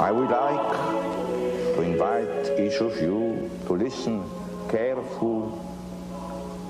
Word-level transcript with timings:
I 0.00 0.10
would 0.10 0.30
like 0.30 1.76
to 1.76 1.82
invite 1.82 2.58
each 2.58 2.80
of 2.80 2.96
you 3.02 3.50
to 3.66 3.74
listen 3.74 4.24
carefully 4.70 5.52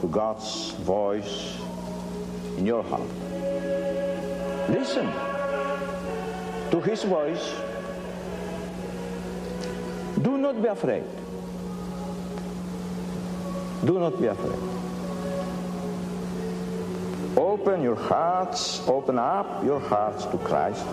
to 0.00 0.08
God's 0.08 0.72
voice 0.82 1.60
in 2.58 2.66
your 2.66 2.82
heart. 2.82 3.06
Listen 4.68 5.06
to 6.72 6.80
His 6.80 7.04
voice. 7.04 7.54
Do 10.20 10.36
not 10.36 10.60
be 10.60 10.66
afraid. 10.66 11.04
Do 13.84 14.00
not 14.00 14.20
be 14.20 14.26
afraid. 14.26 14.58
Open 17.36 17.80
your 17.80 17.94
hearts, 17.94 18.82
open 18.88 19.20
up 19.20 19.64
your 19.64 19.78
hearts 19.78 20.24
to 20.26 20.38
Christ. 20.38 20.84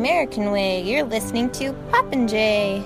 American 0.00 0.50
Way. 0.50 0.80
You're 0.80 1.04
listening 1.04 1.50
to 1.50 1.74
Popinjay. 1.90 2.82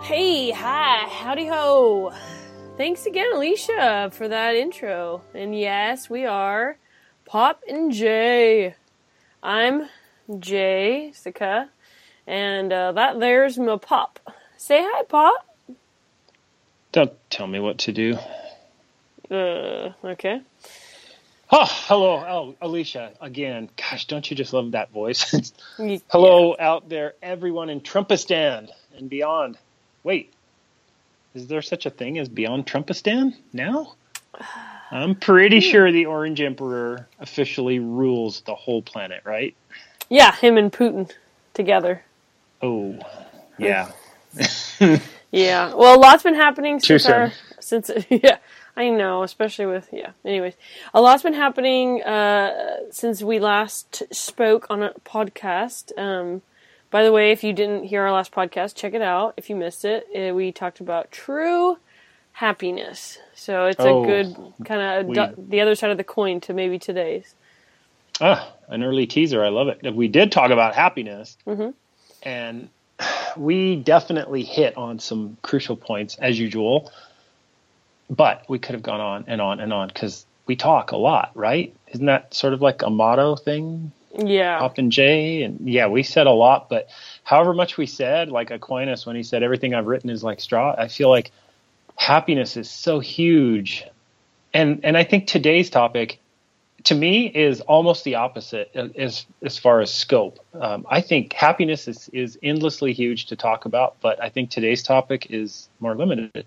Hey, 0.00 0.52
hi, 0.52 1.08
howdy 1.08 1.48
ho. 1.48 2.12
Thanks 2.76 3.04
again, 3.04 3.26
Alicia, 3.34 4.10
for 4.12 4.28
that 4.28 4.54
intro. 4.54 5.22
And 5.34 5.58
yes, 5.58 6.08
we 6.08 6.24
are 6.24 6.76
Pop 7.24 7.62
and 7.68 7.90
Jay. 7.90 8.76
I'm 9.42 9.88
Jay 10.38 11.10
Sika, 11.16 11.68
and 12.28 12.72
uh, 12.72 12.92
that 12.92 13.18
there's 13.18 13.58
my 13.58 13.76
Pop. 13.76 14.20
Say 14.56 14.86
hi, 14.88 15.02
Pop. 15.02 15.48
Don't 16.92 17.12
tell 17.28 17.48
me 17.48 17.58
what 17.58 17.76
to 17.78 17.92
do. 17.92 18.16
Uh, 19.28 19.94
okay. 20.04 20.42
Oh, 21.50 21.64
hello, 21.86 22.24
oh, 22.28 22.54
Alicia, 22.60 23.12
again. 23.22 23.70
Gosh, 23.76 24.06
don't 24.06 24.28
you 24.30 24.36
just 24.36 24.52
love 24.52 24.72
that 24.72 24.90
voice? 24.90 25.52
Hello 26.10 26.54
out 26.58 26.90
there, 26.90 27.14
everyone 27.22 27.70
in 27.70 27.80
Trumpistan 27.80 28.68
and 28.94 29.08
beyond. 29.08 29.56
Wait, 30.04 30.30
is 31.34 31.46
there 31.46 31.62
such 31.62 31.86
a 31.86 31.90
thing 31.90 32.18
as 32.18 32.28
beyond 32.28 32.66
Trumpistan 32.66 33.34
now? 33.54 33.94
I'm 34.90 35.14
pretty 35.14 35.60
hmm. 35.60 35.70
sure 35.70 35.90
the 35.90 36.04
Orange 36.04 36.42
Emperor 36.42 37.08
officially 37.18 37.78
rules 37.78 38.42
the 38.42 38.54
whole 38.54 38.82
planet, 38.82 39.22
right? 39.24 39.56
Yeah, 40.10 40.34
him 40.34 40.58
and 40.58 40.70
Putin 40.70 41.10
together. 41.54 42.02
Oh, 42.60 42.98
yeah. 43.58 43.90
Yeah. 45.30 45.74
Well, 45.74 45.98
a 45.98 46.00
lot's 46.00 46.22
been 46.22 46.34
happening 46.34 46.80
Too 46.80 46.98
since 46.98 47.06
our 47.06 47.32
since 47.60 47.90
yeah. 48.08 48.38
I 48.78 48.90
know, 48.90 49.24
especially 49.24 49.66
with 49.66 49.88
yeah. 49.92 50.12
Anyways, 50.24 50.54
a 50.94 51.00
lot's 51.00 51.24
been 51.24 51.34
happening 51.34 52.02
uh, 52.02 52.76
since 52.90 53.22
we 53.22 53.38
last 53.40 54.04
spoke 54.14 54.66
on 54.70 54.82
a 54.84 54.90
podcast. 55.04 55.96
Um, 55.98 56.42
by 56.90 57.02
the 57.02 57.12
way, 57.12 57.32
if 57.32 57.42
you 57.42 57.52
didn't 57.52 57.84
hear 57.84 58.02
our 58.04 58.12
last 58.12 58.30
podcast, 58.32 58.76
check 58.76 58.94
it 58.94 59.02
out. 59.02 59.34
If 59.36 59.50
you 59.50 59.56
missed 59.56 59.84
it, 59.84 60.06
uh, 60.16 60.32
we 60.32 60.52
talked 60.52 60.78
about 60.80 61.10
true 61.10 61.76
happiness. 62.32 63.18
So 63.34 63.66
it's 63.66 63.80
Oh, 63.80 64.04
a 64.04 64.06
good 64.06 64.36
kind 64.64 64.80
of 64.80 65.06
we- 65.06 65.44
the 65.48 65.60
other 65.60 65.74
side 65.74 65.90
of 65.90 65.96
the 65.96 66.04
coin 66.04 66.40
to 66.42 66.54
maybe 66.54 66.78
today's. 66.78 67.34
Ah, 68.20 68.52
an 68.68 68.82
early 68.84 69.06
teaser. 69.06 69.44
I 69.44 69.48
love 69.48 69.68
it. 69.68 69.94
We 69.94 70.08
did 70.08 70.30
talk 70.32 70.50
about 70.50 70.74
happiness, 70.76 71.36
Mhm. 71.46 71.74
and 72.22 72.68
we 73.36 73.76
definitely 73.76 74.44
hit 74.44 74.76
on 74.76 74.98
some 75.00 75.36
crucial 75.42 75.76
points 75.76 76.16
as 76.18 76.38
usual. 76.38 76.92
But 78.10 78.44
we 78.48 78.58
could 78.58 78.74
have 78.74 78.82
gone 78.82 79.00
on 79.00 79.24
and 79.26 79.40
on 79.40 79.60
and 79.60 79.72
on 79.72 79.88
because 79.88 80.26
we 80.46 80.56
talk 80.56 80.92
a 80.92 80.96
lot, 80.96 81.30
right? 81.34 81.74
Isn't 81.88 82.06
that 82.06 82.34
sort 82.34 82.54
of 82.54 82.62
like 82.62 82.82
a 82.82 82.90
motto 82.90 83.36
thing? 83.36 83.92
Yeah. 84.16 84.58
Pop 84.58 84.78
and 84.78 84.90
Jay, 84.90 85.42
and 85.42 85.68
yeah, 85.68 85.86
we 85.86 86.02
said 86.02 86.26
a 86.26 86.32
lot, 86.32 86.68
but 86.68 86.88
however 87.22 87.52
much 87.52 87.76
we 87.76 87.86
said, 87.86 88.30
like 88.30 88.50
Aquinas 88.50 89.06
when 89.06 89.14
he 89.14 89.22
said 89.22 89.42
everything 89.42 89.74
I've 89.74 89.86
written 89.86 90.10
is 90.10 90.24
like 90.24 90.40
straw, 90.40 90.74
I 90.76 90.88
feel 90.88 91.10
like 91.10 91.30
happiness 91.96 92.56
is 92.56 92.70
so 92.70 93.00
huge, 93.00 93.84
and 94.54 94.80
and 94.82 94.96
I 94.96 95.04
think 95.04 95.26
today's 95.26 95.68
topic, 95.68 96.18
to 96.84 96.94
me, 96.94 97.26
is 97.26 97.60
almost 97.60 98.04
the 98.04 98.16
opposite 98.16 98.74
as 98.74 99.26
as 99.42 99.58
far 99.58 99.80
as 99.80 99.92
scope. 99.92 100.38
Um, 100.54 100.86
I 100.90 101.02
think 101.02 101.34
happiness 101.34 101.86
is 101.86 102.08
is 102.12 102.38
endlessly 102.42 102.94
huge 102.94 103.26
to 103.26 103.36
talk 103.36 103.66
about, 103.66 103.96
but 104.00 104.20
I 104.22 104.30
think 104.30 104.50
today's 104.50 104.82
topic 104.82 105.26
is 105.30 105.68
more 105.78 105.94
limited. 105.94 106.46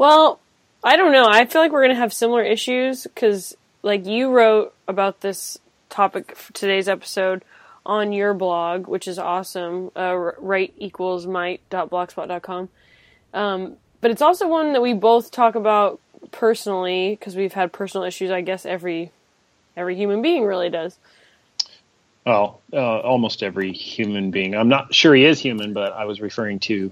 Well, 0.00 0.40
I 0.82 0.96
don't 0.96 1.12
know. 1.12 1.26
I 1.28 1.44
feel 1.44 1.60
like 1.60 1.72
we're 1.72 1.82
going 1.82 1.94
to 1.94 2.00
have 2.00 2.14
similar 2.14 2.42
issues 2.42 3.02
because, 3.02 3.54
like, 3.82 4.06
you 4.06 4.30
wrote 4.30 4.72
about 4.88 5.20
this 5.20 5.58
topic 5.90 6.34
for 6.34 6.54
today's 6.54 6.88
episode 6.88 7.44
on 7.84 8.14
your 8.14 8.32
blog, 8.32 8.86
which 8.86 9.06
is 9.06 9.18
awesome. 9.18 9.90
Uh, 9.94 10.16
right 10.38 10.72
equals 10.78 11.26
might.blogspot.com. 11.26 12.70
Um, 13.34 13.76
but 14.00 14.10
it's 14.10 14.22
also 14.22 14.48
one 14.48 14.72
that 14.72 14.80
we 14.80 14.94
both 14.94 15.30
talk 15.30 15.54
about 15.54 16.00
personally 16.30 17.10
because 17.10 17.36
we've 17.36 17.52
had 17.52 17.70
personal 17.70 18.06
issues. 18.06 18.30
I 18.30 18.40
guess 18.40 18.64
every 18.64 19.12
every 19.76 19.96
human 19.96 20.22
being 20.22 20.46
really 20.46 20.70
does. 20.70 20.96
Well, 22.24 22.62
uh, 22.72 23.00
almost 23.00 23.42
every 23.42 23.72
human 23.72 24.30
being. 24.30 24.54
I'm 24.54 24.70
not 24.70 24.94
sure 24.94 25.14
he 25.14 25.26
is 25.26 25.40
human, 25.40 25.74
but 25.74 25.92
I 25.92 26.06
was 26.06 26.22
referring 26.22 26.58
to 26.60 26.90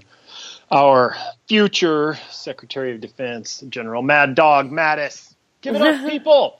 our 0.71 1.15
future 1.47 2.17
Secretary 2.29 2.93
of 2.93 3.01
Defense, 3.01 3.63
General 3.69 4.01
Mad 4.01 4.35
Dog 4.35 4.71
Mattis. 4.71 5.33
Give 5.61 5.75
it 5.75 5.81
up, 5.81 6.09
people! 6.09 6.59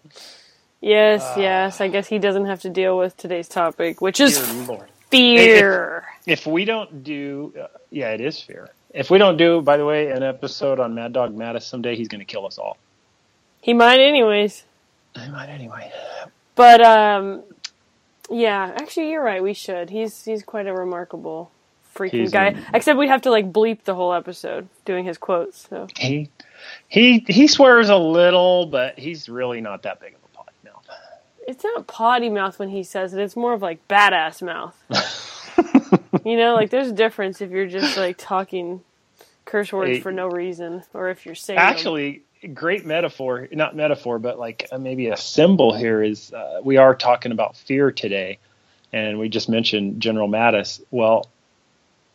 Yes, 0.82 1.34
yes. 1.38 1.82
I 1.82 1.90
guess 1.90 2.08
he 2.08 2.20
doesn't 2.20 2.46
have 2.46 2.62
to 2.62 2.70
deal 2.70 2.98
with 2.98 3.18
today's 3.18 3.48
topic, 3.48 4.02
which 4.02 4.20
is 4.20 4.40
fear. 5.10 6.06
If 6.26 6.48
we 6.48 6.66
don't 6.66 7.04
do, 7.04 7.54
uh, 7.60 7.68
yeah, 7.92 8.12
it 8.12 8.22
is 8.22 8.42
fear. 8.42 8.70
If 8.94 9.10
we 9.10 9.18
don't 9.18 9.38
do, 9.38 9.62
by 9.62 9.78
the 9.78 9.86
way, 9.86 10.10
an 10.10 10.24
episode 10.24 10.80
on 10.80 10.96
Mad 10.96 11.14
Dog 11.14 11.36
Mattis 11.36 11.64
someday, 11.64 11.96
he's 11.96 12.08
going 12.08 12.20
to 12.20 12.26
kill 12.26 12.46
us 12.46 12.58
all. 12.58 12.78
He 13.62 13.74
might, 13.74 14.00
anyways. 14.00 14.64
He 15.16 15.30
might 15.30 15.50
anyway. 15.50 15.92
But 16.56 16.82
um, 16.82 17.44
yeah, 18.30 18.74
actually, 18.76 19.12
you're 19.12 19.24
right. 19.24 19.44
We 19.44 19.54
should. 19.54 19.90
He's 19.90 20.26
he's 20.26 20.44
quite 20.44 20.68
a 20.68 20.74
remarkable 20.74 21.52
freaking 21.96 22.12
He's 22.12 22.32
guy. 22.32 22.56
Except 22.74 22.98
we'd 22.98 23.10
have 23.10 23.24
to 23.24 23.30
like 23.32 23.52
bleep 23.52 23.84
the 23.84 23.96
whole 23.96 24.14
episode 24.14 24.68
doing 24.86 25.06
his 25.06 25.18
quotes. 25.18 25.68
So 25.70 25.88
He 25.98 26.30
he 26.88 27.26
he 27.28 27.48
swears 27.48 27.90
a 27.90 27.98
little, 27.98 28.66
but 28.68 28.98
he's 29.00 29.30
really 29.30 29.62
not 29.62 29.84
that 29.84 30.00
big 30.00 30.14
of 30.14 30.20
a 30.24 30.38
potty 30.38 30.52
mouth. 30.66 30.86
it's 31.48 31.64
not 31.64 31.88
potty 31.88 32.30
mouth 32.30 32.60
when 32.60 32.70
he 32.70 32.84
says 32.84 33.14
it. 33.14 33.20
It's 33.20 33.36
more 33.36 33.54
of 33.54 33.62
like 33.62 33.88
badass 33.88 34.42
mouth. 34.42 34.76
you 36.26 36.38
know, 36.38 36.54
like 36.56 36.70
there's 36.70 36.90
a 36.90 36.94
difference 36.94 37.42
if 37.42 37.52
you're 37.52 37.68
just 37.68 37.98
like 37.98 38.18
talking 38.18 38.82
curse 39.46 39.72
words 39.74 39.90
Hey. 39.92 40.00
for 40.02 40.12
no 40.12 40.28
reason, 40.28 40.84
or 40.94 41.10
if 41.10 41.26
you're 41.26 41.36
saying 41.36 41.58
them. 41.58 41.66
Actually, 41.68 42.22
great 42.54 42.86
metaphor, 42.86 43.48
not 43.52 43.76
metaphor, 43.76 44.20
but 44.20 44.38
like 44.38 44.68
uh, 44.72 44.78
maybe 44.78 45.08
a 45.08 45.18
symbol 45.18 45.74
here 45.74 46.04
is 46.04 46.32
uh, 46.34 46.62
we 46.64 46.78
are 46.78 46.94
talking 46.96 47.32
about 47.32 47.58
fear 47.58 47.92
today. 47.92 48.38
and 48.94 49.18
we 49.20 49.30
just 49.30 49.50
mentioned 49.50 50.02
General 50.02 50.28
Mattis. 50.30 50.82
Well, 50.92 51.26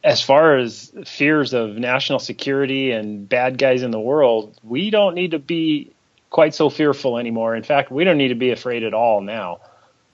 as 0.05 0.21
far 0.21 0.59
as 0.59 0.93
fears 1.07 1.55
of 1.55 1.77
national 1.77 2.19
security 2.19 2.93
and 2.93 3.27
bad 3.27 3.57
guys 3.57 3.83
in 3.83 3.91
the 3.91 3.99
world, 3.99 4.55
we 4.63 4.91
don't 4.91 5.15
need 5.15 5.31
to 5.31 5.39
be 5.39 5.91
quite 6.29 6.55
so 6.55 6.69
fearful 6.69 7.17
anymore. 7.19 7.57
In 7.57 7.63
fact, 7.63 7.91
we 7.91 8.05
don't 8.05 8.19
need 8.19 8.29
to 8.29 8.35
be 8.35 8.51
afraid 8.51 8.83
at 8.85 8.93
all 8.93 9.23
now 9.23 9.61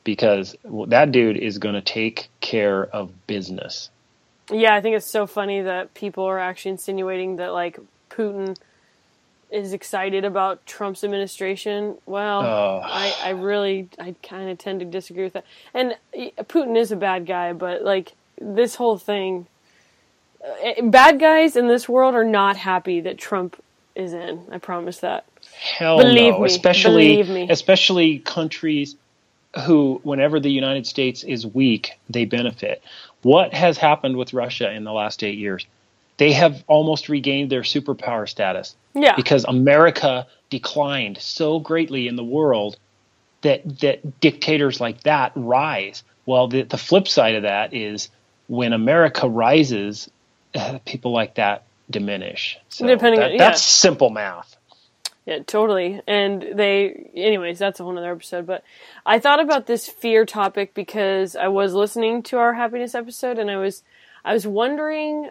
because 0.04 0.54
that 0.88 1.10
dude 1.10 1.36
is 1.36 1.58
going 1.58 1.74
to 1.74 1.80
take 1.80 2.28
care 2.40 2.84
of 2.84 3.26
business. 3.26 3.90
Yeah, 4.50 4.74
I 4.74 4.80
think 4.80 4.96
it's 4.96 5.10
so 5.10 5.26
funny 5.26 5.62
that 5.62 5.92
people 5.94 6.24
are 6.24 6.38
actually 6.38 6.72
insinuating 6.72 7.36
that 7.36 7.52
like 7.52 7.78
Putin 8.10 8.56
is 9.50 9.72
excited 9.72 10.24
about 10.24 10.64
Trump's 10.66 11.02
administration. 11.02 11.96
Well, 12.06 12.40
Oh. 12.42 12.80
I, 12.84 13.12
I 13.24 13.30
really, 13.30 13.88
I 13.98 14.14
kind 14.22 14.48
of 14.50 14.58
tend 14.58 14.80
to 14.80 14.86
disagree 14.86 15.24
with 15.24 15.32
that. 15.32 15.44
And 15.74 15.94
uh, 16.16 16.42
Putin 16.44 16.76
is 16.78 16.92
a 16.92 16.96
bad 16.96 17.26
guy, 17.26 17.52
but 17.52 17.82
like 17.82 18.12
this 18.40 18.76
whole 18.76 18.96
thing, 18.96 19.46
bad 20.84 21.18
guys 21.20 21.56
in 21.56 21.68
this 21.68 21.88
world 21.88 22.14
are 22.14 22.24
not 22.24 22.56
happy 22.56 23.00
that 23.00 23.18
Trump 23.18 23.62
is 23.94 24.12
in. 24.12 24.42
I 24.50 24.58
promise 24.58 24.98
that. 24.98 25.24
Hell 25.60 25.98
Believe 25.98 26.34
no, 26.34 26.40
me, 26.40 26.46
especially 26.46 27.16
believe 27.16 27.28
me. 27.28 27.46
especially 27.50 28.18
countries 28.20 28.96
who, 29.64 30.00
whenever 30.04 30.38
the 30.40 30.50
United 30.50 30.86
States 30.86 31.24
is 31.24 31.46
weak, 31.46 31.92
they 32.08 32.24
benefit. 32.24 32.82
What 33.22 33.52
has 33.52 33.76
happened 33.76 34.16
with 34.16 34.32
Russia 34.32 34.70
in 34.70 34.84
the 34.84 34.92
last 34.92 35.22
eight 35.24 35.38
years? 35.38 35.66
They 36.18 36.32
have 36.32 36.62
almost 36.66 37.08
regained 37.08 37.50
their 37.50 37.62
superpower 37.62 38.28
status 38.28 38.76
Yeah. 38.94 39.16
because 39.16 39.44
America 39.44 40.26
declined 40.50 41.18
so 41.18 41.58
greatly 41.58 42.08
in 42.08 42.16
the 42.16 42.24
world 42.24 42.76
that 43.42 43.80
that 43.80 44.20
dictators 44.20 44.80
like 44.80 45.02
that 45.02 45.32
rise. 45.34 46.02
Well, 46.26 46.48
the, 46.48 46.62
the 46.62 46.76
flip 46.78 47.08
side 47.08 47.34
of 47.34 47.42
that 47.42 47.72
is 47.74 48.08
when 48.48 48.72
America 48.72 49.28
rises, 49.28 50.08
uh, 50.08 50.10
people 50.84 51.12
like 51.12 51.34
that 51.36 51.64
diminish. 51.90 52.58
So 52.68 52.86
Depending 52.86 53.20
that- 53.20 53.26
on- 53.26 53.32
yeah. 53.32 53.38
that's 53.50 53.62
simple 53.62 54.10
math. 54.10 54.56
Yeah, 55.26 55.40
totally. 55.46 56.00
And 56.08 56.42
they, 56.54 57.10
anyways, 57.14 57.58
that's 57.58 57.78
a 57.78 57.84
whole 57.84 57.96
other 57.96 58.10
episode. 58.10 58.46
But 58.46 58.64
I 59.04 59.18
thought 59.18 59.38
about 59.38 59.66
this 59.66 59.86
fear 59.86 60.24
topic 60.24 60.72
because 60.74 61.36
I 61.36 61.48
was 61.48 61.74
listening 61.74 62.22
to 62.24 62.38
our 62.38 62.54
happiness 62.54 62.94
episode, 62.94 63.38
and 63.38 63.50
I 63.50 63.58
was, 63.58 63.82
I 64.24 64.32
was 64.32 64.46
wondering, 64.46 65.28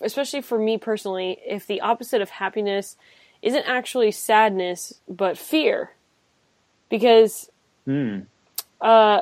especially 0.00 0.40
for 0.40 0.58
me 0.58 0.78
personally, 0.78 1.36
if 1.44 1.66
the 1.66 1.80
opposite 1.80 2.22
of 2.22 2.30
happiness 2.30 2.96
isn't 3.42 3.64
actually 3.68 4.12
sadness 4.12 4.94
but 5.08 5.36
fear, 5.36 5.90
because, 6.88 7.50
uh, 8.80 9.20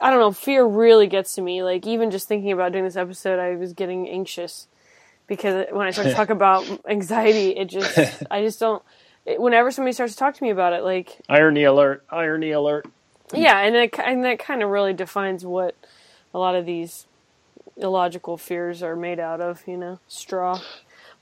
I 0.00 0.10
don't 0.10 0.20
know, 0.20 0.32
fear 0.32 0.64
really 0.64 1.06
gets 1.06 1.34
to 1.34 1.42
me. 1.42 1.62
Like 1.62 1.86
even 1.86 2.10
just 2.10 2.28
thinking 2.28 2.52
about 2.52 2.72
doing 2.72 2.84
this 2.84 2.96
episode, 2.96 3.38
I 3.38 3.56
was 3.56 3.72
getting 3.72 4.08
anxious 4.08 4.66
because 5.26 5.66
when 5.72 5.86
I 5.86 5.90
start 5.90 6.08
to 6.08 6.14
talk 6.14 6.30
about 6.30 6.64
anxiety, 6.88 7.56
it 7.56 7.66
just 7.66 8.22
I 8.30 8.42
just 8.42 8.60
don't. 8.60 8.82
It, 9.24 9.40
whenever 9.40 9.70
somebody 9.70 9.92
starts 9.92 10.12
to 10.12 10.18
talk 10.18 10.34
to 10.34 10.42
me 10.42 10.50
about 10.50 10.72
it, 10.72 10.82
like 10.82 11.20
Irony 11.28 11.64
alert! 11.64 12.04
Irony 12.10 12.50
alert! 12.52 12.86
yeah, 13.34 13.58
and 13.60 13.74
it, 13.74 13.98
and 13.98 14.24
that 14.24 14.38
kind 14.38 14.62
of 14.62 14.70
really 14.70 14.92
defines 14.92 15.44
what 15.44 15.74
a 16.32 16.38
lot 16.38 16.54
of 16.54 16.64
these 16.66 17.06
illogical 17.76 18.36
fears 18.36 18.82
are 18.82 18.96
made 18.96 19.18
out 19.18 19.40
of. 19.40 19.62
You 19.66 19.76
know, 19.76 19.98
straw. 20.08 20.60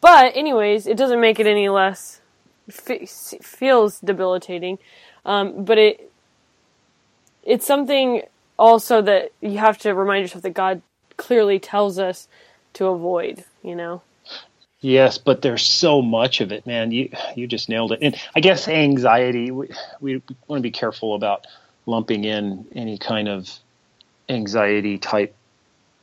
But 0.00 0.36
anyways, 0.36 0.86
it 0.86 0.98
doesn't 0.98 1.20
make 1.20 1.40
it 1.40 1.46
any 1.46 1.68
less 1.70 2.20
fe- 2.68 3.06
feels 3.06 4.00
debilitating. 4.00 4.78
Um, 5.24 5.64
but 5.64 5.78
it 5.78 6.12
it's 7.42 7.66
something 7.66 8.22
also 8.58 9.02
that 9.02 9.32
you 9.40 9.58
have 9.58 9.78
to 9.78 9.94
remind 9.94 10.22
yourself 10.22 10.42
that 10.42 10.54
God 10.54 10.82
clearly 11.16 11.58
tells 11.58 11.98
us 11.98 12.28
to 12.74 12.86
avoid. 12.86 13.44
You 13.62 13.76
know. 13.76 14.02
Yes, 14.80 15.16
but 15.16 15.40
there's 15.40 15.64
so 15.64 16.02
much 16.02 16.42
of 16.42 16.52
it, 16.52 16.66
man. 16.66 16.90
You 16.90 17.10
you 17.34 17.46
just 17.46 17.68
nailed 17.68 17.92
it. 17.92 18.00
And 18.02 18.16
I 18.36 18.40
guess 18.40 18.68
anxiety. 18.68 19.50
We, 19.50 19.70
we 20.00 20.22
want 20.46 20.60
to 20.60 20.62
be 20.62 20.70
careful 20.70 21.14
about 21.14 21.46
lumping 21.86 22.24
in 22.24 22.66
any 22.74 22.98
kind 22.98 23.28
of 23.28 23.50
anxiety 24.28 24.98
type 24.98 25.34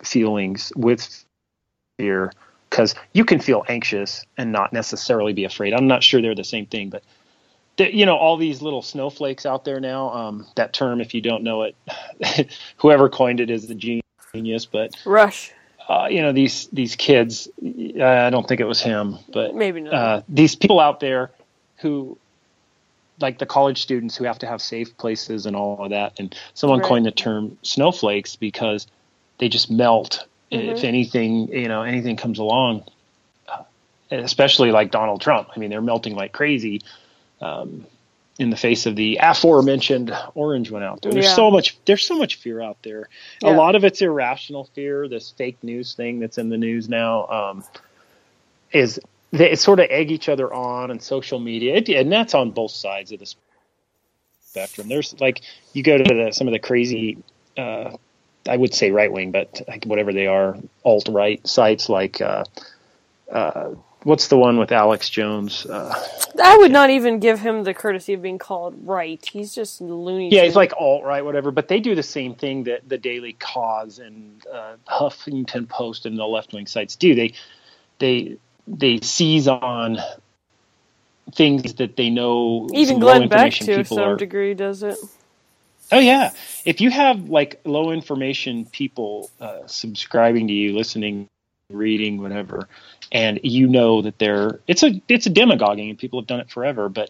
feelings 0.04 0.72
with 0.76 1.26
fear 1.98 2.32
because 2.70 2.96
you 3.14 3.26
can 3.26 3.40
feel 3.40 3.64
anxious 3.68 4.26
and 4.38 4.52
not 4.52 4.74
necessarily 4.74 5.34
be 5.34 5.44
afraid. 5.44 5.74
I'm 5.74 5.88
not 5.88 6.04
sure 6.04 6.22
they're 6.22 6.34
the 6.34 6.44
same 6.44 6.66
thing, 6.66 6.90
but 6.90 7.04
you 7.78 8.06
know 8.06 8.16
all 8.16 8.38
these 8.38 8.62
little 8.62 8.82
snowflakes 8.82 9.46
out 9.46 9.66
there 9.66 9.80
now. 9.80 10.10
Um, 10.12 10.46
that 10.56 10.74
term, 10.74 11.02
if 11.02 11.14
you 11.14 11.22
don't 11.22 11.44
know 11.44 11.64
it, 11.64 11.76
whoever 12.78 13.10
coined 13.10 13.40
it 13.40 13.50
is 13.50 13.68
the 13.68 13.76
genius. 14.34 14.66
But 14.66 14.96
Rush. 15.06 15.52
uh, 15.90 16.08
you 16.10 16.22
know 16.22 16.32
these 16.32 16.68
these 16.68 16.96
kids. 16.96 17.48
uh, 17.64 18.04
I 18.04 18.30
don't 18.30 18.48
think 18.48 18.62
it 18.62 18.66
was 18.66 18.82
him, 18.82 19.18
but 19.34 19.56
Maybe 19.56 19.82
not. 19.82 19.94
Uh, 19.94 20.22
these 20.30 20.56
people 20.56 20.80
out 20.80 21.00
there 21.00 21.32
who, 21.78 22.18
like 23.20 23.40
the 23.40 23.46
college 23.46 23.82
students 23.82 24.16
who 24.16 24.24
have 24.26 24.40
to 24.40 24.48
have 24.48 24.62
safe 24.62 24.96
places 24.98 25.46
and 25.46 25.56
all 25.56 25.84
of 25.84 25.90
that, 25.92 26.14
and 26.20 26.36
someone 26.54 26.80
Right. 26.80 26.88
coined 26.88 27.06
the 27.06 27.12
term 27.12 27.58
snowflakes 27.64 28.36
because 28.36 28.88
they 29.40 29.50
just 29.50 29.72
melt 29.72 30.26
Mm-hmm. 30.52 30.70
if 30.72 30.84
anything 30.84 31.48
you 31.48 31.70
know 31.70 31.84
anything 31.84 32.18
comes 32.18 32.38
along. 32.38 32.84
Uh, 33.48 33.64
especially 34.12 34.70
like 34.74 34.92
Donald 34.92 35.22
Trump. 35.22 35.48
I 35.56 35.60
mean, 35.60 35.70
they're 35.70 35.82
melting 35.82 36.14
like 36.14 36.34
crazy. 36.34 36.82
Um, 37.42 37.86
in 38.40 38.50
the 38.50 38.58
face 38.58 38.86
of 38.86 38.96
the 38.96 39.20
aforementioned 39.22 40.12
orange 40.34 40.72
one 40.72 40.82
out 40.84 41.02
there, 41.02 41.12
there's 41.12 41.26
Yeah. 41.26 41.36
so 41.36 41.52
much. 41.52 41.78
There's 41.86 42.06
so 42.06 42.18
much 42.18 42.36
fear 42.36 42.62
out 42.62 42.78
there. 42.82 43.08
Yeah. 43.42 43.54
A 43.54 43.54
lot 43.56 43.76
of 43.76 43.84
it's 43.84 44.02
irrational 44.02 44.66
fear. 44.74 45.08
This 45.08 45.32
fake 45.32 45.58
news 45.64 45.94
thing 45.94 46.20
that's 46.20 46.38
in 46.38 46.50
the 46.50 46.58
news 46.58 46.90
now 46.90 47.28
um, 47.28 47.64
is 48.72 49.00
they 49.32 49.56
sort 49.56 49.80
of 49.80 49.88
egg 49.90 50.12
each 50.12 50.28
other 50.30 50.52
on 50.52 50.92
and 50.92 51.02
social 51.04 51.40
media, 51.40 51.76
it, 51.76 51.90
and 51.90 52.12
that's 52.12 52.34
on 52.34 52.52
both 52.52 52.72
sides 52.72 53.12
of 53.12 53.20
the 53.20 53.34
spectrum. 54.42 54.88
There's 54.88 55.20
like 55.20 55.42
you 55.74 55.84
go 55.84 55.98
to 55.98 56.04
the, 56.04 56.32
some 56.32 56.48
of 56.48 56.54
the 56.54 56.60
crazy, 56.60 57.18
uh, 57.58 57.96
I 58.48 58.58
would 58.58 58.74
say 58.74 58.92
right 58.92 59.12
wing, 59.12 59.32
but 59.32 59.62
like 59.68 59.86
whatever 59.86 60.14
they 60.14 60.28
are, 60.28 60.58
alt 60.84 61.10
right 61.10 61.46
sites 61.48 61.90
like. 61.90 62.22
Uh, 62.22 62.44
uh, 63.32 63.76
What's 64.04 64.28
the 64.30 64.38
one 64.38 64.58
with 64.58 64.72
Alex 64.72 65.10
Jones? 65.10 65.66
Uh, 65.66 65.94
I 66.44 66.58
would 66.58 66.72
not 66.72 66.90
even 66.90 67.20
give 67.20 67.40
him 67.40 67.64
the 67.64 67.74
courtesy 67.74 68.14
of 68.14 68.22
being 68.22 68.40
called 68.40 68.76
right. 68.88 69.24
He's 69.32 69.54
just 69.54 69.80
loony. 69.80 70.30
Yeah, 70.32 70.44
he's 70.44 70.56
like 70.56 70.74
alt 70.80 71.04
right, 71.04 71.24
whatever. 71.24 71.52
But 71.52 71.68
they 71.68 71.80
do 71.80 71.94
the 71.94 72.04
same 72.04 72.34
thing 72.34 72.64
that 72.64 72.88
the 72.88 72.98
Daily 72.98 73.34
Kos 73.34 74.00
and 74.00 74.44
uh, 74.52 74.78
Huffington 74.88 75.70
Post 75.70 76.08
and 76.08 76.18
the 76.18 76.26
left 76.26 76.52
wing 76.52 76.66
sites 76.66 76.96
do. 76.96 77.14
They 77.14 77.34
they 78.00 78.38
they 78.68 79.00
seize 79.02 79.48
on 79.48 79.98
things 81.36 81.76
that 81.76 81.96
they 81.96 82.10
know. 82.10 82.68
even 82.74 83.00
Glenn 83.00 83.30
Beck 83.30 83.54
to 83.54 83.86
some 83.86 84.00
are- 84.00 84.16
degree 84.16 84.56
does 84.56 84.82
it. 84.82 84.98
Oh 85.92 86.00
yeah, 86.00 86.32
if 86.66 86.80
you 86.80 86.90
have 86.90 87.30
like 87.30 87.60
low 87.66 87.92
information 87.92 88.66
people 88.66 89.30
uh, 89.42 89.68
subscribing 89.68 90.48
to 90.48 90.54
you, 90.54 90.74
listening, 90.76 91.28
reading, 91.74 92.22
whatever, 92.22 92.68
and 93.12 93.40
you 93.44 93.68
know 93.68 94.02
that 94.02 94.20
they're 94.20 94.60
it's 94.68 94.84
a 94.84 95.02
it's 95.08 95.26
a 95.26 95.30
demagoguing, 95.30 95.90
and 95.90 96.00
people 96.00 96.20
have 96.20 96.28
done 96.28 96.40
it 96.40 96.50
forever. 96.50 96.90
But 96.90 97.10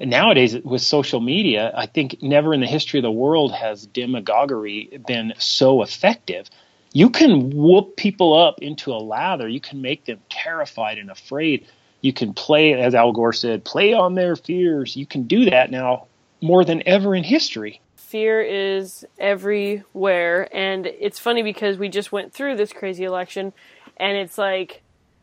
nowadays 0.00 0.56
with 0.56 0.82
social 0.82 1.20
media, 1.20 1.72
I 1.74 1.86
think 1.86 2.22
never 2.22 2.54
in 2.54 2.60
the 2.60 2.66
history 2.66 2.98
of 3.00 3.04
the 3.04 3.10
world 3.10 3.52
has 3.52 3.86
demagoguery 3.86 5.00
been 5.06 5.34
so 5.38 5.82
effective. 5.82 6.48
You 6.92 7.10
can 7.10 7.50
whoop 7.50 7.96
people 7.96 8.34
up 8.34 8.60
into 8.60 8.92
a 8.92 8.98
lather. 8.98 9.48
You 9.48 9.60
can 9.60 9.82
make 9.82 10.04
them 10.04 10.20
terrified 10.30 10.98
and 10.98 11.10
afraid. 11.10 11.66
You 12.00 12.12
can 12.12 12.32
play, 12.32 12.74
as 12.74 12.94
Al 12.94 13.12
Gore 13.12 13.32
said, 13.32 13.64
play 13.64 13.92
on 13.92 14.14
their 14.14 14.36
fears. 14.36 14.96
You 14.96 15.04
can 15.04 15.24
do 15.24 15.50
that 15.50 15.70
now 15.70 16.06
more 16.40 16.64
than 16.64 16.82
ever 16.86 17.14
in 17.14 17.24
history. 17.24 17.80
Fear 17.96 18.40
is 18.40 19.04
everywhere, 19.18 20.48
and 20.56 20.86
it's 20.86 21.18
funny 21.18 21.42
because 21.42 21.76
we 21.76 21.90
just 21.90 22.10
went 22.10 22.32
through 22.32 22.56
this 22.56 22.72
crazy 22.72 23.04
election, 23.04 23.52
and 23.98 24.16
it's 24.16 24.38
like, 24.38 24.82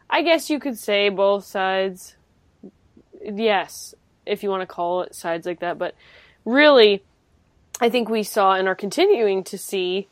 I 0.10 0.22
guess 0.22 0.50
you 0.50 0.60
could 0.60 0.78
say 0.78 1.10
both 1.10 1.46
sides. 1.46 2.16
Yes, 3.24 3.96
if 4.26 4.44
you 4.44 4.50
want 4.50 4.62
to 4.62 4.68
call 4.68 5.02
it 5.02 5.16
sides 5.16 5.46
like 5.46 5.60
that, 5.60 5.78
but 5.78 5.96
really, 6.44 7.04
I 7.82 7.90
think 7.90 8.10
we 8.10 8.24
saw 8.24 8.54
and 8.54 8.68
are 8.68 8.76
continuing 8.76 9.44
to 9.46 9.58
see 9.58 10.08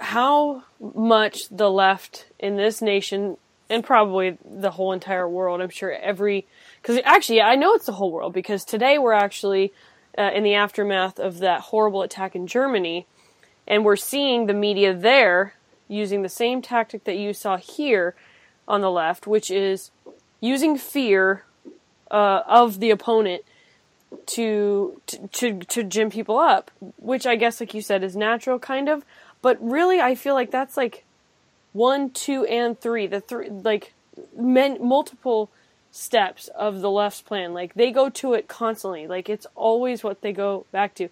how 0.00 0.64
much 0.80 1.48
the 1.48 1.70
left 1.70 2.26
in 2.38 2.56
this 2.56 2.80
nation 2.80 3.36
and 3.70 3.84
probably 3.84 4.38
the 4.44 4.70
whole 4.70 4.92
entire 4.92 5.28
world. 5.28 5.60
I'm 5.60 5.70
sure 5.70 5.92
every 5.92 6.46
because 6.80 7.00
actually 7.04 7.40
I 7.40 7.56
know 7.56 7.74
it's 7.74 7.86
the 7.86 7.92
whole 7.92 8.10
world 8.10 8.32
because 8.32 8.64
today 8.64 8.98
we're 8.98 9.12
actually 9.12 9.72
uh, 10.16 10.30
in 10.34 10.42
the 10.42 10.54
aftermath 10.54 11.18
of 11.18 11.38
that 11.38 11.60
horrible 11.60 12.02
attack 12.02 12.34
in 12.34 12.46
Germany, 12.46 13.06
and 13.66 13.84
we're 13.84 13.96
seeing 13.96 14.46
the 14.46 14.54
media 14.54 14.94
there 14.94 15.54
using 15.88 16.22
the 16.22 16.28
same 16.28 16.62
tactic 16.62 17.04
that 17.04 17.16
you 17.16 17.32
saw 17.32 17.56
here 17.56 18.14
on 18.66 18.80
the 18.80 18.90
left, 18.90 19.26
which 19.26 19.50
is 19.50 19.90
using 20.40 20.76
fear 20.76 21.44
uh, 22.10 22.42
of 22.46 22.80
the 22.80 22.90
opponent 22.90 23.42
to, 24.26 25.00
to 25.06 25.28
to 25.28 25.58
to 25.60 25.84
gym 25.84 26.10
people 26.10 26.38
up, 26.38 26.70
which 26.96 27.26
I 27.26 27.36
guess, 27.36 27.60
like 27.60 27.74
you 27.74 27.82
said, 27.82 28.02
is 28.02 28.16
natural, 28.16 28.58
kind 28.58 28.88
of. 28.88 29.04
But 29.42 29.58
really, 29.60 30.00
I 30.00 30.14
feel 30.14 30.34
like 30.34 30.50
that's 30.50 30.76
like 30.76 31.04
one, 31.72 32.10
two, 32.10 32.44
and 32.46 32.78
three. 32.78 33.06
The 33.06 33.20
three, 33.20 33.50
like, 33.50 33.92
men, 34.36 34.78
multiple 34.80 35.50
steps 35.90 36.48
of 36.48 36.80
the 36.80 36.90
left's 36.90 37.22
plan. 37.22 37.52
Like 37.52 37.74
they 37.74 37.90
go 37.90 38.08
to 38.10 38.34
it 38.34 38.48
constantly. 38.48 39.06
Like 39.06 39.28
it's 39.28 39.46
always 39.54 40.02
what 40.04 40.20
they 40.20 40.32
go 40.32 40.66
back 40.72 40.94
to. 40.96 41.08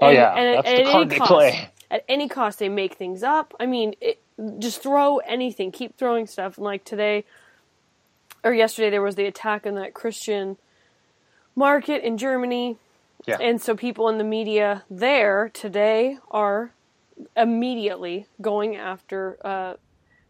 Oh, 0.00 0.10
yeah. 0.10 0.34
and 0.34 0.58
That's 0.58 0.68
at, 0.68 0.84
the 0.84 0.90
card 0.90 1.10
they 1.10 1.18
cost, 1.18 1.30
play. 1.30 1.70
At 1.90 2.04
any 2.08 2.28
cost, 2.28 2.58
they 2.58 2.68
make 2.68 2.94
things 2.94 3.22
up. 3.22 3.54
I 3.60 3.66
mean, 3.66 3.94
it, 4.00 4.20
just 4.58 4.82
throw 4.82 5.18
anything. 5.18 5.72
Keep 5.72 5.96
throwing 5.96 6.26
stuff. 6.26 6.56
And 6.56 6.64
like 6.64 6.84
today 6.84 7.24
or 8.44 8.52
yesterday, 8.52 8.90
there 8.90 9.02
was 9.02 9.14
the 9.14 9.26
attack 9.26 9.66
on 9.66 9.74
that 9.74 9.94
Christian 9.94 10.56
market 11.54 12.02
in 12.02 12.18
Germany. 12.18 12.76
Yeah. 13.26 13.38
And 13.40 13.60
so 13.60 13.74
people 13.74 14.08
in 14.08 14.18
the 14.18 14.24
media 14.24 14.84
there 14.90 15.50
today 15.52 16.18
are 16.30 16.72
immediately 17.36 18.26
going 18.40 18.76
after. 18.76 19.38
Uh, 19.44 19.74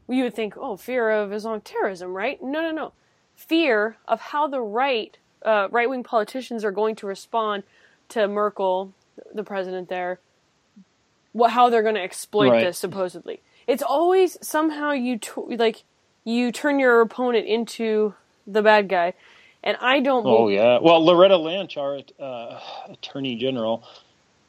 you 0.08 0.22
would 0.22 0.34
think, 0.34 0.54
oh, 0.56 0.76
fear 0.76 1.10
of 1.10 1.32
Islamic 1.32 1.64
terrorism, 1.64 2.14
right? 2.14 2.42
No, 2.42 2.60
no, 2.60 2.70
no. 2.70 2.92
Fear 3.34 3.96
of 4.06 4.20
how 4.20 4.46
the 4.46 4.60
right, 4.60 5.18
uh, 5.44 5.68
right 5.70 5.90
wing 5.90 6.04
politicians 6.04 6.64
are 6.64 6.70
going 6.70 6.94
to 6.96 7.06
respond 7.06 7.64
to 8.10 8.28
Merkel, 8.28 8.92
the 9.34 9.42
president 9.42 9.88
there. 9.88 10.20
What, 11.36 11.50
how 11.50 11.68
they're 11.70 11.82
going 11.82 11.96
to 11.96 12.02
exploit 12.02 12.50
Right. 12.50 12.64
this 12.64 12.78
supposedly. 12.78 13.40
It's 13.66 13.82
always 13.82 14.38
somehow 14.40 14.92
you 14.92 15.18
t- 15.18 15.30
like 15.56 15.84
you 16.24 16.50
turn 16.52 16.78
your 16.78 17.00
opponent 17.00 17.46
into 17.46 18.14
the 18.46 18.62
bad 18.62 18.88
guy, 18.88 19.12
and 19.62 19.76
I 19.80 20.00
don't. 20.00 20.24
Oh 20.26 20.46
bel- 20.46 20.50
yeah. 20.50 20.78
Well, 20.80 21.04
Loretta 21.04 21.36
Lynch, 21.36 21.76
our 21.76 22.00
uh, 22.20 22.60
attorney 22.88 23.36
general, 23.36 23.82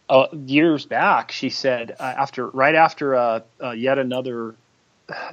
uh, 0.10 0.27
years 0.32 0.86
back, 0.86 1.32
she 1.32 1.50
said 1.50 1.96
uh, 2.00 2.03
after 2.03 2.48
right 2.48 2.75
after 2.75 3.15
uh, 3.15 3.39
uh, 3.62 3.72
yet 3.72 3.98
another 4.00 4.56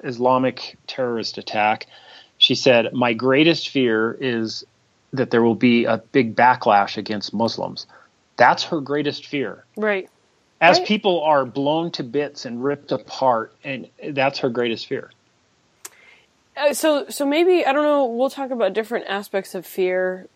Islamic 0.03 0.77
terrorist 0.87 1.39
attack, 1.39 1.87
she 2.39 2.55
said, 2.55 2.93
"My 2.93 3.13
greatest 3.13 3.69
fear 3.69 4.17
is 4.21 4.65
that 5.13 5.31
there 5.31 5.43
will 5.43 5.55
be 5.55 5.85
a 5.85 5.99
big 5.99 6.35
backlash 6.35 6.97
against 6.97 7.33
Muslims." 7.35 7.87
That's 8.37 8.65
her 8.65 8.81
greatest 8.81 9.27
fear. 9.27 9.65
right. 9.77 10.09
As 10.65 10.79
Right. 10.79 10.87
people 10.89 11.23
are 11.23 11.45
blown 11.45 11.91
to 11.93 12.03
bits 12.03 12.45
and 12.47 12.65
ripped 12.65 12.91
apart, 12.91 13.53
and 13.65 13.89
that's 14.11 14.39
her 14.39 14.49
greatest 14.49 14.87
fear. 14.87 15.11
Uh, 16.57 16.73
so 16.73 17.07
so 17.09 17.27
maybe 17.27 17.67
I 17.67 17.73
don't 17.73 17.83
know. 17.83 18.07
We'll 18.07 18.31
talk 18.31 18.51
about 18.51 18.73
different 18.73 19.07
aspects 19.09 19.55
of 19.55 19.67
fear 19.67 20.27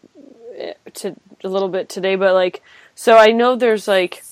uh, 0.60 0.72
to 0.94 1.14
a 1.44 1.48
little 1.48 1.68
bit 1.68 1.88
today, 1.88 2.16
but 2.16 2.34
like 2.34 2.62
so 2.94 3.16
I 3.16 3.28
know 3.28 3.56
there's 3.56 3.88
like 3.88 4.22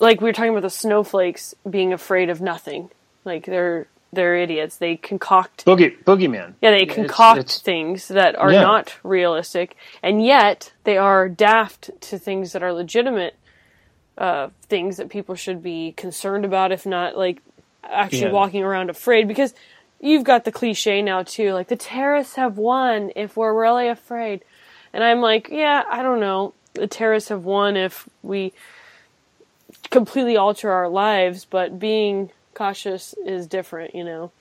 like 0.00 0.20
we 0.20 0.26
were 0.28 0.32
talking 0.32 0.50
about 0.50 0.62
the 0.62 0.70
snowflakes 0.70 1.54
being 1.68 1.92
afraid 1.92 2.30
of 2.30 2.40
nothing. 2.40 2.90
Like 3.24 3.46
they're 3.46 3.86
they're 4.12 4.36
idiots. 4.36 4.76
They 4.76 4.96
concoct 4.96 5.64
Boogie 5.64 6.02
boogeyman. 6.04 6.54
yeah, 6.60 6.70
they 6.70 6.82
It's- 6.82 6.96
concoct 6.96 7.38
it's- 7.38 7.60
things 7.60 8.08
that 8.08 8.36
are 8.36 8.52
Yeah. 8.52 8.62
not 8.62 8.96
realistic, 9.02 9.76
and 10.02 10.24
yet 10.24 10.72
they 10.84 10.96
are 10.98 11.28
daft 11.28 11.90
to 12.02 12.18
things 12.18 12.52
that 12.52 12.62
are 12.62 12.72
legitimate 12.72 13.34
uh, 14.18 14.50
things 14.68 14.98
that 14.98 15.08
people 15.08 15.36
should 15.36 15.62
be 15.62 15.92
concerned 15.96 16.44
about, 16.44 16.72
if 16.72 16.84
not 16.86 17.16
like 17.16 17.40
actually 17.84 18.28
Yeah. 18.28 18.32
walking 18.32 18.64
around 18.64 18.90
afraid. 18.90 19.28
Because 19.28 19.54
you've 20.00 20.24
got 20.24 20.44
the 20.44 20.52
cliche 20.52 21.02
now 21.02 21.22
too, 21.22 21.52
like 21.54 21.68
the 21.68 21.76
terrorists 21.76 22.36
have 22.36 22.58
won 22.58 23.12
if 23.16 23.36
we're 23.36 23.58
really 23.58 23.88
afraid, 23.88 24.44
and 24.92 25.04
I'm 25.04 25.20
like, 25.20 25.48
yeah, 25.50 25.84
I 25.90 26.02
don't 26.02 26.20
know. 26.20 26.54
The 26.74 26.86
terrorists 26.86 27.30
have 27.30 27.44
won 27.44 27.76
if 27.76 28.08
we 28.22 28.52
completely 29.90 30.36
alter 30.36 30.70
our 30.70 30.88
lives, 30.88 31.44
but 31.44 31.78
being 31.78 32.30
cautious 32.54 33.14
is 33.24 33.46
different, 33.46 33.94
you 33.94 34.04
know. 34.04 34.32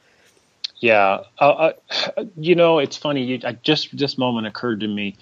Yeah, 0.80 1.22
uh, 1.40 1.72
uh, 2.18 2.26
you 2.38 2.56
know, 2.56 2.80
it's 2.80 2.98
funny. 2.98 3.24
You, 3.24 3.40
I 3.44 3.54
just 3.54 3.98
this 3.98 4.18
moment 4.18 4.48
occurred 4.48 4.82
to 4.82 4.88
me 4.88 5.16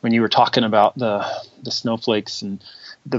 when 0.00 0.12
you 0.12 0.20
were 0.20 0.28
talking 0.28 0.64
about 0.64 0.98
the 0.98 1.24
the 1.62 1.70
snowflakes 1.70 2.42
and 2.42 2.62
the 3.06 3.18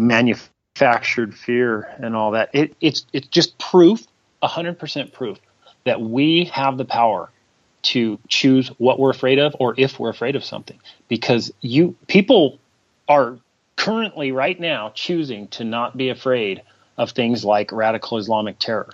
manufactured 0.80 1.36
fear 1.36 1.88
and 2.00 2.16
all 2.16 2.32
that. 2.32 2.50
It, 2.54 2.76
it's 2.82 3.06
it's 3.14 3.28
just 3.28 3.58
proof, 3.60 4.06
hundred 4.42 4.80
percent 4.80 5.14
proof 5.14 5.40
that 5.86 6.02
we 6.02 6.46
have 6.46 6.78
the 6.78 6.86
power 6.86 7.30
to 7.84 8.18
choose 8.28 8.70
what 8.78 9.00
we're 9.00 9.12
afraid 9.12 9.40
of 9.40 9.56
or 9.60 9.74
if 9.78 10.00
we're 10.00 10.10
afraid 10.10 10.36
of 10.36 10.44
something. 10.44 10.80
Because 11.08 11.52
you 11.62 11.96
people 12.08 12.60
are 13.08 13.38
currently 13.76 14.32
right 14.32 14.60
now 14.60 14.92
choosing 14.96 15.48
to 15.50 15.64
not 15.64 15.96
be 15.98 16.10
afraid 16.10 16.62
of 16.98 17.12
things 17.12 17.44
like 17.44 17.72
radical 17.72 18.18
Islamic 18.18 18.60
terror 18.60 18.90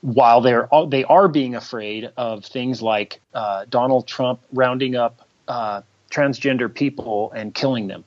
while 0.00 0.40
they're 0.40 0.68
they 0.88 1.04
are 1.04 1.28
being 1.28 1.54
afraid 1.54 2.10
of 2.16 2.44
things 2.44 2.82
like 2.82 3.20
uh, 3.34 3.64
Donald 3.68 4.06
Trump 4.06 4.40
rounding 4.52 4.96
up 4.96 5.26
uh, 5.48 5.82
transgender 6.10 6.72
people 6.72 7.32
and 7.32 7.54
killing 7.54 7.86
them. 7.86 8.04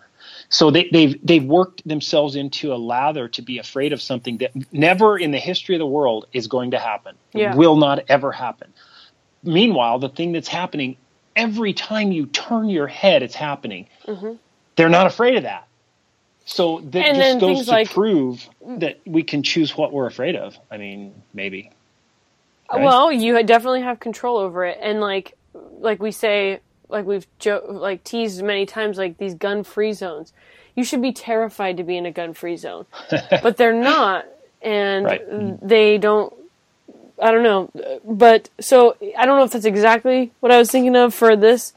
So 0.50 0.72
they, 0.72 0.90
they've 0.92 1.16
they've 1.24 1.44
worked 1.44 1.86
themselves 1.88 2.36
into 2.36 2.74
a 2.74 2.78
lather 2.78 3.28
to 3.30 3.42
be 3.42 3.58
afraid 3.60 3.92
of 3.92 4.02
something 4.02 4.38
that 4.38 4.52
never 4.72 5.18
in 5.18 5.32
the 5.32 5.40
history 5.40 5.76
of 5.76 5.80
the 5.80 5.88
world 5.88 6.26
is 6.32 6.48
going 6.48 6.72
to 6.72 6.80
happen. 6.80 7.16
Yeah. 7.34 7.56
Will 7.56 7.76
not 7.76 8.06
ever 8.08 8.32
happen. 8.32 8.74
Meanwhile, 9.44 10.00
the 10.00 10.10
thing 10.10 10.32
that's 10.32 10.48
happening 10.48 10.98
every 11.36 11.74
time 11.74 12.12
you 12.12 12.26
turn 12.28 12.70
your 12.70 12.88
head, 12.88 13.24
it's 13.24 13.36
happening. 13.36 13.88
Mm-hmm. 14.06 14.34
They're 14.76 14.90
not 14.90 15.06
afraid 15.08 15.36
of 15.36 15.44
that. 15.44 15.68
So 16.46 16.80
that 16.92 17.06
And 17.06 17.18
just 17.18 17.40
goes 17.40 17.66
to 17.66 17.72
like- 17.72 17.92
prove 17.92 18.48
that 18.66 19.00
we 19.06 19.24
can 19.24 19.44
choose 19.44 19.76
what 19.76 19.92
we're 19.92 20.08
afraid 20.08 20.36
of. 20.38 20.58
I 20.72 20.78
mean, 20.78 21.14
maybe. 21.34 21.72
Uh, 22.74 22.78
right? 22.78 22.86
Well, 22.86 23.12
you 23.12 23.42
definitely 23.44 23.82
have 23.82 24.00
control 24.00 24.38
over 24.38 24.66
it, 24.66 24.78
and 24.82 25.02
like, 25.02 25.38
like 25.80 26.02
we 26.02 26.12
say, 26.12 26.60
like 26.90 27.06
we've 27.06 27.28
jo- 27.40 27.66
like 27.68 28.04
teased 28.04 28.44
many 28.44 28.66
times, 28.66 28.98
like 28.98 29.18
these 29.18 29.34
gun-free 29.36 29.94
zones. 29.94 30.34
You 30.76 30.84
should 30.84 31.02
be 31.02 31.12
terrified 31.12 31.78
to 31.78 31.84
be 31.84 31.98
in 31.98 32.06
a 32.06 32.12
gun-free 32.12 32.58
zone, 32.58 32.86
but 33.42 33.58
they're 33.58 33.74
not, 33.74 34.26
and 34.62 35.06
Right. 35.06 35.22
they 35.68 35.98
don't. 35.98 36.34
I 37.20 37.32
don't 37.32 37.42
know, 37.42 37.72
but 38.06 38.50
so 38.60 38.96
I 39.18 39.26
don't 39.26 39.40
know 39.40 39.44
if 39.46 39.52
that's 39.52 39.66
exactly 39.66 40.32
what 40.40 40.52
I 40.52 40.60
was 40.60 40.70
thinking 40.70 40.96
of 40.96 41.16
for 41.16 41.36
this 41.36 41.74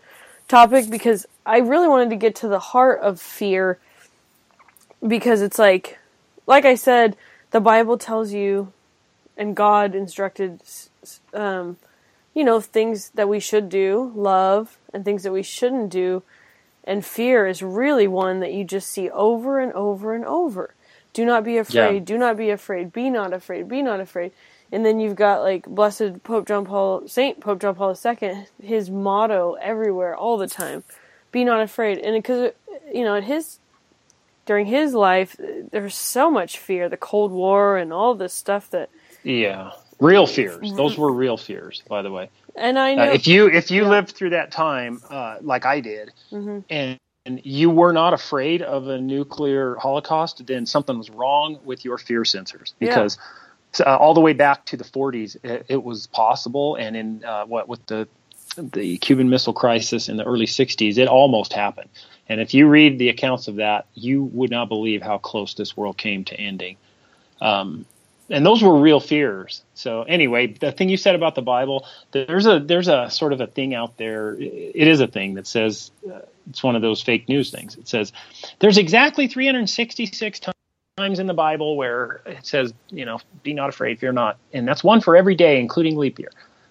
topic 0.49 0.91
because 0.91 1.27
I 1.47 1.59
really 1.61 1.89
wanted 1.89 2.11
to 2.11 2.17
get 2.17 2.35
to 2.37 2.49
the 2.49 2.59
heart 2.59 3.01
of 3.01 3.19
fear 3.19 3.79
because 5.07 5.41
it's 5.41 5.59
like, 5.59 5.99
like 6.47 6.67
I 6.67 6.75
said, 6.75 7.17
the 7.53 7.61
Bible 7.61 7.97
tells 7.97 8.33
you 8.33 8.73
and 9.37 9.57
God 9.57 9.95
instructed, 9.95 10.61
um, 11.33 11.79
you 12.41 12.47
know, 12.47 12.59
things 12.59 13.11
that 13.11 13.29
we 13.29 13.39
should 13.39 13.69
do, 13.69 14.13
love, 14.17 14.79
and 14.95 15.05
things 15.05 15.25
that 15.25 15.31
we 15.31 15.43
shouldn't 15.43 15.91
do. 15.91 16.23
And 16.85 17.05
fear 17.05 17.47
is 17.47 17.63
really 17.63 18.07
one 18.07 18.41
that 18.41 18.55
you 18.55 18.65
just 18.65 18.89
see 18.89 19.11
over 19.11 19.61
and 19.61 19.71
over 19.75 20.15
and 20.15 20.25
over. 20.25 20.73
Do 21.13 21.27
not 21.27 21.45
be 21.45 21.59
afraid. 21.59 21.95
Yeah. 21.97 22.01
Do 22.01 22.17
not 22.17 22.39
be 22.39 22.49
afraid. 22.49 22.95
Be 22.95 23.11
not 23.11 23.35
afraid. 23.35 23.69
Be 23.69 23.83
not 23.83 24.01
afraid. 24.01 24.33
And 24.73 24.87
then 24.87 25.01
you've 25.01 25.17
got 25.17 25.43
like 25.43 25.67
Blessed 25.67 26.23
Pope 26.25 26.49
John 26.49 26.65
Paul, 26.65 27.07
Saint 27.07 27.41
Pope 27.41 27.61
John 27.61 27.75
Paul 27.75 27.95
II, 28.03 28.47
his 28.63 28.89
motto 28.89 29.59
everywhere, 29.61 30.17
all 30.17 30.39
the 30.39 30.47
time: 30.47 30.83
"Be 31.33 31.45
not 31.45 31.61
afraid." 31.61 31.99
And 31.99 32.17
because 32.17 32.53
you 32.91 33.05
know, 33.05 33.17
at 33.17 33.25
his 33.25 33.59
during 34.47 34.65
his 34.65 34.95
life, 34.95 35.37
there's 35.73 35.95
so 35.95 36.31
much 36.31 36.57
fear, 36.57 36.89
the 36.89 36.97
Cold 36.97 37.33
War, 37.33 37.77
and 37.77 37.93
all 37.93 38.15
this 38.15 38.33
stuff 38.33 38.71
that 38.71 38.89
Yeah, 39.25 39.73
real 40.01 40.27
fears. 40.27 40.73
Those 40.73 40.99
were 40.99 41.13
real 41.13 41.37
fears, 41.37 41.83
by 41.89 42.03
the 42.03 42.11
way. 42.11 42.31
And 42.57 42.79
I 42.79 42.93
Uh, 42.93 42.97
know 42.97 43.13
if 43.13 43.27
you 43.27 43.49
if 43.49 43.71
you 43.71 43.85
lived 43.87 44.11
through 44.13 44.31
that 44.31 44.51
time, 44.53 45.01
uh, 45.11 45.37
like 45.41 45.67
I 45.67 45.81
did, 45.81 46.13
Mm-hmm. 46.33 46.61
and, 46.71 46.99
and 47.27 47.41
you 47.45 47.71
were 47.71 47.93
not 47.93 48.15
afraid 48.15 48.63
of 48.63 48.89
a 48.89 48.99
nuclear 49.01 49.77
holocaust, 49.77 50.47
then 50.47 50.67
something 50.67 50.97
was 50.99 51.11
wrong 51.11 51.59
with 51.65 51.85
your 51.85 51.99
fear 51.99 52.23
sensors 52.23 52.73
Yeah. 52.81 52.89
because 52.89 53.19
uh, 53.87 53.97
all 53.97 54.15
the 54.15 54.21
way 54.21 54.33
back 54.33 54.65
to 54.67 54.77
the 54.77 54.85
40s, 54.85 55.37
it, 55.45 55.67
it 55.69 55.83
was 55.85 56.07
possible, 56.09 56.77
and 56.77 56.97
in 56.97 57.25
uh, 57.25 57.45
what 57.47 57.69
with 57.69 57.85
the 57.87 58.09
the 58.57 58.99
Cuban 58.99 59.31
Missile 59.31 59.53
Crisis 59.53 60.09
in 60.09 60.17
the 60.17 60.25
early 60.25 60.47
60s, 60.47 60.99
it 60.99 61.07
almost 61.09 61.53
happened. 61.53 61.89
And 62.29 62.41
if 62.41 62.53
you 62.53 62.67
read 62.69 62.99
the 62.99 63.09
accounts 63.09 63.49
of 63.49 63.57
that, 63.57 63.87
you 63.95 64.25
would 64.25 64.51
not 64.51 64.69
believe 64.69 65.03
how 65.03 65.19
close 65.19 65.55
this 65.55 65.77
world 65.77 65.97
came 65.97 66.25
to 66.25 66.35
ending. 66.39 66.77
Um, 67.41 67.87
and 68.31 68.47
those 68.47 68.63
were 68.63 68.79
real 68.79 69.01
fears. 69.01 69.63
So 69.75 70.03
anyway, 70.03 70.47
the 70.49 70.73
thing 70.73 70.89
you 70.89 70.97
said 70.97 71.15
about 71.15 71.35
the 71.35 71.43
Bible, 71.43 71.87
there's 72.13 72.47
a 72.47 72.61
there's 72.61 72.89
a 72.89 73.11
sort 73.11 73.33
of 73.33 73.41
a 73.41 73.47
thing 73.47 73.75
out 73.75 73.97
there. 73.97 74.35
It 74.39 74.89
is 74.89 75.01
a 75.01 75.07
thing 75.07 75.35
that 75.35 75.47
says 75.47 75.91
uh, 76.11 76.21
it's 76.49 76.63
one 76.63 76.77
of 76.77 76.83
those 76.83 77.03
fake 77.03 77.29
news 77.29 77.51
things. 77.51 77.77
It 77.77 77.89
says 77.89 78.13
there's 78.61 78.79
exactly 78.79 79.27
366 79.27 80.41
times 80.97 81.19
in 81.19 81.27
the 81.27 81.35
Bible 81.35 81.77
where 81.77 82.23
it 82.27 82.47
says, 82.47 82.73
you 82.91 83.05
know, 83.05 83.19
be 83.43 83.53
not 83.53 83.69
afraid, 83.69 83.99
fear 83.99 84.13
not, 84.13 84.39
and 84.53 84.67
that's 84.67 84.85
one 84.85 85.01
for 85.01 85.17
every 85.17 85.35
day, 85.35 85.61
including 85.61 85.97
leap 85.97 86.19
year. 86.19 86.31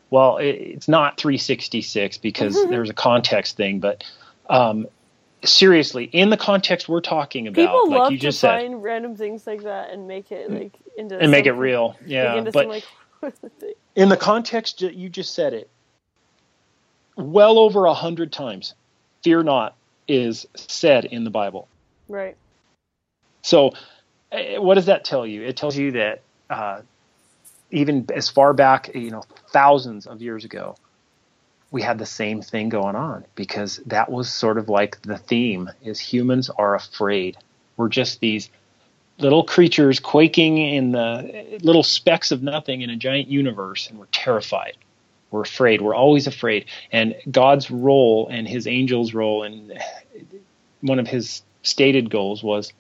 Well, 0.09 0.37
it, 0.37 0.55
it's 0.55 0.87
not 0.87 1.17
366 1.17 2.17
because 2.17 2.55
there's 2.69 2.89
a 2.89 2.93
context 2.93 3.57
thing, 3.57 3.79
but 3.79 4.03
um, 4.49 4.87
seriously, 5.43 6.05
in 6.05 6.29
the 6.29 6.37
context 6.37 6.89
we're 6.89 7.01
talking 7.01 7.47
about, 7.47 7.61
People 7.61 7.89
like 7.89 7.99
love 7.99 8.11
you 8.11 8.17
to 8.17 8.23
just 8.23 8.39
said, 8.39 8.59
find 8.59 8.83
random 8.83 9.15
things 9.15 9.45
like 9.45 9.63
that 9.63 9.91
and 9.91 10.07
make 10.07 10.31
it 10.31 10.51
like 10.51 10.73
into 10.99 11.19
and 11.19 11.31
make 11.31 11.45
it 11.45 11.53
real. 11.53 11.95
Yeah, 12.05 12.41
but 12.41 12.53
some, 12.53 12.67
like, 12.67 12.85
in 13.95 14.09
the 14.09 14.17
context 14.17 14.79
that 14.79 14.95
you 14.95 15.09
just 15.09 15.33
said 15.33 15.53
it, 15.53 15.69
well 17.15 17.57
over 17.57 17.85
a 17.85 17.93
hundred 17.93 18.31
times, 18.31 18.75
"Fear 19.23 19.43
not" 19.43 19.75
is 20.07 20.45
said 20.55 21.05
in 21.05 21.23
the 21.23 21.29
Bible. 21.29 21.67
right. 22.07 22.35
So, 23.41 23.71
eh, 24.31 24.57
what 24.57 24.75
does 24.75 24.87
that 24.87 25.05
tell 25.05 25.25
you? 25.25 25.43
It 25.43 25.55
tells 25.55 25.77
you 25.77 25.91
that 25.91 26.21
uh, 26.49 26.81
even 27.71 28.05
as 28.13 28.29
far 28.29 28.53
back, 28.53 28.93
you 28.93 29.11
know, 29.11 29.23
thousands 29.51 30.07
of 30.07 30.21
years 30.21 30.43
ago, 30.43 30.75
we 31.71 31.81
had 31.81 31.99
the 31.99 32.05
same 32.05 32.41
thing 32.41 32.69
going 32.69 32.95
on 32.95 33.23
because 33.35 33.77
that 33.85 34.11
was 34.11 34.29
sort 34.29 34.57
of 34.57 34.67
like 34.67 35.01
the 35.03 35.17
theme: 35.17 35.69
is 35.81 35.99
humans 35.99 36.49
are 36.49 36.75
afraid. 36.75 37.37
We're 37.77 37.89
just 37.89 38.19
these 38.19 38.49
little 39.19 39.43
creatures 39.43 39.99
quaking 39.99 40.57
in 40.57 40.91
the 40.91 41.59
little 41.61 41.83
specks 41.83 42.31
of 42.31 42.41
nothing 42.41 42.81
in 42.81 42.89
a 42.89 42.95
giant 42.95 43.27
universe, 43.27 43.87
and 43.89 43.99
we're 43.99 44.05
terrified. 44.11 44.77
We're 45.31 45.41
afraid. 45.41 45.81
We're 45.81 45.95
always 45.95 46.25
afraid. 46.25 46.65
And 46.91 47.15
God's 47.29 47.69
role 47.69 48.27
and 48.31 48.47
His 48.47 48.65
angels' 48.65 49.13
role, 49.13 49.43
and 49.43 49.77
one 50.81 50.99
of 50.99 51.07
His 51.07 51.43
stated 51.63 52.09
goals 52.09 52.41
was 52.41 52.73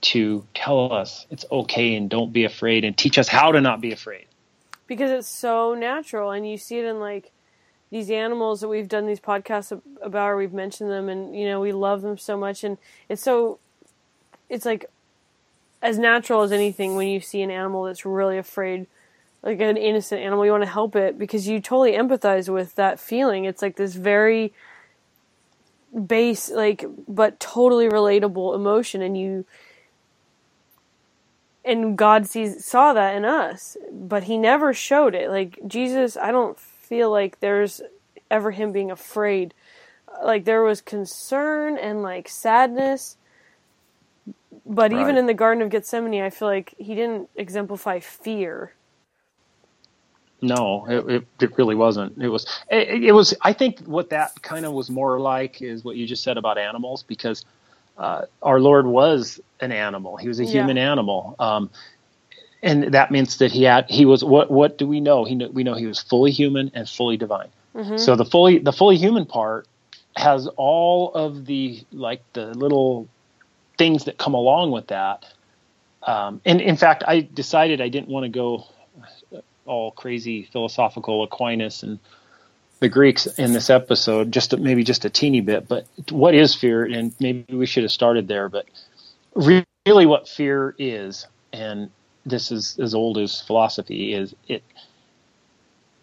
to 0.00 0.44
tell 0.54 0.92
us 0.92 1.26
it's 1.30 1.44
okay 1.50 1.94
and 1.96 2.08
don't 2.08 2.32
be 2.32 2.44
afraid 2.44 2.84
and 2.84 2.96
teach 2.96 3.18
us 3.18 3.26
how 3.28 3.50
to 3.52 3.60
not 3.60 3.80
be 3.80 3.92
afraid. 3.92 4.26
because 4.86 5.10
it's 5.10 5.28
so 5.28 5.74
natural 5.74 6.30
and 6.30 6.48
you 6.48 6.56
see 6.56 6.78
it 6.78 6.84
in 6.84 7.00
like 7.00 7.32
these 7.90 8.08
animals 8.10 8.60
that 8.60 8.68
we've 8.68 8.88
done 8.88 9.06
these 9.06 9.20
podcasts 9.20 9.72
about 10.00 10.28
or 10.28 10.36
we've 10.36 10.52
mentioned 10.52 10.90
them 10.90 11.08
and 11.08 11.34
you 11.38 11.44
know 11.46 11.60
we 11.60 11.72
love 11.72 12.00
them 12.02 12.16
so 12.16 12.36
much 12.36 12.62
and 12.64 12.78
it's 13.08 13.20
so 13.22 13.58
it's 14.48 14.64
like 14.64 14.86
as 15.82 15.98
natural 15.98 16.42
as 16.42 16.52
anything 16.52 16.96
when 16.96 17.08
you 17.08 17.20
see 17.20 17.42
an 17.42 17.50
animal 17.50 17.84
that's 17.84 18.04
really 18.04 18.38
afraid 18.38 18.86
like 19.42 19.60
an 19.60 19.76
innocent 19.76 20.20
animal 20.20 20.44
you 20.44 20.50
want 20.50 20.64
to 20.64 20.68
help 20.68 20.96
it 20.96 21.18
because 21.18 21.46
you 21.46 21.60
totally 21.60 21.92
empathize 21.92 22.48
with 22.48 22.74
that 22.74 22.98
feeling 22.98 23.44
it's 23.44 23.62
like 23.62 23.76
this 23.76 23.94
very 23.94 24.52
base 26.06 26.50
like 26.50 26.84
but 27.06 27.38
totally 27.38 27.88
relatable 27.88 28.54
emotion 28.54 29.00
and 29.00 29.16
you 29.16 29.44
and 31.68 31.98
God 31.98 32.26
sees 32.26 32.64
saw 32.64 32.94
that 32.94 33.14
in 33.14 33.26
us, 33.26 33.76
but 33.92 34.24
he 34.24 34.38
never 34.38 34.72
showed 34.72 35.14
it. 35.14 35.28
Like 35.28 35.58
Jesus, 35.66 36.16
I 36.16 36.32
don't 36.32 36.58
feel 36.58 37.10
like 37.10 37.40
there's 37.40 37.82
ever 38.30 38.50
him 38.50 38.72
being 38.72 38.90
afraid. 38.90 39.52
Like 40.24 40.46
there 40.46 40.62
was 40.62 40.80
concern 40.80 41.76
and 41.76 42.02
like 42.02 42.28
sadness, 42.28 43.17
but 44.68 44.92
even 44.92 45.16
in 45.16 45.26
the 45.26 45.34
Garden 45.34 45.62
of 45.62 45.70
Gethsemane, 45.70 46.22
I 46.22 46.30
feel 46.30 46.48
like 46.48 46.74
he 46.78 46.94
didn't 46.94 47.30
exemplify 47.36 48.00
fear. 48.00 48.74
No, 50.40 50.86
it, 50.88 51.10
it, 51.10 51.26
it 51.40 51.58
really 51.58 51.74
wasn't. 51.74 52.16
It 52.22 52.28
was, 52.28 52.46
it, 52.70 53.04
it 53.04 53.12
was, 53.12 53.34
I 53.42 53.52
think 53.52 53.80
what 53.80 54.10
that 54.10 54.40
kind 54.42 54.64
of 54.66 54.72
was 54.72 54.90
more 54.90 55.18
like 55.20 55.62
is 55.62 55.84
what 55.84 55.96
you 55.96 56.06
just 56.06 56.22
said 56.22 56.36
about 56.36 56.58
animals 56.58 57.02
because 57.02 57.44
uh, 57.98 58.26
our 58.42 58.60
Lord 58.60 58.86
was 58.86 59.40
an 59.60 59.72
animal. 59.72 60.16
He 60.16 60.28
was 60.28 60.38
a 60.40 60.44
Yeah. 60.44 60.50
human 60.52 60.78
animal. 60.78 61.34
Um, 61.40 61.70
and 62.62 62.94
that 62.94 63.10
means 63.10 63.38
that 63.38 63.52
he 63.52 63.64
had, 63.64 63.86
he 63.90 64.04
was, 64.04 64.24
what, 64.24 64.50
what 64.50 64.78
do 64.78 64.86
we 64.86 65.00
know? 65.00 65.24
He, 65.24 65.34
we 65.52 65.64
know 65.64 65.74
he 65.74 65.86
was 65.86 66.00
fully 66.00 66.30
human 66.30 66.70
and 66.74 66.88
fully 66.88 67.16
divine. 67.16 67.48
So 67.98 68.16
the 68.16 68.24
fully, 68.24 68.58
the 68.58 68.72
fully 68.72 68.96
human 68.96 69.26
part 69.26 69.66
has 70.16 70.48
all 70.56 71.12
of 71.14 71.46
the, 71.46 71.84
like 71.92 72.22
the 72.32 72.46
little 72.54 73.08
things 73.78 74.04
that 74.04 74.18
come 74.18 74.34
along 74.34 74.72
with 74.72 74.88
that. 74.88 75.24
Um, 76.02 76.40
and 76.44 76.60
in 76.60 76.76
fact, 76.76 77.04
I 77.06 77.20
decided 77.20 77.80
I 77.80 77.88
didn't 77.88 78.08
want 78.08 78.24
to 78.24 78.28
go 78.28 78.64
all 79.66 79.92
crazy 79.92 80.48
philosophical 80.52 81.22
Aquinas 81.22 81.82
and 81.82 81.98
the 82.80 82.88
Greeks 82.88 83.26
in 83.26 83.52
this 83.52 83.70
episode, 83.70 84.32
just 84.32 84.56
maybe 84.56 84.84
just 84.84 85.04
a 85.04 85.10
teeny 85.10 85.40
bit. 85.40 85.68
But 85.68 85.86
what 86.10 86.34
is 86.34 86.54
fear? 86.54 86.84
And 86.84 87.12
maybe 87.20 87.44
we 87.54 87.66
should 87.66 87.82
have 87.82 87.92
started 87.92 88.28
there. 88.28 88.48
But 88.48 88.66
re- 89.34 89.64
really, 89.86 90.06
what 90.06 90.28
fear 90.28 90.74
is, 90.78 91.26
and 91.52 91.90
this 92.24 92.52
is 92.52 92.78
as 92.78 92.94
old 92.94 93.18
as 93.18 93.40
philosophy, 93.40 94.14
is 94.14 94.34
it. 94.46 94.62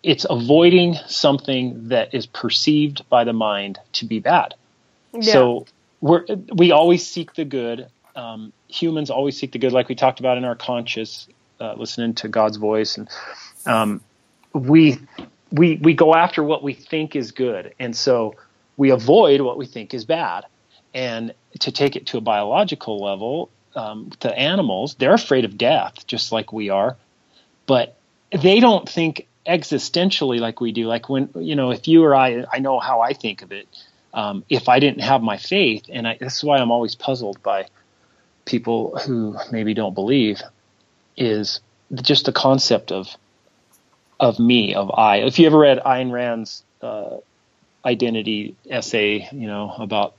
It's 0.04 0.26
avoiding 0.30 0.96
something 1.08 1.88
that 1.88 2.14
is 2.14 2.28
perceived 2.28 3.10
by 3.10 3.24
the 3.24 3.34
mind 3.34 3.80
to 3.94 4.06
be 4.06 4.20
bad. 4.20 4.54
Yeah. 5.14 5.34
So 5.34 5.66
we're 6.02 6.26
we 6.54 6.72
always 6.72 7.06
seek 7.06 7.34
the 7.34 7.46
good. 7.46 7.88
Um, 8.16 8.54
humans 8.68 9.10
always 9.10 9.38
seek 9.38 9.52
the 9.52 9.60
good, 9.60 9.74
like 9.74 9.90
we 9.90 9.96
talked 9.96 10.20
about 10.20 10.38
in 10.38 10.46
our 10.46 10.56
conscious, 10.56 11.28
uh, 11.60 11.74
listening 11.74 12.14
to 12.16 12.28
God's 12.28 12.58
voice, 12.58 12.98
and 12.98 13.10
um, 13.66 14.02
we 14.54 15.00
we 15.52 15.78
we 15.78 15.94
go 15.94 16.16
after 16.16 16.44
what 16.44 16.64
we 16.64 16.74
think 16.74 17.16
is 17.16 17.32
good, 17.32 17.74
and 17.80 17.96
so 17.96 18.36
we 18.78 18.92
avoid 18.92 19.42
what 19.42 19.58
we 19.58 19.66
think 19.66 19.94
is 19.94 20.06
bad. 20.06 20.46
And 20.94 21.34
to 21.60 21.72
take 21.72 21.98
it 21.98 22.06
to 22.08 22.18
a 22.18 22.22
biological 22.22 23.00
level, 23.00 23.50
um, 23.76 24.12
to 24.22 24.34
animals, 24.34 24.96
they're 24.96 25.14
afraid 25.14 25.44
of 25.44 25.58
death, 25.58 26.08
just 26.08 26.32
like 26.32 26.54
we 26.54 26.70
are, 26.70 26.96
but 27.66 27.98
they 28.32 28.62
don't 28.62 28.88
think 28.88 29.28
existentially 29.46 30.40
like 30.40 30.62
we 30.62 30.72
do. 30.72 30.88
Like 30.88 31.10
when 31.10 31.30
you 31.36 31.56
know, 31.56 31.72
if 31.72 31.88
you 31.88 32.04
or 32.04 32.16
I, 32.16 32.46
I 32.52 32.60
know 32.60 32.80
how 32.80 33.02
I 33.02 33.14
think 33.14 33.42
of 33.42 33.52
it 33.52 33.68
um, 34.15 34.45
if 34.49 34.69
I 34.69 34.80
didn't 34.80 35.01
have 35.01 35.21
my 35.21 35.38
faith, 35.38 35.86
and 35.89 36.08
I, 36.08 36.17
this 36.19 36.38
is 36.38 36.43
why 36.43 36.58
I'm 36.58 36.71
always 36.71 36.95
puzzled 36.95 37.43
by 37.43 37.67
people 38.45 38.97
who 38.97 39.38
maybe 39.51 39.75
don't 39.75 39.93
believe, 39.93 40.41
is 41.17 41.62
just 42.01 42.25
the 42.25 42.34
concept 42.34 42.91
of 42.91 43.08
of 44.19 44.39
me, 44.39 44.73
of 44.75 44.91
I. 44.91 45.17
If 45.17 45.39
you 45.39 45.47
ever 45.47 45.60
read 45.60 45.80
Ayn 45.80 46.12
Rand's 46.12 46.63
uh, 46.82 47.17
identity 47.86 48.56
essay, 48.69 49.30
you 49.32 49.47
know 49.47 49.73
about 49.78 50.15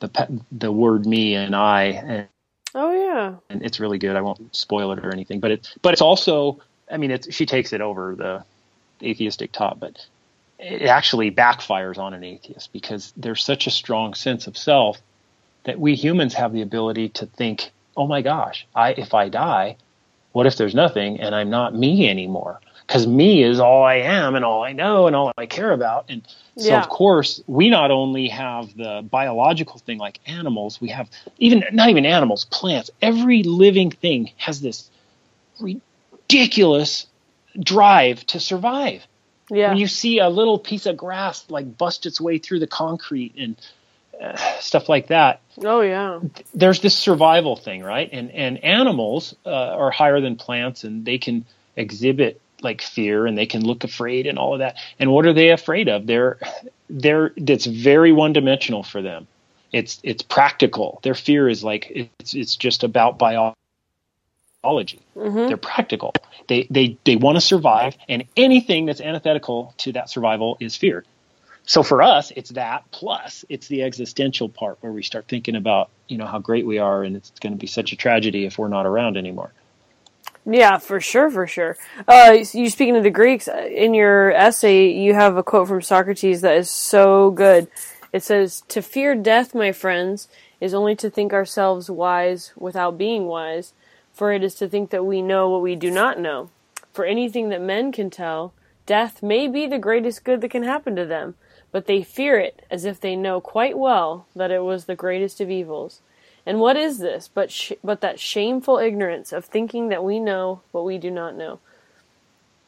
the 0.00 0.42
the 0.50 0.72
word 0.72 1.06
me 1.06 1.34
and 1.36 1.54
I, 1.54 1.84
and, 1.84 2.28
Oh 2.74 2.92
yeah. 2.92 3.36
and 3.50 3.62
it's 3.62 3.80
really 3.80 3.98
good. 3.98 4.16
I 4.16 4.22
won't 4.22 4.56
spoil 4.56 4.92
it 4.92 5.04
or 5.04 5.12
anything, 5.12 5.40
but 5.40 5.50
it 5.52 5.70
but 5.82 5.92
it's 5.92 6.02
also, 6.02 6.60
I 6.90 6.96
mean, 6.96 7.10
it's 7.12 7.32
she 7.34 7.46
takes 7.46 7.72
it 7.74 7.82
over 7.82 8.16
the 8.16 8.44
atheistic 9.06 9.52
top, 9.52 9.80
but 9.80 10.06
it 10.58 10.82
actually 10.82 11.30
backfires 11.30 11.98
on 11.98 12.14
an 12.14 12.24
atheist 12.24 12.72
because 12.72 13.12
there's 13.16 13.44
such 13.44 13.66
a 13.66 13.70
strong 13.70 14.14
sense 14.14 14.46
of 14.46 14.56
self 14.56 15.00
that 15.64 15.80
we 15.80 15.94
humans 15.94 16.34
have 16.34 16.52
the 16.52 16.62
ability 16.62 17.08
to 17.10 17.26
think, 17.26 17.72
oh 17.96 18.06
my 18.06 18.22
gosh, 18.22 18.66
I 18.74 18.90
if 18.92 19.14
I 19.14 19.28
die, 19.28 19.76
what 20.32 20.46
if 20.46 20.56
there's 20.56 20.74
nothing 20.74 21.20
and 21.20 21.34
I'm 21.34 21.50
not 21.50 21.74
me 21.74 22.08
anymore? 22.08 22.60
Because 22.86 23.06
me 23.06 23.42
is 23.42 23.60
all 23.60 23.82
I 23.82 23.96
am 23.96 24.34
and 24.34 24.44
all 24.44 24.62
I 24.62 24.72
know 24.72 25.06
and 25.06 25.16
all 25.16 25.32
I 25.38 25.46
care 25.46 25.72
about. 25.72 26.06
And 26.08 26.22
so 26.56 26.70
Yeah. 26.70 26.80
of 26.82 26.88
course 26.88 27.42
we 27.46 27.70
not 27.70 27.90
only 27.90 28.28
have 28.28 28.76
the 28.76 29.06
biological 29.10 29.78
thing 29.78 29.98
like 29.98 30.20
animals, 30.26 30.80
we 30.80 30.88
have 30.90 31.08
even 31.38 31.64
not 31.72 31.88
even 31.88 32.04
animals, 32.04 32.44
plants. 32.46 32.90
Every 33.00 33.42
living 33.42 33.90
thing 33.90 34.32
has 34.36 34.60
this 34.60 34.90
ridiculous 35.60 37.06
drive 37.60 38.26
to 38.26 38.40
survive 38.40 39.06
Yeah. 39.50 39.68
when 39.68 39.78
you 39.78 39.86
see 39.86 40.18
a 40.18 40.28
little 40.28 40.58
piece 40.58 40.86
of 40.86 40.96
grass 40.96 41.44
like 41.50 41.76
bust 41.76 42.06
its 42.06 42.20
way 42.20 42.38
through 42.38 42.60
the 42.60 42.66
concrete 42.66 43.34
and 43.36 43.56
uh, 44.20 44.36
stuff 44.60 44.88
like 44.88 45.08
that 45.08 45.40
oh 45.62 45.80
yeah. 45.80 46.20
there's 46.54 46.80
this 46.80 46.96
survival 46.96 47.56
thing 47.56 47.82
right? 47.82 48.08
And 48.12 48.30
and 48.30 48.62
animals 48.64 49.34
uh, 49.44 49.50
are 49.50 49.90
higher 49.90 50.20
than 50.20 50.36
plants 50.36 50.84
and 50.84 51.04
they 51.04 51.18
can 51.18 51.44
exhibit 51.76 52.40
like 52.64 52.82
fear 52.82 53.26
and 53.26 53.36
they 53.36 53.46
can 53.46 53.64
look 53.64 53.84
afraid 53.84 54.26
and 54.26 54.38
all 54.38 54.54
of 54.54 54.58
that. 54.60 54.76
And 54.98 55.12
what 55.12 55.26
are 55.26 55.32
they 55.32 55.50
afraid 55.50 55.88
of? 55.88 56.06
They're 56.06 56.38
they're 56.90 57.32
it's 57.36 57.66
very 57.66 58.12
one 58.12 58.32
dimensional 58.32 58.82
for 58.82 59.02
them. 59.02 59.28
It's 59.72 60.00
it's 60.02 60.22
practical. 60.22 61.00
Their 61.02 61.14
fear 61.14 61.48
is 61.48 61.62
like 61.62 61.92
it's 61.94 62.34
it's 62.34 62.56
just 62.56 62.82
about 62.82 63.18
biology 63.18 63.54
they're 65.48 65.56
practical. 65.56 66.14
They 66.48 66.66
they 66.70 66.98
they 67.04 67.16
want 67.16 67.36
to 67.36 67.40
survive 67.40 67.96
and 68.08 68.24
anything 68.36 68.86
that's 68.86 69.00
antithetical 69.00 69.74
to 69.78 69.92
that 69.92 70.10
survival 70.10 70.56
is 70.60 70.76
fear. 70.76 71.04
So 71.66 71.82
for 71.82 72.02
us 72.02 72.32
it's 72.34 72.50
that 72.50 72.84
plus 72.90 73.44
it's 73.48 73.68
the 73.68 73.82
existential 73.82 74.48
part 74.48 74.78
where 74.80 74.92
we 74.92 75.02
start 75.02 75.26
thinking 75.28 75.56
about 75.56 75.90
you 76.08 76.18
know 76.18 76.26
how 76.26 76.38
great 76.38 76.66
we 76.66 76.78
are 76.78 77.02
and 77.04 77.16
it's 77.16 77.30
going 77.40 77.52
to 77.52 77.58
be 77.58 77.66
such 77.66 77.92
a 77.92 77.96
tragedy 77.96 78.44
if 78.44 78.58
we're 78.58 78.68
not 78.68 78.86
around 78.86 79.16
anymore. 79.16 79.52
Yeah, 80.46 80.76
for 80.76 81.00
sure, 81.00 81.30
for 81.30 81.46
sure. 81.46 81.76
Uh, 82.06 82.36
you 82.52 82.68
speaking 82.68 82.96
of 82.96 83.02
the 83.02 83.10
Greeks 83.10 83.48
uh, 83.48 83.66
in 83.70 83.94
your 83.94 84.30
essay, 84.32 84.90
you 84.90 85.14
have 85.14 85.36
a 85.36 85.42
quote 85.42 85.68
from 85.68 85.80
Socrates 85.80 86.42
that 86.42 86.56
is 86.56 86.70
so 86.70 87.30
good. 87.30 87.68
It 88.12 88.22
says, 88.22 88.62
"To 88.68 88.82
fear 88.82 89.14
death, 89.14 89.54
my 89.54 89.72
friends, 89.72 90.28
is 90.60 90.74
only 90.74 90.96
to 90.96 91.10
think 91.10 91.32
ourselves 91.32 91.90
wise 91.90 92.52
without 92.56 92.98
being 92.98 93.26
wise, 93.26 93.72
for 94.14 94.32
it 94.32 94.42
is 94.42 94.54
to 94.54 94.68
think 94.68 94.90
that 94.90 95.04
we 95.04 95.20
know 95.20 95.50
what 95.50 95.60
we 95.60 95.74
do 95.74 95.90
not 95.90 96.18
know. 96.18 96.48
For 96.92 97.04
anything 97.04 97.48
that 97.48 97.60
men 97.60 97.92
can 97.92 98.08
tell, 98.08 98.54
death 98.86 99.22
may 99.22 99.48
be 99.48 99.66
the 99.66 99.78
greatest 99.78 100.24
good 100.24 100.40
that 100.40 100.50
can 100.52 100.62
happen 100.62 100.94
to 100.96 101.04
them, 101.04 101.34
but 101.72 101.86
they 101.86 102.02
fear 102.02 102.38
it 102.38 102.64
as 102.70 102.84
if 102.84 103.00
they 103.00 103.16
know 103.16 103.40
quite 103.40 103.76
well 103.76 104.26
that 104.34 104.52
it 104.52 104.62
was 104.62 104.84
the 104.84 104.94
greatest 104.94 105.40
of 105.40 105.50
evils. 105.50 106.00
And 106.46 106.60
what 106.60 106.76
is 106.76 106.98
this 106.98 107.28
but 107.28 107.50
sh- 107.50 107.72
but 107.82 108.00
that 108.02 108.20
shameful 108.20 108.78
ignorance 108.78 109.32
of 109.32 109.44
thinking 109.44 109.88
that 109.88 110.04
we 110.04 110.20
know 110.20 110.60
what 110.72 110.84
we 110.84 110.98
do 110.98 111.10
not 111.10 111.34
know? 111.36 111.58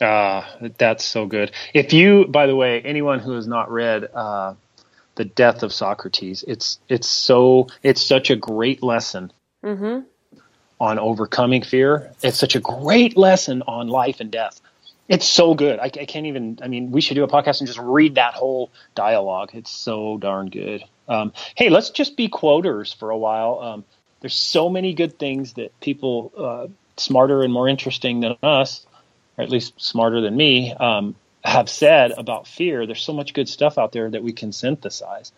Ah, 0.01 0.57
that's 0.79 1.05
so 1.05 1.27
good. 1.27 1.53
If 1.73 1.93
you, 1.93 2.27
by 2.27 2.47
the 2.47 2.57
way, 2.57 2.81
anyone 2.83 3.21
who 3.21 3.33
has 3.33 3.47
not 3.47 3.71
read 3.71 4.09
uh, 4.13 4.55
the 5.15 5.25
Death 5.25 5.63
of 5.63 5.73
Socrates, 5.73 6.45
it's 6.49 6.79
it's 6.89 7.09
so 7.09 7.69
it's 7.83 8.03
such 8.03 8.31
a 8.31 8.37
great 8.37 8.83
lesson 8.83 9.33
Mm-hmm. 9.67 10.01
On 10.81 10.99
overcoming 10.99 11.63
fear. 11.63 12.13
It's 12.23 12.39
such 12.39 12.55
a 12.55 12.61
great 12.61 13.17
lesson 13.17 13.63
on 13.67 13.89
life 13.89 14.21
and 14.21 14.31
death. 14.31 14.61
It's 15.09 15.27
so 15.29 15.55
good. 15.55 15.79
I, 15.79 15.85
I 15.85 16.05
can't 16.05 16.27
even. 16.27 16.59
I 16.63 16.69
mean, 16.69 16.91
we 16.91 17.01
should 17.01 17.15
do 17.15 17.23
a 17.25 17.29
podcast 17.29 17.61
and 17.61 17.67
just 17.67 17.79
read 17.79 18.17
that 18.17 18.35
whole 18.35 18.71
dialogue. 18.95 19.51
It's 19.55 19.71
so 19.71 20.19
darn 20.19 20.51
good. 20.51 20.83
Um, 21.09 21.33
hey, 21.55 21.69
let's 21.71 21.91
just 21.91 22.17
be 22.17 22.29
quoters 22.29 22.93
for 22.93 23.11
a 23.11 23.17
while. 23.17 23.61
Um, 23.61 23.85
there's 24.21 24.35
so 24.35 24.69
many 24.69 24.95
good 24.95 25.19
things 25.19 25.53
that 25.55 25.79
people 25.81 26.33
uh, 26.37 26.67
smarter 26.97 27.43
and 27.43 27.53
more 27.53 27.69
interesting 27.69 28.21
than 28.21 28.37
us, 28.43 28.85
or 29.39 29.45
at 29.45 29.51
least 29.51 29.81
smarter 29.81 30.21
than 30.21 30.37
me, 30.37 30.73
um, 30.75 31.15
have 31.45 31.69
said 31.69 32.11
about 32.19 32.49
fear. 32.49 32.85
There's 32.87 33.03
so 33.05 33.13
much 33.13 33.33
good 33.33 33.49
stuff 33.49 33.79
out 33.79 33.93
there 33.93 34.11
that 34.11 34.25
we 34.25 34.33
can 34.33 34.53
synthesize. 34.53 35.31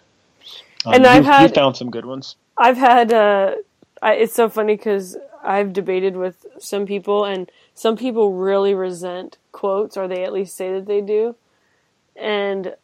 Um, 0.87 0.95
And 0.95 1.07
I've 1.07 1.27
had- 1.27 1.55
found 1.55 1.77
some 1.77 1.91
good 1.91 2.07
ones. 2.07 2.37
I've 2.57 2.79
had. 2.79 3.13
Uh, 3.13 3.57
I, 4.01 4.15
it's 4.15 4.33
so 4.35 4.49
funny 4.49 4.77
because 4.77 5.17
I've 5.43 5.73
debated 5.73 6.17
with 6.17 6.47
some 6.59 6.87
people, 6.87 7.25
and 7.25 7.51
some 7.75 7.97
people 7.97 8.33
really 8.33 8.75
resent 8.75 9.39
quotes, 9.53 9.97
or 9.97 10.09
they 10.09 10.25
at 10.25 10.33
least 10.33 10.57
say 10.57 10.73
that 10.73 10.87
they 10.87 11.01
do. 11.01 11.37
And 12.17 12.75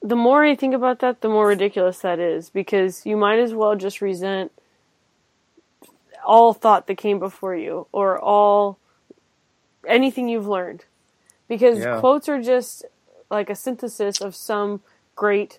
the 0.00 0.16
more 0.16 0.44
I 0.44 0.54
think 0.54 0.74
about 0.74 1.00
that, 1.00 1.20
the 1.20 1.28
more 1.28 1.48
ridiculous 1.48 1.98
that 2.00 2.18
is, 2.18 2.50
because 2.50 3.04
you 3.06 3.16
might 3.16 3.38
as 3.38 3.54
well 3.54 3.76
just 3.76 4.00
resent 4.00 4.52
all 6.26 6.54
thought 6.54 6.86
that 6.86 6.96
came 6.96 7.18
before 7.18 7.54
you, 7.54 7.86
or 7.92 8.18
all 8.18 8.78
anything 9.86 10.28
you've 10.28 10.48
learned, 10.48 10.84
because 11.48 11.80
Yeah. 11.80 12.00
quotes 12.00 12.28
are 12.28 12.40
just 12.40 12.86
like 13.30 13.50
a 13.50 13.54
synthesis 13.54 14.20
of 14.20 14.34
some 14.34 14.82
great 15.16 15.58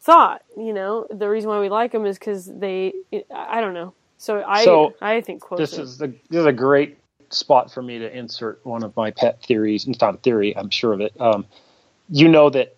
thought. 0.00 0.42
You 0.56 0.72
know, 0.72 1.06
the 1.10 1.28
reason 1.28 1.50
why 1.50 1.58
we 1.60 1.68
like 1.68 1.92
them 1.92 2.06
is 2.06 2.18
because 2.18 2.46
they. 2.46 2.92
I 3.34 3.60
don't 3.60 3.74
know. 3.74 3.94
So 4.24 4.42
I 4.46 4.64
So, 4.64 4.94
I 5.02 5.20
think 5.20 5.42
quotes. 5.42 5.70
this 5.70 5.78
is 5.78 5.98
the 5.98 6.08
this 6.30 6.40
is 6.40 6.46
a 6.46 6.52
great 6.52 6.96
spot 7.28 7.70
for 7.70 7.82
me 7.82 7.98
to 7.98 8.16
insert 8.16 8.64
one 8.64 8.82
of 8.82 8.96
my 8.96 9.10
pet 9.10 9.42
theories. 9.42 9.86
It's 9.86 10.00
not 10.00 10.14
a 10.14 10.18
theory, 10.18 10.56
I'm 10.56 10.70
sure 10.70 10.94
of 10.94 11.02
it. 11.02 11.12
Um, 11.20 11.44
you 12.08 12.28
know 12.28 12.48
that 12.48 12.74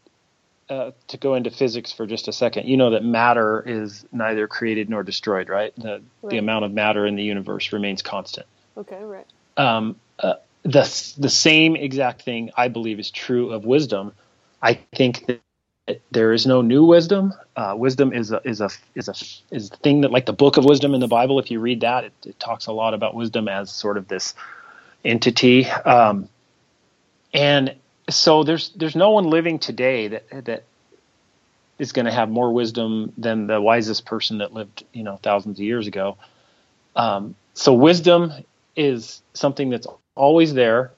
uh, 0.68 0.90
to 1.06 1.16
go 1.16 1.34
into 1.34 1.50
physics 1.52 1.92
for 1.92 2.04
just 2.04 2.26
a 2.26 2.32
second, 2.32 2.66
you 2.66 2.76
know 2.76 2.90
that 2.90 3.04
matter 3.04 3.62
is 3.64 4.04
neither 4.10 4.48
created 4.48 4.90
nor 4.90 5.04
destroyed, 5.04 5.48
right? 5.48 5.72
The 5.76 6.02
the 6.28 6.38
amount 6.38 6.64
of 6.64 6.72
matter 6.72 7.06
in 7.06 7.14
the 7.14 7.22
universe 7.22 7.72
remains 7.72 8.02
constant. 8.02 8.46
okay, 8.76 9.04
right. 9.04 9.26
Um, 9.56 9.96
uh, 10.18 10.34
the 10.64 11.14
the 11.18 11.30
same 11.30 11.76
exact 11.76 12.22
thing 12.22 12.50
I 12.56 12.66
believe 12.66 12.98
is 12.98 13.12
true 13.12 13.52
of 13.52 13.64
wisdom. 13.64 14.12
I 14.60 14.74
think 14.96 15.26
that 15.26 15.40
there 16.10 16.32
is 16.32 16.46
no 16.46 16.62
new 16.62 16.84
wisdom. 16.84 17.32
Uh, 17.56 17.74
wisdom 17.76 18.12
is 18.12 18.32
a 18.32 18.40
is 18.44 18.60
a 18.60 18.70
is 18.94 19.08
a 19.08 19.14
is 19.54 19.70
the 19.70 19.76
thing 19.78 20.00
that 20.00 20.10
like 20.10 20.26
the 20.26 20.32
book 20.32 20.56
of 20.56 20.64
wisdom 20.64 20.94
in 20.94 21.00
the 21.00 21.08
Bible. 21.08 21.38
If 21.38 21.50
you 21.50 21.60
read 21.60 21.80
that, 21.82 22.04
it, 22.04 22.12
it 22.24 22.40
talks 22.40 22.66
a 22.66 22.72
lot 22.72 22.94
about 22.94 23.14
wisdom 23.14 23.48
as 23.48 23.70
sort 23.70 23.96
of 23.96 24.08
this 24.08 24.34
entity. 25.04 25.66
Um, 25.66 26.28
and 27.32 27.76
so 28.10 28.42
there's 28.42 28.70
there's 28.70 28.96
no 28.96 29.10
one 29.10 29.30
living 29.30 29.58
today 29.58 30.08
that 30.08 30.44
that 30.46 30.64
is 31.78 31.92
going 31.92 32.06
to 32.06 32.12
have 32.12 32.30
more 32.30 32.52
wisdom 32.52 33.12
than 33.18 33.46
the 33.46 33.60
wisest 33.60 34.06
person 34.06 34.38
that 34.38 34.52
lived 34.52 34.84
you 34.92 35.02
know 35.02 35.18
thousands 35.22 35.58
of 35.58 35.64
years 35.64 35.86
ago. 35.86 36.16
Um, 36.96 37.36
so 37.54 37.72
wisdom 37.74 38.32
is 38.74 39.22
something 39.34 39.70
that's 39.70 39.86
always 40.14 40.54
there, 40.54 40.92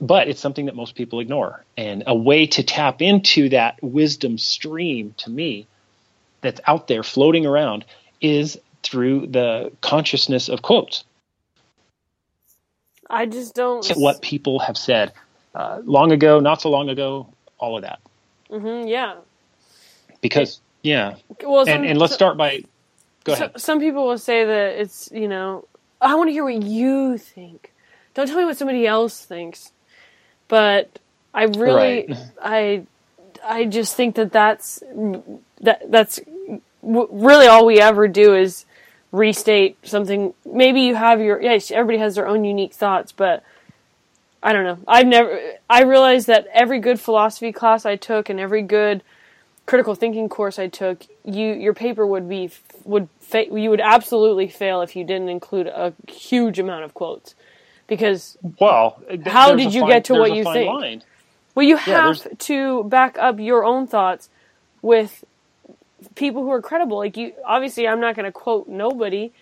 but 0.00 0.28
it's 0.28 0.40
something 0.40 0.66
that 0.66 0.74
most 0.76 0.94
people 0.94 1.20
ignore. 1.20 1.64
And 1.76 2.04
a 2.06 2.14
way 2.14 2.46
to 2.48 2.62
tap 2.62 3.02
into 3.02 3.50
that 3.50 3.82
wisdom 3.82 4.38
stream 4.38 5.14
to 5.18 5.30
me 5.30 5.66
that's 6.40 6.60
out 6.66 6.88
there 6.88 7.02
floating 7.02 7.46
around 7.46 7.84
is 8.20 8.58
through 8.82 9.26
the 9.28 9.72
consciousness 9.82 10.48
of 10.48 10.62
quotes. 10.62 11.04
I 13.08 13.26
just 13.26 13.54
don't. 13.54 13.84
What 13.98 14.22
people 14.22 14.60
have 14.60 14.78
said 14.78 15.12
uh, 15.54 15.80
long 15.84 16.12
ago, 16.12 16.40
not 16.40 16.62
so 16.62 16.70
long 16.70 16.88
ago, 16.88 17.28
all 17.58 17.76
of 17.76 17.82
that. 17.82 18.00
hmm 18.50 18.86
yeah. 18.86 19.16
Because, 20.20 20.60
yeah. 20.82 21.16
Well, 21.44 21.66
some, 21.66 21.74
And, 21.82 21.86
and 21.86 21.98
let's 21.98 22.14
start 22.14 22.36
by, 22.36 22.64
go 23.24 23.32
so- 23.32 23.44
ahead. 23.44 23.60
some 23.60 23.80
people 23.80 24.06
will 24.06 24.18
say 24.18 24.44
that 24.44 24.80
it's 24.80 25.10
you 25.12 25.28
know 25.28 25.66
I 26.00 26.14
want 26.14 26.28
to 26.28 26.32
hear 26.32 26.44
what 26.44 26.62
you 26.62 27.18
think. 27.18 27.72
Don't 28.14 28.26
tell 28.26 28.38
me 28.38 28.44
what 28.44 28.56
somebody 28.56 28.86
else 28.86 29.24
thinks. 29.24 29.72
But 30.50 30.98
I 31.34 31.44
really 31.44 32.08
Right. 32.08 32.18
I 32.42 32.82
I 33.44 33.66
just 33.66 33.96
think 33.96 34.16
that 34.16 34.32
that's 34.32 34.82
that 35.62 35.90
that's 35.90 36.20
w- 36.82 37.08
really 37.10 37.48
all 37.48 37.66
we 37.66 37.80
ever 37.80 38.08
do 38.08 38.34
is 38.36 38.66
restate 39.12 39.78
something. 39.84 40.34
Maybe 40.44 40.82
you 40.82 40.96
have 40.96 41.20
your 41.20 41.40
yes, 41.42 41.70
everybody 41.70 41.98
has 41.98 42.16
their 42.16 42.28
own 42.28 42.44
unique 42.44 42.74
thoughts, 42.74 43.12
but 43.12 43.44
I 44.42 44.52
don't 44.52 44.64
know. 44.64 44.78
I've 44.88 45.06
never. 45.06 45.40
I 45.70 45.82
realized 45.82 46.26
that 46.28 46.48
every 46.52 46.80
good 46.80 47.00
philosophy 47.00 47.52
class 47.52 47.86
I 47.86 47.96
took 47.96 48.30
and 48.30 48.40
every 48.40 48.62
good 48.62 49.02
critical 49.66 49.94
thinking 49.94 50.28
course 50.28 50.58
I 50.58 50.68
took, 50.68 51.06
you 51.24 51.52
your 51.54 51.74
paper 51.74 52.06
would 52.06 52.28
be 52.28 52.50
would 52.84 53.08
fa- 53.20 53.46
you 53.52 53.70
would 53.70 53.80
absolutely 53.82 54.48
fail 54.48 54.82
if 54.82 54.96
you 54.96 55.04
didn't 55.04 55.30
include 55.30 55.68
a 55.68 55.94
huge 56.08 56.58
amount 56.58 56.84
of 56.84 56.94
quotes, 56.94 57.36
because 57.90 58.38
Well, 58.58 59.02
How 59.26 59.54
did 59.54 59.74
you 59.74 59.82
fine- 59.82 59.90
get 59.90 60.04
to 60.06 60.14
what 60.14 60.34
you 60.34 60.44
think? 60.44 60.72
line. 60.72 61.02
well 61.54 61.66
you 61.66 61.76
have 61.76 62.38
to 62.38 62.84
back 62.84 63.18
up 63.18 63.38
your 63.38 63.64
own 63.64 63.86
thoughts 63.86 64.30
with 64.80 65.22
people 66.14 66.42
who 66.42 66.50
are 66.52 66.62
credible. 66.62 66.96
Like 66.96 67.18
you, 67.18 67.34
obviously, 67.44 67.86
I'm 67.86 68.00
not 68.00 68.14
going 68.16 68.24
to 68.24 68.32
quote 68.32 68.68
nobody, 68.68 69.32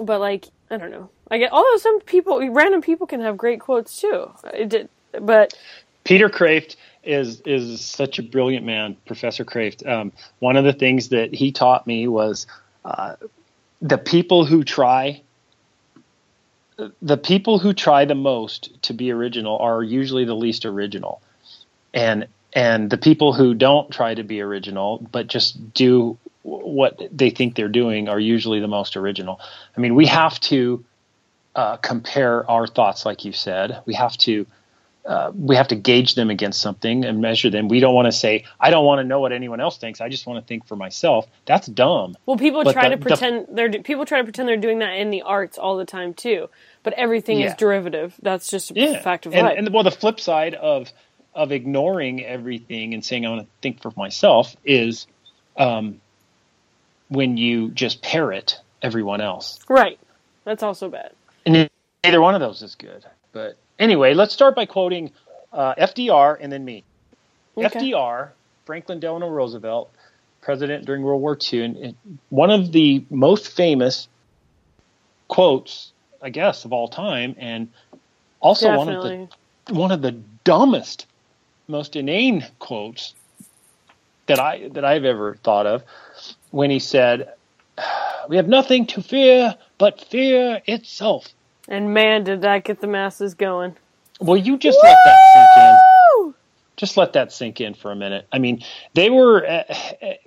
but 0.00 0.20
like 0.20 0.46
I 0.70 0.76
don't 0.76 0.90
know. 0.92 1.08
I 1.30 1.38
get 1.38 1.50
although 1.52 1.76
some 1.78 2.00
people, 2.00 2.46
random 2.52 2.82
people, 2.82 3.06
can 3.06 3.20
have 3.22 3.36
great 3.36 3.58
quotes 3.60 4.00
too. 4.00 4.30
It 4.54 4.68
did, 4.68 4.88
but 5.20 5.54
Peter 6.04 6.28
Kreeft 6.28 6.76
is 7.04 7.40
is 7.46 7.80
such 7.84 8.18
a 8.18 8.22
brilliant 8.22 8.64
man, 8.66 8.96
Professor 9.06 9.44
Kreeft. 9.44 9.86
Um, 9.88 10.12
one 10.40 10.56
of 10.56 10.64
the 10.64 10.72
things 10.74 11.08
that 11.08 11.34
he 11.34 11.52
taught 11.52 11.86
me 11.86 12.06
was 12.06 12.46
uh, 12.84 13.16
the 13.80 13.98
people 13.98 14.44
who 14.44 14.62
try 14.62 15.22
the 17.02 17.16
people 17.16 17.58
who 17.58 17.72
try 17.72 18.04
the 18.04 18.14
most 18.14 18.82
to 18.82 18.92
be 18.92 19.10
original 19.10 19.58
are 19.58 19.82
usually 19.82 20.24
the 20.24 20.34
least 20.34 20.64
original, 20.64 21.20
and 21.92 22.26
and 22.52 22.90
the 22.90 22.98
people 22.98 23.32
who 23.32 23.54
don't 23.54 23.90
try 23.90 24.14
to 24.14 24.22
be 24.22 24.40
original 24.40 24.98
but 25.12 25.26
just 25.26 25.74
do 25.74 26.16
what 26.42 27.00
they 27.12 27.30
think 27.30 27.54
they're 27.54 27.68
doing 27.68 28.08
are 28.08 28.18
usually 28.18 28.60
the 28.60 28.68
most 28.68 28.96
original. 28.96 29.40
I 29.76 29.80
mean, 29.80 29.94
we 29.94 30.06
have 30.06 30.40
to 30.40 30.84
uh, 31.54 31.76
compare 31.76 32.48
our 32.50 32.66
thoughts, 32.66 33.04
like 33.04 33.24
you 33.24 33.32
said. 33.32 33.82
We 33.84 33.94
have 33.94 34.16
to 34.18 34.46
uh, 35.08 35.32
we 35.34 35.56
have 35.56 35.66
to 35.68 35.74
gauge 35.74 36.14
them 36.14 36.28
against 36.30 36.60
something 36.60 37.04
and 37.04 37.20
measure 37.20 37.48
them. 37.50 37.66
We 37.68 37.80
don't 37.80 37.94
want 37.94 38.06
to 38.06 38.12
say, 38.12 38.44
I 38.60 38.68
don't 38.70 38.84
want 38.84 38.98
to 39.00 39.04
know 39.04 39.20
what 39.20 39.32
anyone 39.32 39.58
else 39.58 39.78
thinks. 39.78 40.00
I 40.02 40.08
just 40.10 40.26
want 40.26 40.40
to 40.44 40.46
think 40.46 40.66
for 40.66 40.76
myself. 40.76 41.26
That's 41.46 41.66
dumb. 41.66 42.14
Well, 42.26 42.36
people 42.36 42.62
But 42.62 42.74
try 42.74 42.90
the- 42.90 42.96
to 42.96 43.00
the- 43.02 43.06
pretend 43.08 43.46
they're 43.50 43.70
people 43.82 44.04
try 44.04 44.18
to 44.18 44.24
pretend 44.24 44.46
they're 44.48 44.56
doing 44.58 44.80
that 44.80 44.92
in 44.92 45.10
the 45.10 45.22
arts 45.22 45.56
all 45.58 45.78
the 45.78 45.86
time 45.86 46.12
too. 46.14 46.50
But 46.82 46.92
everything 46.92 47.40
is 47.40 47.54
derivative. 47.54 48.14
That's 48.22 48.48
just 48.50 48.70
a 48.70 48.74
Yeah. 48.74 49.00
fact 49.00 49.24
of 49.26 49.34
and, 49.34 49.46
life. 49.46 49.54
and 49.58 49.72
well, 49.72 49.82
the 49.82 49.90
flip 49.90 50.20
side 50.20 50.54
of 50.54 50.92
of 51.34 51.52
ignoring 51.52 52.24
everything 52.24 52.92
and 52.94 53.04
saying 53.04 53.24
I 53.24 53.30
want 53.30 53.42
to 53.42 53.48
think 53.62 53.80
for 53.80 53.92
myself 53.96 54.56
is 54.64 55.06
um, 55.56 56.00
when 57.08 57.36
you 57.36 57.70
just 57.70 58.02
parrot 58.02 58.60
everyone 58.82 59.20
else. 59.20 59.58
right. 59.68 59.98
That's 60.44 60.62
also 60.62 60.88
bad. 60.88 61.12
And 61.46 61.68
neither 62.04 62.20
one 62.20 62.34
of 62.34 62.40
those 62.40 62.62
is 62.62 62.74
good. 62.74 63.04
But 63.32 63.56
anyway, 63.78 64.14
let's 64.14 64.34
start 64.34 64.54
by 64.54 64.66
quoting 64.66 65.10
uh, 65.52 65.74
FDR 65.74 66.36
and 66.40 66.52
then 66.52 66.64
me. 66.64 66.84
Okay. 67.56 67.92
FDR, 67.92 68.30
Franklin 68.66 69.00
Delano 69.00 69.28
Roosevelt, 69.28 69.90
president 70.40 70.84
during 70.84 71.02
World 71.02 71.20
War 71.20 71.36
II, 71.52 71.64
and, 71.64 71.76
and 71.76 72.18
one 72.30 72.50
of 72.50 72.72
the 72.72 73.04
most 73.10 73.48
famous 73.48 74.08
quotes, 75.28 75.92
I 76.22 76.30
guess, 76.30 76.64
of 76.64 76.72
all 76.72 76.88
time, 76.88 77.34
and 77.38 77.68
also 78.40 78.76
one 78.76 78.88
of 78.88 79.02
the 79.02 79.28
one 79.70 79.90
of 79.90 80.02
the 80.02 80.12
dumbest, 80.44 81.06
most 81.66 81.96
inane 81.96 82.46
quotes 82.58 83.14
that 84.26 84.38
I 84.38 84.68
that 84.68 84.84
I've 84.84 85.04
ever 85.04 85.36
thought 85.42 85.66
of, 85.66 85.82
when 86.50 86.70
he 86.70 86.78
said, 86.78 87.32
"We 88.28 88.36
have 88.36 88.48
nothing 88.48 88.86
to 88.88 89.02
fear 89.02 89.56
but 89.78 90.00
fear 90.00 90.62
itself." 90.66 91.28
And 91.68 91.92
man, 91.92 92.24
did 92.24 92.40
that 92.42 92.64
get 92.64 92.80
the 92.80 92.86
masses 92.86 93.34
going. 93.34 93.76
Well, 94.20 94.36
you 94.36 94.56
just 94.58 94.82
let 94.82 95.04
that 95.04 95.24
sink 95.26 95.56
in. 95.56 95.80
Just 96.76 96.96
let 96.96 97.12
that 97.14 97.32
sink 97.32 97.60
in 97.60 97.74
for 97.74 97.90
a 97.90 97.96
minute. 97.96 98.26
I 98.32 98.38
mean, 98.38 98.62
they 98.94 99.10
were. 99.10 99.44
Uh, 99.44 99.64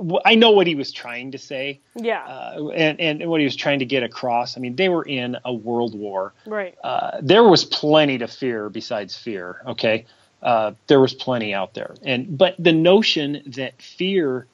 uh, 0.04 0.20
I 0.26 0.36
know 0.36 0.52
what 0.52 0.68
he 0.68 0.76
was 0.76 0.92
trying 0.92 1.32
to 1.32 1.38
say, 1.38 1.80
Yeah. 1.96 2.26
uh, 2.26 2.68
and 2.70 3.00
and 3.00 3.30
what 3.30 3.40
he 3.40 3.46
was 3.46 3.56
trying 3.56 3.80
to 3.80 3.86
get 3.86 4.04
across. 4.04 4.58
I 4.58 4.60
mean, 4.60 4.76
they 4.76 4.90
were 4.90 5.04
in 5.04 5.38
a 5.46 5.54
world 5.54 5.96
war. 5.98 6.34
right. 6.46 6.78
Uh, 6.84 7.20
there 7.22 7.44
was 7.44 7.64
plenty 7.64 8.18
to 8.18 8.28
fear 8.28 8.70
besides 8.70 9.16
fear. 9.18 9.62
Okay, 9.66 10.06
uh, 10.44 10.74
there 10.88 11.00
was 11.00 11.14
plenty 11.14 11.54
out 11.54 11.74
there, 11.74 11.96
and 12.04 12.38
but 12.38 12.56
the 12.60 12.74
notion 12.74 13.42
that 13.48 13.82
fear 13.82 14.46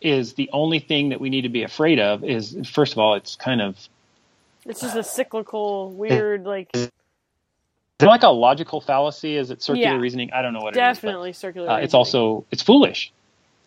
is 0.00 0.34
the 0.34 0.48
only 0.52 0.78
thing 0.78 1.08
that 1.08 1.20
we 1.20 1.28
need 1.28 1.42
to 1.42 1.48
be 1.48 1.64
afraid 1.64 1.98
of 1.98 2.22
is 2.22 2.56
first 2.72 2.92
of 2.92 2.98
all, 3.00 3.14
it's 3.16 3.34
kind 3.34 3.60
of 3.60 3.76
It's 4.66 4.80
just 4.80 4.96
a 4.96 5.02
cyclical, 5.02 5.90
weird, 5.92 6.44
like 6.44 6.70
is 6.74 6.90
it 8.00 8.06
like 8.06 8.22
a 8.22 8.28
logical 8.28 8.80
fallacy. 8.80 9.36
Is 9.36 9.50
it 9.50 9.62
circular 9.62 9.94
Yeah. 9.94 10.00
reasoning? 10.00 10.32
I 10.32 10.42
don't 10.42 10.52
know 10.52 10.60
what 10.60 10.74
definitely 10.74 10.80
it 10.80 10.90
is. 10.90 10.98
Definitely 10.98 11.32
circular. 11.34 11.70
uh, 11.70 11.76
it's 11.78 11.94
also 11.94 12.44
it's 12.50 12.62
foolish. 12.62 13.12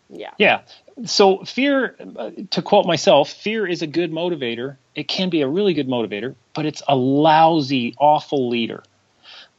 yeah. 0.10 0.31
Yeah. 0.38 0.62
So 1.05 1.43
fear, 1.45 1.95
uh, 2.17 2.31
to 2.51 2.62
quote 2.62 2.86
myself, 2.86 3.29
fear 3.29 3.67
is 3.67 3.81
a 3.81 3.88
good 3.88 4.12
motivator. 4.12 4.77
It 4.93 5.08
can 5.08 5.29
be 5.29 5.41
a 5.41 5.47
really 5.47 5.73
good 5.73 5.88
motivator, 5.88 6.36
but 6.53 6.65
it's 6.65 6.81
a 6.88 6.95
lousy, 6.95 7.95
awful 7.97 8.47
leader. 8.49 8.84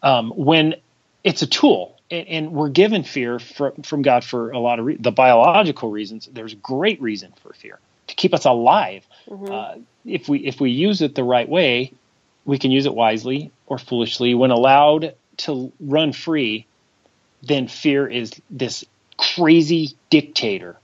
Um, 0.02 0.30
when 0.30 0.76
it's 1.24 1.42
a 1.42 1.46
tool, 1.46 1.96
and, 2.10 2.28
and 2.28 2.52
we're 2.52 2.68
given 2.68 3.02
fear 3.02 3.38
from, 3.38 3.72
from 3.82 4.02
God 4.02 4.24
for 4.24 4.50
a 4.52 4.58
lot 4.58 4.78
of 4.78 4.86
re- 4.86 4.96
the 4.98 5.10
biological 5.10 5.90
reasons. 5.90 6.28
There's 6.32 6.54
great 6.54 7.00
reason 7.02 7.32
for 7.42 7.52
fear 7.52 7.78
to 8.06 8.14
keep 8.14 8.32
us 8.32 8.44
alive. 8.44 9.04
Uh, 9.30 9.76
if 10.06 10.28
we 10.28 10.38
if 10.38 10.60
we 10.60 10.70
use 10.70 11.02
it 11.02 11.14
the 11.14 11.24
right 11.24 11.48
way, 11.48 11.92
we 12.44 12.58
can 12.58 12.70
use 12.70 12.86
it 12.86 12.94
wisely 12.94 13.50
or 13.66 13.78
foolishly. 13.78 14.34
When 14.34 14.50
allowed 14.50 15.14
to 15.38 15.72
run 15.80 16.12
free, 16.12 16.66
then 17.42 17.68
fear 17.68 18.06
is 18.06 18.32
this 18.50 18.84
crazy 19.16 19.96
dictator 20.10 20.76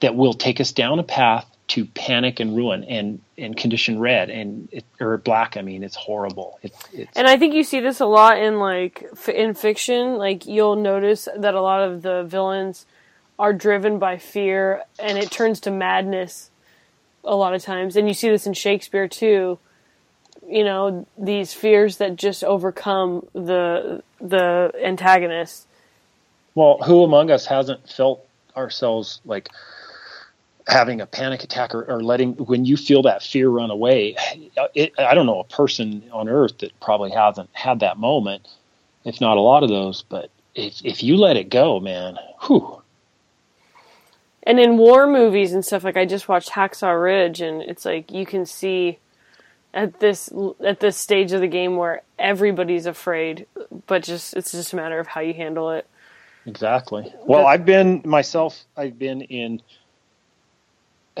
that 0.00 0.14
will 0.14 0.34
take 0.34 0.60
us 0.60 0.72
down 0.72 0.98
a 0.98 1.02
path 1.02 1.46
to 1.68 1.84
panic 1.84 2.40
and 2.40 2.56
ruin 2.56 2.84
and 2.84 3.20
and 3.36 3.56
condition 3.56 3.98
red 3.98 4.30
and 4.30 4.68
it, 4.72 4.84
or 5.00 5.16
black. 5.18 5.56
I 5.56 5.62
mean, 5.62 5.82
it's 5.82 5.96
horrible. 5.96 6.58
It, 6.62 6.72
it's 6.92 7.16
And 7.16 7.26
I 7.26 7.36
think 7.36 7.54
you 7.54 7.62
see 7.62 7.80
this 7.80 8.00
a 8.00 8.06
lot 8.06 8.38
in 8.38 8.58
like 8.58 9.04
in 9.28 9.54
fiction. 9.54 10.16
Like 10.16 10.46
you'll 10.46 10.76
notice 10.76 11.28
that 11.36 11.54
a 11.54 11.60
lot 11.60 11.82
of 11.82 12.02
the 12.02 12.24
villains 12.24 12.86
are 13.38 13.52
driven 13.52 13.98
by 13.98 14.18
fear, 14.18 14.82
and 14.98 15.16
it 15.16 15.30
turns 15.30 15.60
to 15.60 15.70
madness 15.70 16.50
a 17.28 17.36
lot 17.36 17.54
of 17.54 17.62
times. 17.62 17.96
And 17.96 18.08
you 18.08 18.14
see 18.14 18.28
this 18.28 18.46
in 18.46 18.54
Shakespeare 18.54 19.08
too. 19.08 19.58
You 20.48 20.64
know 20.64 21.06
these 21.18 21.52
fears 21.52 21.98
that 21.98 22.16
just 22.16 22.42
overcome 22.42 23.26
the 23.34 24.02
the 24.20 24.72
antagonist. 24.82 25.66
well, 26.54 26.78
who 26.84 27.04
among 27.04 27.30
us 27.30 27.46
hasn't 27.46 27.88
felt 27.88 28.26
ourselves 28.56 29.20
like 29.24 29.48
having 30.66 31.00
a 31.00 31.06
panic 31.06 31.44
attack 31.44 31.74
or, 31.74 31.84
or 31.84 32.02
letting 32.02 32.32
when 32.34 32.64
you 32.64 32.76
feel 32.76 33.02
that 33.02 33.22
fear 33.22 33.48
run 33.48 33.70
away? 33.70 34.16
It, 34.74 34.92
I 34.98 35.14
don't 35.14 35.26
know 35.26 35.40
a 35.40 35.44
person 35.44 36.04
on 36.12 36.28
earth 36.28 36.58
that 36.58 36.78
probably 36.80 37.10
hasn't 37.10 37.50
had 37.52 37.80
that 37.80 37.98
moment, 37.98 38.48
if 39.04 39.20
not 39.20 39.36
a 39.36 39.40
lot 39.40 39.62
of 39.62 39.68
those. 39.68 40.02
But 40.02 40.30
if 40.54 40.80
if 40.84 41.02
you 41.02 41.16
let 41.18 41.36
it 41.36 41.50
go, 41.50 41.78
man, 41.78 42.16
whew. 42.46 42.77
And 44.48 44.58
in 44.58 44.78
war 44.78 45.06
movies 45.06 45.52
and 45.52 45.62
stuff, 45.64 45.84
like 45.84 45.98
I 45.98 46.06
just 46.06 46.26
watched 46.26 46.48
Hacksaw 46.50 47.00
Ridge, 47.00 47.42
and 47.42 47.60
it's 47.60 47.84
like 47.84 48.10
you 48.10 48.24
can 48.24 48.46
see 48.46 48.98
at 49.74 50.00
this 50.00 50.32
at 50.64 50.80
this 50.80 50.96
stage 50.96 51.32
of 51.32 51.42
the 51.42 51.46
game 51.46 51.76
where 51.76 52.00
everybody's 52.18 52.86
afraid, 52.86 53.46
but 53.86 54.02
just 54.02 54.34
it's 54.34 54.52
just 54.52 54.72
a 54.72 54.76
matter 54.76 54.98
of 54.98 55.06
how 55.06 55.20
you 55.20 55.34
handle 55.34 55.70
it. 55.70 55.86
Exactly. 56.46 57.12
Well, 57.26 57.46
I've 57.46 57.66
been 57.66 58.00
myself. 58.06 58.64
I've 58.74 58.98
been 58.98 59.20
in 59.20 59.60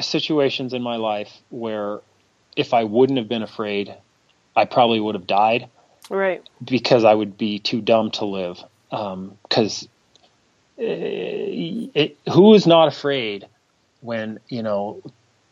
situations 0.00 0.72
in 0.72 0.82
my 0.82 0.96
life 0.96 1.30
where, 1.50 2.00
if 2.56 2.72
I 2.72 2.84
wouldn't 2.84 3.18
have 3.18 3.28
been 3.28 3.42
afraid, 3.42 3.94
I 4.56 4.64
probably 4.64 5.00
would 5.00 5.14
have 5.14 5.26
died 5.26 5.68
Right. 6.08 6.42
because 6.64 7.04
I 7.04 7.12
would 7.12 7.36
be 7.36 7.58
too 7.58 7.82
dumb 7.82 8.10
to 8.12 8.24
live. 8.24 8.58
Um, 8.90 9.36
because 9.42 9.86
it, 10.78 12.16
who 12.32 12.54
is 12.54 12.66
not 12.66 12.88
afraid 12.88 13.46
when 14.00 14.38
you 14.48 14.62
know 14.62 15.02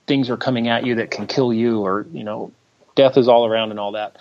things 0.07 0.31
are 0.31 0.37
coming 0.37 0.69
at 0.69 0.87
you 0.87 0.97
that 0.97 1.11
can 1.11 1.27
kill 1.27 1.53
you, 1.53 1.81
or 1.81 2.07
you 2.13 2.25
know, 2.25 2.53
death 2.95 3.17
is 3.17 3.29
all 3.29 3.47
around 3.47 3.71
and 3.71 3.81
all 3.81 3.93
that. 3.93 4.17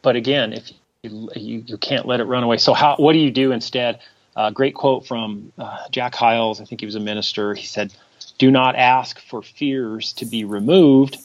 But 0.00 0.16
again, 0.16 0.52
if 0.52 0.70
you, 1.02 1.28
you, 1.34 1.64
you 1.66 1.78
can't 1.78 2.06
let 2.06 2.20
it 2.20 2.24
run 2.24 2.42
away, 2.42 2.56
so 2.56 2.72
how? 2.72 2.96
What 2.96 3.12
do 3.12 3.18
you 3.18 3.30
do 3.30 3.52
instead? 3.52 4.00
Uh, 4.34 4.50
great 4.50 4.74
quote 4.74 5.06
from 5.06 5.52
uh, 5.58 5.88
Jack 5.90 6.14
Hyles. 6.14 6.60
I 6.60 6.64
think 6.64 6.80
he 6.80 6.86
was 6.86 6.94
a 6.94 7.00
minister. 7.00 7.54
He 7.54 7.66
said, 7.66 7.92
"Do 8.38 8.50
not 8.50 8.76
ask 8.76 9.20
for 9.20 9.42
fears 9.42 10.12
to 10.14 10.24
be 10.24 10.44
removed. 10.44 11.18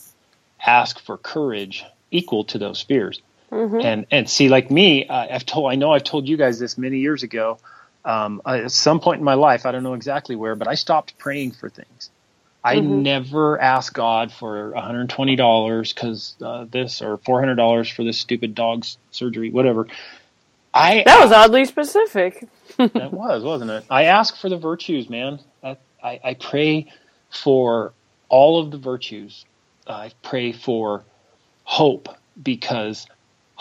Ask 0.66 0.98
for 1.00 1.16
courage 1.16 1.84
equal 2.10 2.44
to 2.44 2.58
those 2.58 2.82
fears." 2.82 3.22
And 3.84 4.06
and 4.10 4.28
see, 4.28 4.48
like 4.48 4.70
me, 4.70 5.06
uh, 5.06 5.26
I've 5.30 5.46
told. 5.46 5.70
I 5.70 5.76
know 5.76 5.92
I've 5.92 6.04
told 6.04 6.28
you 6.28 6.36
guys 6.36 6.58
this 6.58 6.76
many 6.76 6.98
years 6.98 7.22
ago. 7.22 7.58
Um, 8.04 8.42
at 8.44 8.70
some 8.70 9.00
point 9.00 9.20
in 9.20 9.24
my 9.24 9.34
life, 9.34 9.64
I 9.64 9.72
don't 9.72 9.82
know 9.82 9.94
exactly 9.94 10.36
where, 10.36 10.54
but 10.54 10.68
I 10.68 10.74
stopped 10.74 11.16
praying 11.16 11.52
for 11.52 11.70
things. 11.70 12.10
I 12.64 12.80
never 12.80 13.60
asked 13.60 13.92
God 13.92 14.32
for 14.32 14.72
$120 14.72 15.94
because 15.94 16.34
uh, 16.42 16.64
this 16.70 17.02
or 17.02 17.18
$400 17.18 17.92
for 17.92 18.04
this 18.04 18.18
stupid 18.18 18.54
dog's 18.54 18.96
surgery, 19.10 19.50
whatever. 19.50 19.86
I 20.72 21.02
That 21.04 21.22
was 21.22 21.30
oddly 21.30 21.66
specific. 21.66 22.48
that 22.78 23.12
was, 23.12 23.42
wasn't 23.42 23.70
it? 23.70 23.84
I 23.90 24.04
ask 24.04 24.36
for 24.36 24.48
the 24.48 24.56
virtues, 24.56 25.10
man. 25.10 25.40
I, 25.62 25.76
I, 26.02 26.20
I 26.24 26.34
pray 26.34 26.90
for 27.30 27.92
all 28.30 28.60
of 28.60 28.70
the 28.70 28.78
virtues. 28.78 29.44
I 29.86 30.12
pray 30.22 30.52
for 30.52 31.04
hope 31.64 32.08
because 32.42 33.06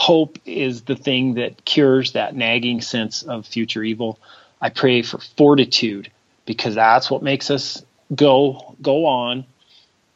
hope 0.03 0.37
is 0.45 0.81
the 0.81 0.97
thing 0.97 1.35
that 1.35 1.63
cures 1.63 2.11
that 2.11 2.35
nagging 2.35 2.81
sense 2.81 3.23
of 3.23 3.45
future 3.45 3.81
evil. 3.81 4.19
I 4.59 4.69
pray 4.69 5.01
for 5.01 5.17
fortitude 5.37 6.11
because 6.45 6.75
that's 6.75 7.09
what 7.09 7.23
makes 7.23 7.49
us 7.49 7.81
go 8.13 8.75
go 8.81 9.05
on. 9.05 9.45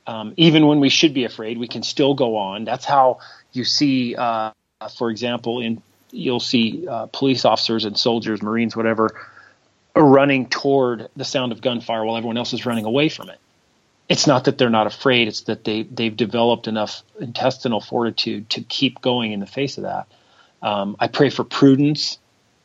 Um, 0.05 0.33
even 0.35 0.67
when 0.67 0.81
we 0.81 0.89
should 0.89 1.13
be 1.13 1.23
afraid, 1.23 1.57
we 1.57 1.69
can 1.69 1.83
still 1.83 2.15
go 2.15 2.35
on. 2.35 2.65
That's 2.65 2.83
how 2.83 3.19
you 3.53 3.63
see, 3.63 4.13
uh, 4.17 4.51
for 4.97 5.09
example, 5.09 5.61
in 5.61 5.81
you'll 6.11 6.41
see 6.41 6.85
uh, 6.85 7.05
police 7.07 7.45
officers 7.45 7.85
and 7.85 7.97
soldiers, 7.97 8.41
Marines, 8.41 8.75
whatever, 8.75 9.15
running 9.95 10.49
toward 10.49 11.07
the 11.15 11.25
sound 11.25 11.53
of 11.53 11.61
gunfire 11.61 12.03
while 12.03 12.17
everyone 12.17 12.37
else 12.37 12.51
is 12.53 12.65
running 12.65 12.85
away 12.85 13.07
from 13.07 13.29
it. 13.29 13.39
It's 14.09 14.25
not 14.25 14.45
that 14.45 14.57
they're 14.57 14.69
not 14.69 14.87
afraid; 14.87 15.27
it's 15.27 15.41
that 15.41 15.63
they 15.63 15.83
they've 15.83 16.15
developed 16.15 16.67
enough 16.67 17.03
intestinal 17.19 17.81
fortitude 17.81 18.49
to 18.51 18.61
keep 18.61 19.01
going 19.01 19.31
in 19.31 19.39
the 19.39 19.45
face 19.45 19.77
of 19.77 19.83
that. 19.83 20.07
Um, 20.61 20.95
I 20.99 21.07
pray 21.07 21.29
for 21.29 21.43
prudence 21.43 22.17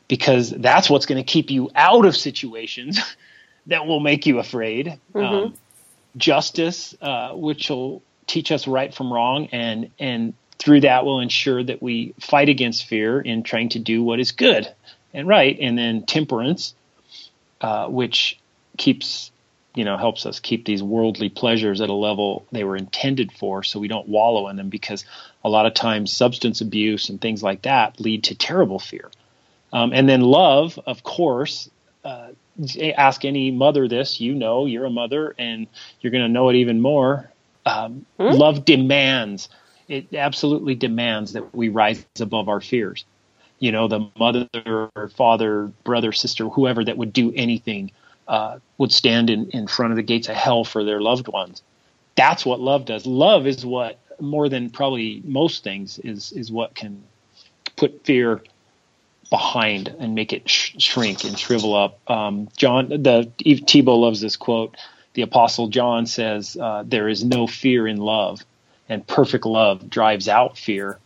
because 0.08 0.50
that's 0.50 0.88
what's 0.88 1.06
going 1.06 1.22
to 1.22 1.30
keep 1.30 1.50
you 1.50 1.70
out 1.74 2.06
of 2.06 2.16
situations 2.16 3.00
that 3.66 3.86
will 3.86 4.00
make 4.00 4.26
you 4.26 4.38
afraid. 4.38 4.98
Um, 5.14 5.54
justice, 6.16 6.94
uh, 7.00 7.32
which 7.32 7.70
will 7.70 8.02
teach 8.26 8.52
us 8.52 8.66
right 8.66 8.94
from 8.94 9.12
wrong, 9.12 9.48
and 9.52 9.90
and 9.98 10.34
through 10.58 10.82
that 10.82 11.04
will 11.04 11.18
ensure 11.18 11.62
that 11.64 11.82
we 11.82 12.14
fight 12.20 12.48
against 12.48 12.86
fear 12.86 13.20
in 13.20 13.42
trying 13.42 13.70
to 13.70 13.80
do 13.80 14.04
what 14.04 14.20
is 14.20 14.30
good 14.30 14.72
and 15.12 15.26
right. 15.26 15.58
And 15.60 15.76
then 15.76 16.04
temperance, 16.04 16.74
uh, 17.60 17.88
which 17.88 18.38
keeps 18.76 19.31
you 19.74 19.84
know 19.84 19.96
helps 19.96 20.26
us 20.26 20.40
keep 20.40 20.64
these 20.64 20.82
worldly 20.82 21.28
pleasures 21.28 21.80
at 21.80 21.88
a 21.88 21.94
level 21.94 22.46
they 22.52 22.64
were 22.64 22.76
intended 22.76 23.32
for, 23.32 23.62
so 23.62 23.80
we 23.80 23.88
don't 23.88 24.08
wallow 24.08 24.48
in 24.48 24.56
them. 24.56 24.68
Because 24.68 25.04
a 25.44 25.48
lot 25.48 25.66
of 25.66 25.74
times 25.74 26.12
substance 26.12 26.60
abuse 26.60 27.08
and 27.08 27.20
things 27.20 27.42
like 27.42 27.62
that 27.62 28.00
lead 28.00 28.24
to 28.24 28.34
terrible 28.34 28.78
fear. 28.78 29.10
Um, 29.72 29.92
and 29.92 30.08
then 30.08 30.20
love, 30.20 30.78
of 30.86 31.02
course, 31.02 31.70
uh, 32.04 32.28
ask 32.96 33.24
any 33.24 33.50
mother 33.50 33.88
this, 33.88 34.20
you 34.20 34.34
know, 34.34 34.66
you're 34.66 34.84
a 34.84 34.90
mother 34.90 35.34
and 35.38 35.66
you're 36.00 36.10
going 36.10 36.24
to 36.24 36.28
know 36.28 36.50
it 36.50 36.56
even 36.56 36.80
more. 36.80 37.30
Um, 37.64 38.06
Love 38.18 38.64
demands, 38.64 39.48
it 39.88 40.12
absolutely 40.14 40.74
demands 40.74 41.32
that 41.34 41.54
we 41.54 41.68
rise 41.68 42.04
above 42.20 42.48
our 42.48 42.60
fears. 42.60 43.04
You 43.60 43.70
know, 43.70 43.86
the 43.86 44.10
mother 44.18 44.48
father, 45.14 45.72
brother, 45.84 46.12
sister, 46.12 46.48
whoever 46.48 46.84
that 46.84 46.98
would 46.98 47.12
do 47.12 47.32
anything 47.34 47.92
uh, 48.28 48.58
would 48.78 48.92
stand 48.92 49.30
in, 49.30 49.50
in 49.50 49.66
front 49.66 49.92
of 49.92 49.96
the 49.96 50.02
gates 50.02 50.28
of 50.28 50.34
hell 50.34 50.64
for 50.64 50.84
their 50.84 51.00
loved 51.00 51.28
ones. 51.28 51.62
That's 52.14 52.44
what 52.44 52.60
love 52.60 52.84
does. 52.84 53.06
Love 53.06 53.46
is 53.46 53.64
what, 53.64 53.98
more 54.20 54.48
than 54.48 54.70
probably 54.70 55.22
most 55.24 55.64
things, 55.64 55.98
is 55.98 56.32
is 56.32 56.50
what 56.52 56.74
can 56.74 57.02
put 57.76 58.04
fear 58.04 58.42
behind 59.30 59.94
and 59.98 60.14
make 60.14 60.32
it 60.32 60.48
sh- 60.48 60.74
shrink 60.78 61.24
and 61.24 61.38
shrivel 61.38 61.74
up. 61.74 61.98
Um, 62.10 62.48
John, 62.56 62.88
the 62.88 63.32
Tebow 63.40 63.98
loves 63.98 64.20
this 64.20 64.36
quote. 64.36 64.76
The 65.14 65.22
Apostle 65.22 65.68
John 65.68 66.06
says, 66.06 66.56
uh, 66.60 66.84
"There 66.86 67.08
is 67.08 67.24
no 67.24 67.46
fear 67.46 67.86
in 67.86 67.96
love, 67.96 68.44
and 68.88 69.06
perfect 69.06 69.46
love 69.46 69.88
drives 69.88 70.28
out 70.28 70.58
fear, 70.58 70.98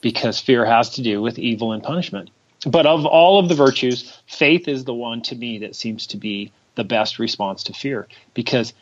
because 0.00 0.40
fear 0.40 0.64
has 0.64 0.90
to 0.90 1.02
do 1.02 1.20
with 1.22 1.38
evil 1.38 1.72
and 1.72 1.82
punishment. 1.82 2.30
but 2.66 2.84
of 2.84 3.06
all 3.06 3.38
of 3.38 3.48
the 3.48 3.54
virtues, 3.54 4.12
faith 4.26 4.68
is 4.68 4.84
the 4.84 4.92
one 4.92 5.22
to 5.22 5.34
me 5.34 5.58
that 5.58 5.74
seems 5.74 6.06
to 6.08 6.18
be 6.18 6.52
the 6.80 6.84
best 6.84 7.18
response 7.18 7.64
to 7.64 7.74
fear 7.74 8.08
because 8.32 8.72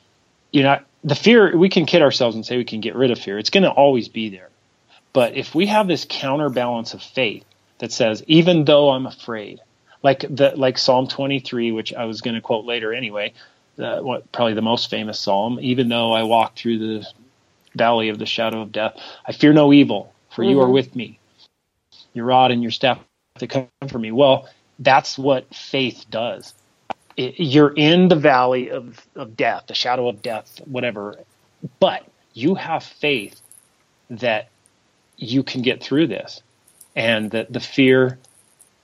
you 0.52 0.62
know 0.62 0.78
the 1.02 1.16
fear 1.16 1.56
we 1.56 1.68
can 1.68 1.84
kid 1.84 2.00
ourselves 2.00 2.36
and 2.36 2.46
say 2.46 2.56
we 2.56 2.64
can 2.64 2.80
get 2.80 2.94
rid 2.94 3.10
of 3.10 3.18
fear. 3.18 3.38
It's 3.38 3.50
going 3.50 3.64
to 3.64 3.70
always 3.70 4.08
be 4.08 4.28
there. 4.28 4.50
But 5.12 5.36
if 5.36 5.52
we 5.52 5.66
have 5.66 5.88
this 5.88 6.06
counterbalance 6.08 6.94
of 6.94 7.02
faith 7.02 7.44
that 7.78 7.90
says, 7.90 8.22
even 8.28 8.64
though 8.64 8.90
I'm 8.90 9.06
afraid, 9.06 9.60
like 10.00 10.20
the 10.20 10.52
like 10.54 10.78
Psalm 10.78 11.08
23, 11.08 11.72
which 11.72 11.92
I 11.92 12.04
was 12.04 12.20
going 12.20 12.36
to 12.36 12.40
quote 12.40 12.64
later 12.64 12.94
anyway, 12.94 13.32
uh, 13.80 13.98
what 13.98 14.30
probably 14.30 14.54
the 14.54 14.62
most 14.62 14.90
famous 14.90 15.18
psalm. 15.18 15.58
Even 15.60 15.88
though 15.88 16.12
I 16.12 16.22
walk 16.22 16.54
through 16.54 16.78
the 16.78 17.06
valley 17.74 18.10
of 18.10 18.20
the 18.20 18.26
shadow 18.26 18.62
of 18.62 18.70
death, 18.70 18.94
I 19.26 19.32
fear 19.32 19.52
no 19.52 19.72
evil, 19.72 20.14
for 20.30 20.44
you 20.44 20.60
are 20.60 20.70
with 20.70 20.94
me. 20.94 21.18
Your 22.14 22.26
rod 22.26 22.52
and 22.52 22.62
your 22.62 22.70
staff 22.70 23.00
they 23.40 23.48
comfort 23.48 23.98
me. 23.98 24.12
Well, 24.12 24.48
that's 24.78 25.18
what 25.18 25.52
faith 25.52 26.04
does. 26.08 26.54
It, 27.18 27.36
you're 27.40 27.74
in 27.76 28.08
the 28.08 28.16
valley 28.16 28.70
of, 28.70 29.06
of 29.16 29.36
death, 29.36 29.64
the 29.68 29.74
shadow 29.74 30.08
of 30.08 30.22
death, 30.22 30.60
whatever, 30.66 31.16
but 31.80 32.04
you 32.34 32.56
have 32.56 32.84
faith 32.84 33.40
that 34.10 34.50
you 35.18 35.44
can 35.44 35.62
get 35.62 35.82
through 35.82 36.08
this 36.08 36.42
and 36.96 37.32
that 37.32 37.52
the 37.52 37.60
fear 37.60 38.20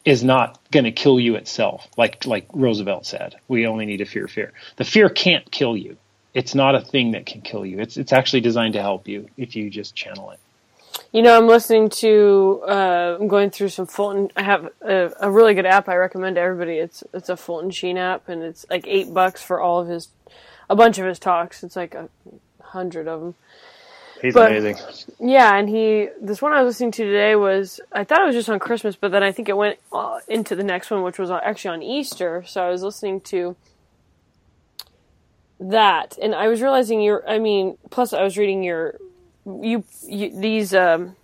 is 0.05 0.25
not 0.25 0.61
going 0.73 0.85
to 0.85 0.93
kill 0.93 1.21
you 1.21 1.37
itself 1.37 1.89
like 1.99 2.27
like 2.27 2.47
Roosevelt 2.55 3.07
said 3.07 3.37
we 3.49 3.67
only 3.67 3.87
need 3.87 3.99
to 3.99 4.07
fear 4.07 4.29
fear. 4.29 4.53
The 4.77 4.85
fear 4.85 5.11
can't 5.11 5.51
kill 5.51 5.77
you. 5.77 5.99
It's 6.35 6.55
not 6.55 6.77
a 6.77 6.83
thing 6.83 7.13
that 7.13 7.27
can 7.27 7.43
kill 7.43 7.67
you. 7.67 7.81
It's 7.81 7.97
it's 7.99 8.13
actually 8.13 8.43
designed 8.43 8.75
to 8.75 8.83
help 8.83 9.09
you 9.09 9.29
if 9.39 9.57
you 9.57 9.71
just 9.71 9.97
channel 9.97 10.33
it 10.33 10.41
You 11.15 11.23
know, 11.23 11.39
I'm 11.39 11.47
listening 11.47 11.91
to. 11.91 12.65
Uh, 12.67 13.17
I'm 13.21 13.29
going 13.29 13.51
through 13.51 13.69
some 13.69 13.87
Fulton. 13.87 14.33
I 14.35 14.43
have 14.43 14.69
a, 14.81 15.13
a 15.21 15.31
really 15.31 15.55
good 15.55 15.65
app. 15.65 15.89
I 15.89 15.95
recommend 15.95 16.35
to 16.35 16.43
everybody. 16.43 16.79
It's 16.79 17.05
it's 17.13 17.29
a 17.29 17.37
Fulton 17.37 17.71
Sheen 17.71 17.97
app, 17.97 18.29
and 18.29 18.43
it's 18.43 18.67
like 18.69 18.85
eight 18.89 19.15
bucks 19.15 19.41
for 19.41 19.61
all 19.61 19.81
of 19.81 19.87
his, 19.87 20.09
a 20.69 20.75
bunch 20.75 20.99
of 20.99 21.07
his 21.07 21.21
talks. 21.21 21.63
It's 21.63 21.77
like 21.77 21.95
a 21.95 22.09
hundred 22.61 23.07
of 23.07 23.21
them. 23.21 23.35
he's 24.23 24.35
But- 24.35 24.51
amazing 24.51 24.77
Yeah, 25.21 25.57
and 25.57 25.69
he. 25.69 26.09
This 26.21 26.43
one 26.43 26.53
I 26.53 26.63
was 26.65 26.75
listening 26.75 26.91
to 26.91 27.05
today 27.05 27.37
was. 27.37 27.79
I 27.93 28.03
thought 28.03 28.21
it 28.21 28.27
was 28.27 28.35
just 28.35 28.51
on 28.51 28.59
Christmas, 28.59 28.97
but 28.97 29.13
then 29.13 29.23
I 29.23 29.31
think 29.31 29.49
it 29.49 29.57
went 29.57 29.79
uh, 29.93 30.19
into 30.27 30.57
the 30.57 30.65
next 30.65 30.91
one, 30.91 31.05
which 31.05 31.21
was 31.21 31.31
actually 31.31 31.75
on 31.75 31.83
Easter. 31.85 32.43
So 32.45 32.61
I 32.61 32.71
was 32.71 32.83
listening 32.83 33.21
to 33.21 33.55
that, 35.61 36.19
and 36.21 36.35
I 36.35 36.49
was 36.49 36.61
realizing 36.61 37.01
you're. 37.01 37.23
I 37.31 37.39
mean, 37.39 37.79
plus 37.91 38.13
I 38.13 38.25
was 38.25 38.37
reading 38.37 38.65
your. 38.65 38.97
You, 39.47 39.85
you 40.07 40.41
these 40.41 40.75
um, 40.75 41.17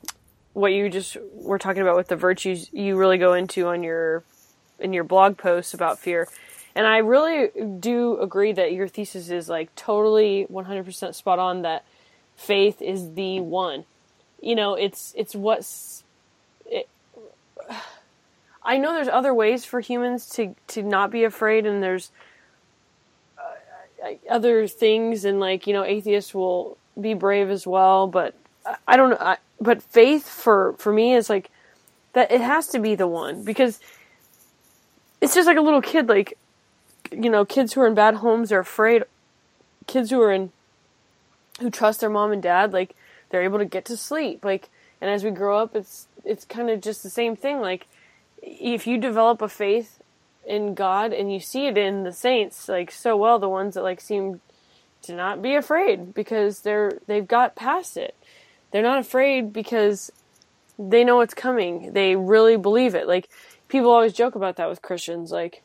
what 0.53 0.73
you 0.73 0.89
just 0.91 1.17
were 1.33 1.59
talking 1.59 1.83
about 1.83 1.97
with 1.97 2.09
the 2.09 2.17
virtues 2.17 2.71
you 2.73 2.97
really 2.97 3.19
go 3.19 3.35
into 3.35 3.69
on 3.69 3.83
your 3.83 4.25
in 4.79 4.93
your 4.93 5.05
blog 5.05 5.39
posts 5.39 5.75
about 5.75 5.99
fear. 5.99 6.29
And 6.75 6.87
I 6.87 6.99
really 6.99 7.51
do 7.81 8.21
agree 8.21 8.53
that 8.53 8.73
your 8.73 8.89
thesis 8.89 9.29
is 9.31 9.49
like 9.49 9.75
totally 9.75 10.47
100% 10.51 11.15
spot 11.15 11.39
on 11.39 11.63
that 11.63 11.85
faith 12.37 12.81
is 12.81 13.15
the 13.15 13.41
one. 13.41 13.85
You 14.41 14.55
know, 14.55 14.75
it's 14.75 15.13
it's 15.17 15.35
what's 15.35 16.05
it, 16.67 16.89
I 18.63 18.79
know 18.79 18.93
there's 18.95 19.09
other 19.09 19.35
ways 19.35 19.65
for 19.65 19.81
humans 19.81 20.29
to 20.31 20.55
to 20.69 20.83
not 20.83 21.11
be 21.11 21.25
afraid 21.25 21.67
and 21.67 21.83
there's 21.83 22.11
uh, 23.39 24.13
other 24.31 24.67
things 24.67 25.25
and 25.25 25.41
like, 25.41 25.67
you 25.67 25.75
know, 25.75 25.85
atheists 25.85 26.33
will 26.33 26.79
be 26.99 27.15
brave 27.15 27.51
as 27.51 27.67
well, 27.67 28.07
but 28.07 28.35
I- 28.87 28.97
don't 28.97 29.11
know 29.11 29.17
I, 29.21 29.37
but 29.61 29.83
faith 29.83 30.29
for 30.29 30.75
for 30.79 30.93
me 30.93 31.15
is 31.15 31.29
like 31.29 31.51
that 32.13 32.31
it 32.31 32.41
has 32.41 32.67
to 32.69 32.79
be 32.79 32.95
the 32.95 33.07
one 33.07 33.43
because 33.45 33.81
it's 35.21 35.35
just 35.35 35.47
like 35.47 35.57
a 35.57 35.63
little 35.63 35.83
kid 35.83 36.09
like 36.09 36.37
you 37.11 37.31
know 37.31 37.45
kids 37.45 37.73
who 37.73 37.81
are 37.81 37.87
in 37.87 37.95
bad 37.95 38.17
homes 38.17 38.53
are 38.53 38.61
afraid 38.61 39.05
kids 39.87 40.11
who 40.11 40.21
are 40.21 40.33
in 40.33 40.53
who 41.61 41.71
trust 41.71 42.01
their 42.01 42.11
mom 42.11 42.33
and 42.33 42.43
dad 42.43 42.73
like 42.73 42.95
they're 43.31 43.43
able 43.43 43.59
to 43.59 43.65
get 43.65 43.85
to 43.85 43.97
sleep 43.97 44.45
like 44.45 44.69
and 45.01 45.11
as 45.11 45.25
we 45.25 45.31
grow 45.31 45.59
up 45.59 45.75
it's 45.75 46.07
it's 46.25 46.45
kind 46.45 46.71
of 46.71 46.81
just 46.81 47.03
the 47.03 47.11
same 47.11 47.37
thing 47.37 47.61
like 47.61 47.87
if 48.43 48.87
you 48.87 48.99
develop 48.99 49.43
a 49.43 49.49
faith 49.49 50.01
in 50.47 50.75
God 50.75 51.13
and 51.13 51.33
you 51.33 51.39
see 51.41 51.67
it 51.67 51.77
in 51.77 52.03
the 52.05 52.13
saints 52.13 52.69
like 52.69 52.91
so 52.91 53.17
well 53.17 53.39
the 53.39 53.49
ones 53.49 53.75
that 53.75 53.83
like 53.83 54.01
seem 54.01 54.41
to 55.03 55.15
not 55.15 55.43
be 55.43 55.55
afraid 55.55 56.15
because 56.15 56.61
they're 56.61 56.99
they've 57.07 57.29
got 57.29 57.57
past 57.57 57.97
it 57.97 58.15
they're 58.71 58.83
not 58.83 58.99
afraid 58.99 59.53
because 59.53 60.13
they 60.79 61.05
know 61.05 61.21
it's 61.21 61.35
coming. 61.35 61.93
They 61.93 62.17
really 62.17 62.57
believe 62.57 62.95
it. 62.95 63.07
Like 63.07 63.29
people 63.69 63.91
always 63.91 64.13
joke 64.13 64.35
about 64.35 64.57
that 64.57 64.69
with 64.69 64.83
Christians. 64.83 65.31
Like, 65.31 65.63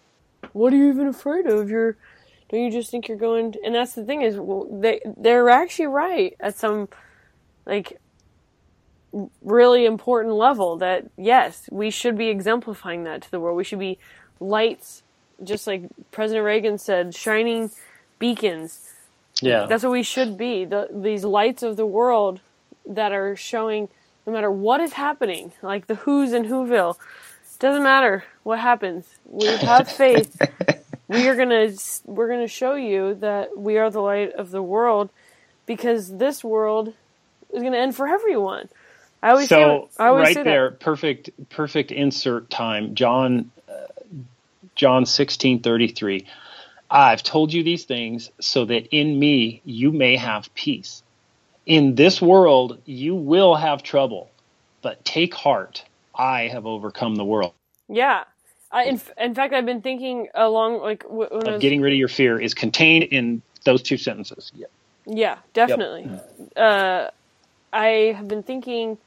what 0.54 0.74
are 0.74 0.76
you 0.76 0.90
even 0.90 1.08
afraid 1.08 1.46
of? 1.46 1.70
You're 1.70 1.98
don't 2.50 2.62
you 2.62 2.72
just 2.72 2.92
think 2.92 3.08
you're 3.08 3.18
going? 3.18 3.56
And 3.64 3.74
that's 3.74 3.94
the 3.94 4.04
thing 4.04 4.22
is, 4.22 4.38
well, 4.38 4.68
they 4.72 5.02
they're 5.18 5.50
actually 5.50 5.88
right 5.88 6.36
at 6.40 6.58
some 6.58 6.90
like 7.66 8.00
really 9.42 9.86
important 9.86 10.36
level. 10.36 10.78
That 10.78 11.10
yes, 11.18 11.70
we 11.72 11.90
should 11.90 12.18
be 12.18 12.30
exemplifying 12.30 13.04
that 13.04 13.22
to 13.24 13.32
the 13.32 13.40
world. 13.40 13.58
We 13.58 13.64
should 13.64 13.80
be 13.80 14.00
lights, 14.40 15.04
just 15.44 15.68
like 15.68 15.84
President 16.12 16.46
Reagan 16.46 16.78
said, 16.78 17.16
shining 17.16 17.72
beacons 18.20 18.95
yeah 19.42 19.66
that's 19.68 19.84
what 19.84 19.92
we 19.92 20.04
should 20.04 20.38
be. 20.38 20.66
The, 20.66 20.90
these 20.92 21.24
lights 21.24 21.64
of 21.64 21.78
the 21.78 21.86
world 21.86 22.40
that 22.86 23.12
are 23.12 23.36
showing 23.36 23.90
no 24.26 24.34
matter 24.34 24.52
what 24.52 24.82
is 24.82 24.94
happening, 24.94 25.54
like 25.62 25.88
the 25.88 25.96
Who's 25.96 26.34
in 26.34 26.46
Whoville. 26.46 26.98
Doesn't 27.60 27.84
matter 27.84 28.26
what 28.44 28.60
happens. 28.60 29.06
We 29.26 29.48
have 29.48 29.90
faith. 29.92 30.42
we 31.08 31.28
are 31.28 31.36
gonna 31.36 31.72
we're 32.06 32.30
gonna 32.30 32.48
show 32.48 32.76
you 32.76 33.16
that 33.16 33.58
we 33.58 33.78
are 33.78 33.90
the 33.90 34.02
light 34.02 34.34
of 34.34 34.52
the 34.52 34.62
world 34.62 35.10
because 35.66 36.18
this 36.18 36.44
world 36.44 36.94
is 37.54 37.64
gonna 37.64 37.78
end 37.78 37.96
for 37.96 38.08
everyone. 38.08 38.70
I 39.24 39.32
always 39.32 39.50
say, 39.50 39.56
so 39.56 39.90
I 39.98 40.08
always 40.08 40.24
right 40.28 40.34
say 40.36 40.44
there 40.44 40.72
that. 40.72 40.80
perfect 40.80 41.30
perfect 41.50 41.92
insert 41.92 42.50
time 42.50 42.96
john 42.96 43.52
uh, 43.70 43.88
john 44.76 45.06
16 45.06 45.62
33 45.62 46.26
i've 46.90 47.24
told 47.24 47.54
you 47.54 47.64
these 47.64 47.86
things 47.86 48.30
so 48.40 48.66
that 48.66 48.88
in 48.96 49.18
me 49.18 49.62
you 49.66 49.92
may 49.92 50.16
have 50.16 50.54
peace 50.56 51.04
in 51.66 51.96
this 51.96 52.22
world 52.22 52.82
you 52.86 53.16
will 53.16 53.56
have 53.56 53.84
trouble 53.84 54.30
but 54.82 55.04
take 55.06 55.34
heart 55.34 55.84
i 56.16 56.48
have 56.48 56.66
overcome 56.66 57.16
the 57.16 57.26
world 57.26 57.54
Yeah. 57.90 58.24
I, 58.72 58.86
in, 58.86 59.02
in 59.18 59.36
fact, 59.36 59.54
I've 59.54 59.66
been 59.66 59.82
thinking 59.82 60.28
along 60.36 60.82
like 60.82 61.06
when 61.08 61.30
of 61.32 61.54
was 61.54 61.62
getting 61.62 61.82
rid 61.82 61.94
of 61.94 62.00
your 62.00 62.10
fear 62.10 62.40
is 62.40 62.54
contained 62.54 63.06
in 63.06 63.42
those 63.64 63.82
two 63.82 63.98
sentences 63.98 64.52
yeah. 64.54 64.66
Yeah, 65.08 65.38
definitely. 65.54 66.10
Uh, 66.56 67.10
I 67.72 68.14
have 68.18 68.28
been 68.28 68.44
thinking 68.44 68.98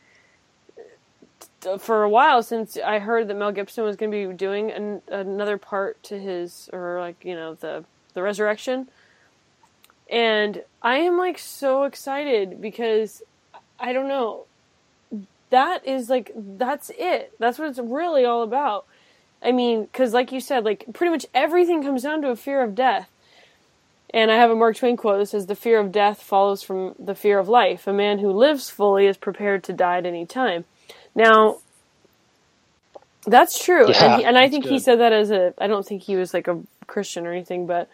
for 1.78 2.02
a 2.02 2.08
while 2.08 2.42
since 2.42 2.76
I 2.76 2.98
heard 2.98 3.28
that 3.28 3.36
Mel 3.36 3.52
Gibson 3.52 3.84
was 3.84 3.96
going 3.96 4.10
to 4.10 4.28
be 4.28 4.34
doing 4.34 4.70
an, 4.70 5.02
another 5.08 5.58
part 5.58 6.02
to 6.04 6.18
his, 6.18 6.70
or 6.72 7.00
like 7.00 7.24
you 7.24 7.34
know 7.34 7.54
the 7.54 7.84
the 8.14 8.22
resurrection, 8.22 8.88
and 10.10 10.62
I 10.82 10.98
am 10.98 11.18
like 11.18 11.38
so 11.38 11.84
excited 11.84 12.60
because 12.60 13.22
I 13.78 13.92
don't 13.92 14.08
know. 14.08 14.44
That 15.50 15.86
is 15.86 16.10
like 16.10 16.32
that's 16.36 16.90
it. 16.98 17.32
That's 17.38 17.58
what 17.58 17.68
it's 17.68 17.78
really 17.78 18.24
all 18.24 18.42
about. 18.42 18.86
I 19.42 19.52
mean, 19.52 19.84
because 19.84 20.12
like 20.12 20.32
you 20.32 20.40
said, 20.40 20.64
like 20.64 20.84
pretty 20.92 21.10
much 21.10 21.26
everything 21.32 21.82
comes 21.82 22.02
down 22.02 22.22
to 22.22 22.30
a 22.30 22.36
fear 22.36 22.62
of 22.62 22.74
death. 22.74 23.08
And 24.10 24.30
I 24.30 24.36
have 24.36 24.50
a 24.50 24.56
Mark 24.56 24.76
Twain 24.76 24.96
quote 24.96 25.18
that 25.18 25.26
says, 25.26 25.46
The 25.46 25.54
fear 25.54 25.78
of 25.78 25.92
death 25.92 26.22
follows 26.22 26.62
from 26.62 26.94
the 26.98 27.14
fear 27.14 27.38
of 27.38 27.48
life. 27.48 27.86
A 27.86 27.92
man 27.92 28.18
who 28.18 28.30
lives 28.30 28.70
fully 28.70 29.06
is 29.06 29.18
prepared 29.18 29.62
to 29.64 29.72
die 29.72 29.98
at 29.98 30.06
any 30.06 30.24
time. 30.24 30.64
Now, 31.18 31.58
that's 33.26 33.62
true. 33.62 33.90
Yeah, 33.90 34.04
and, 34.04 34.20
he, 34.20 34.24
and 34.24 34.38
I 34.38 34.42
that's 34.42 34.52
think 34.52 34.66
he 34.66 34.78
said 34.78 35.00
that 35.00 35.12
as 35.12 35.32
a, 35.32 35.52
I 35.58 35.66
don't 35.66 35.84
think 35.84 36.04
he 36.04 36.14
was 36.14 36.32
like 36.32 36.46
a 36.46 36.60
Christian 36.86 37.26
or 37.26 37.32
anything, 37.32 37.66
but 37.66 37.90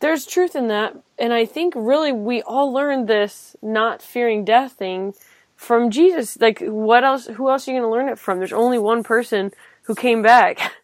there's 0.00 0.26
truth 0.26 0.54
in 0.54 0.68
that. 0.68 0.94
And 1.18 1.32
I 1.32 1.46
think 1.46 1.72
really 1.74 2.12
we 2.12 2.42
all 2.42 2.70
learned 2.70 3.08
this 3.08 3.56
not 3.62 4.02
fearing 4.02 4.44
death 4.44 4.72
thing 4.72 5.14
from 5.56 5.90
Jesus. 5.90 6.38
Like, 6.38 6.60
what 6.60 7.02
else, 7.02 7.26
who 7.26 7.48
else 7.48 7.66
are 7.66 7.72
you 7.72 7.80
going 7.80 7.88
to 7.88 7.90
learn 7.90 8.10
it 8.10 8.18
from? 8.18 8.36
There's 8.36 8.52
only 8.52 8.78
one 8.78 9.02
person 9.02 9.50
who 9.84 9.94
came 9.94 10.22
back. 10.22 10.72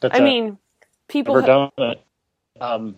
But, 0.00 0.14
I 0.14 0.20
uh, 0.20 0.22
mean, 0.22 0.56
people. 1.08 1.34
never 1.34 1.46
done 1.46 1.70
it. 1.76 2.02
Um, 2.58 2.96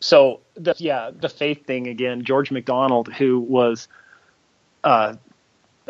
so 0.00 0.40
the, 0.54 0.74
yeah, 0.78 1.10
the 1.14 1.28
faith 1.28 1.66
thing 1.66 1.86
again. 1.86 2.24
George 2.24 2.50
MacDonald, 2.50 3.12
who 3.12 3.40
was 3.40 3.88
uh, 4.82 5.16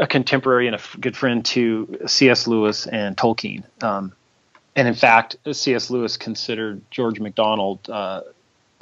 a 0.00 0.06
contemporary 0.06 0.66
and 0.66 0.74
a 0.74 0.78
f- 0.78 0.96
good 0.98 1.16
friend 1.16 1.44
to 1.44 2.00
C.S. 2.06 2.48
Lewis 2.48 2.86
and 2.88 3.16
Tolkien, 3.16 3.62
um, 3.82 4.12
and 4.74 4.88
in 4.88 4.94
fact, 4.94 5.36
C.S. 5.52 5.90
Lewis 5.90 6.16
considered 6.16 6.82
George 6.90 7.20
MacDonald 7.20 7.88
uh, 7.88 8.22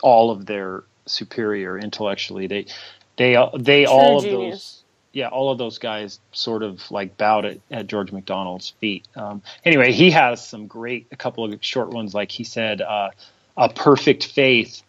all 0.02 0.30
of 0.30 0.46
their 0.46 0.84
superior 1.06 1.78
intellectually. 1.78 2.46
They 2.46 2.66
they 3.16 3.36
they 3.58 3.84
all 3.86 4.18
of 4.18 4.24
genius. 4.24 4.84
yeah, 5.12 5.28
all 5.28 5.50
of 5.50 5.58
those 5.58 5.78
guys 5.78 6.20
sort 6.32 6.62
of 6.62 6.88
like 6.90 7.16
bowed 7.16 7.44
at, 7.44 7.58
at 7.70 7.86
George 7.88 8.12
MacDonald's 8.12 8.70
feet. 8.80 9.06
Um, 9.16 9.42
anyway, 9.64 9.92
he 9.92 10.10
has 10.12 10.46
some 10.46 10.66
great, 10.66 11.06
a 11.10 11.16
couple 11.16 11.44
of 11.44 11.64
short 11.64 11.90
ones. 11.90 12.14
Like 12.14 12.30
he 12.30 12.44
said, 12.44 12.80
uh, 12.80 13.10
a 13.56 13.68
perfect 13.68 14.26
faith 14.26 14.82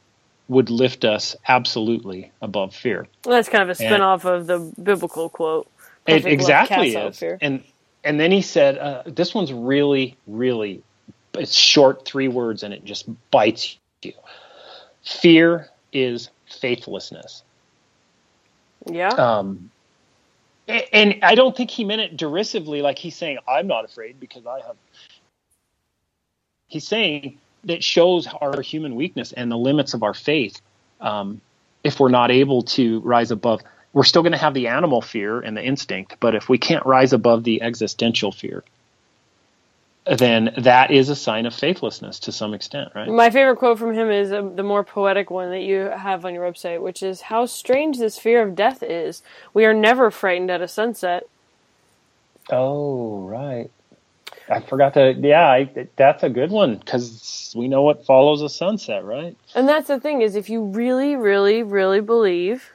would 0.48 0.70
lift 0.70 1.06
us 1.06 1.36
absolutely 1.48 2.32
above 2.42 2.76
fear. 2.76 3.08
Well, 3.26 3.36
that's 3.36 3.50
kind 3.50 3.64
of 3.64 3.70
a 3.70 3.76
spin 3.76 4.02
off 4.02 4.26
of 4.26 4.48
the 4.48 4.60
biblical 4.82 5.30
quote. 5.30 5.68
It 6.10 6.26
exactly 6.34 6.96
is. 6.96 7.24
And 7.42 7.64
and 8.04 8.20
then 8.20 8.32
he 8.32 8.42
said, 8.42 8.78
uh, 8.78 9.04
this 9.06 9.34
one's 9.36 9.52
really, 9.52 10.16
really, 10.28 10.82
it's 11.34 11.54
short, 11.54 12.06
three 12.06 12.28
words, 12.28 12.64
and 12.64 12.74
it 12.74 12.86
just 12.86 13.10
bites 13.32 13.78
you. 14.02 14.14
Fear 15.04 15.70
is 15.92 16.30
faithlessness. 16.50 17.44
Yeah. 18.90 19.10
Um, 19.10 19.70
a- 20.68 20.96
and 20.96 21.20
I 21.24 21.36
don't 21.36 21.56
think 21.56 21.70
he 21.72 21.84
meant 21.84 22.02
it 22.02 22.18
derisively, 22.18 22.82
like 22.82 22.98
he's 22.98 23.16
saying, 23.16 23.40
I'm 23.48 23.68
not 23.68 23.86
afraid 23.86 24.20
because 24.20 24.46
I 24.46 24.62
have. 24.62 24.76
He's 26.68 26.88
saying 26.88 27.38
that 27.66 27.84
shows 27.84 28.28
our 28.28 28.62
human 28.62 28.96
weakness 28.96 29.34
and 29.34 29.52
the 29.52 29.58
limits 29.58 29.94
of 29.94 30.04
our 30.04 30.14
faith. 30.14 30.62
Um, 31.02 31.42
if 31.84 32.00
we're 32.00 32.10
not 32.10 32.32
able 32.32 32.62
to 32.64 33.00
rise 33.02 33.32
above, 33.32 33.62
we're 33.94 34.04
still 34.04 34.22
going 34.22 34.34
to 34.34 34.38
have 34.38 34.54
the 34.54 34.68
animal 34.68 35.02
fear 35.02 35.40
and 35.40 35.58
the 35.58 35.64
instinct, 35.64 36.18
but 36.20 36.36
if 36.36 36.48
we 36.48 36.58
can't 36.58 36.86
rise 36.86 37.14
above 37.14 37.44
the 37.44 37.62
existential 37.62 38.32
fear, 38.32 38.64
then 40.18 40.54
that 40.58 40.92
is 40.92 41.10
a 41.10 41.16
sign 41.16 41.46
of 41.46 41.54
faithlessness 41.54 42.20
to 42.20 42.32
some 42.32 42.54
extent, 42.54 42.90
right? 42.96 43.08
My 43.08 43.30
favorite 43.30 43.58
quote 43.58 43.78
from 43.78 43.94
him 43.94 44.10
is 44.10 44.32
uh, 44.32 44.42
the 44.42 44.64
more 44.64 44.84
poetic 44.84 45.30
one 45.30 45.50
that 45.52 45.62
you 45.62 45.78
have 45.78 46.26
on 46.26 46.34
your 46.34 46.50
website, 46.50 46.82
which 46.82 47.04
is 47.04 47.22
How 47.22 47.46
strange 47.46 47.98
this 47.98 48.18
fear 48.18 48.42
of 48.42 48.56
death 48.56 48.82
is. 48.82 49.22
We 49.54 49.66
are 49.66 49.74
never 49.74 50.10
frightened 50.10 50.50
at 50.50 50.62
a 50.62 50.68
sunset. 50.68 51.28
Oh, 52.50 53.20
right. 53.28 53.70
I 54.50 54.62
forgot 54.62 54.96
to. 54.96 55.14
Yeah, 55.14 55.48
I, 55.48 55.88
that's 55.96 56.24
a 56.24 56.30
good 56.30 56.50
one 56.50 56.78
because 56.78 57.54
we 57.56 57.68
know 57.68 57.84
what 57.84 58.06
follows 58.06 58.42
a 58.42 58.50
sunset, 58.50 59.04
right? 59.04 59.38
And 59.54 59.68
that's 59.68 59.88
the 59.88 60.00
thing 60.00 60.22
is 60.22 60.36
if 60.36 60.50
you 60.50 60.64
really, 60.64 61.16
really, 61.16 61.62
really 61.62 62.02
believe, 62.02 62.72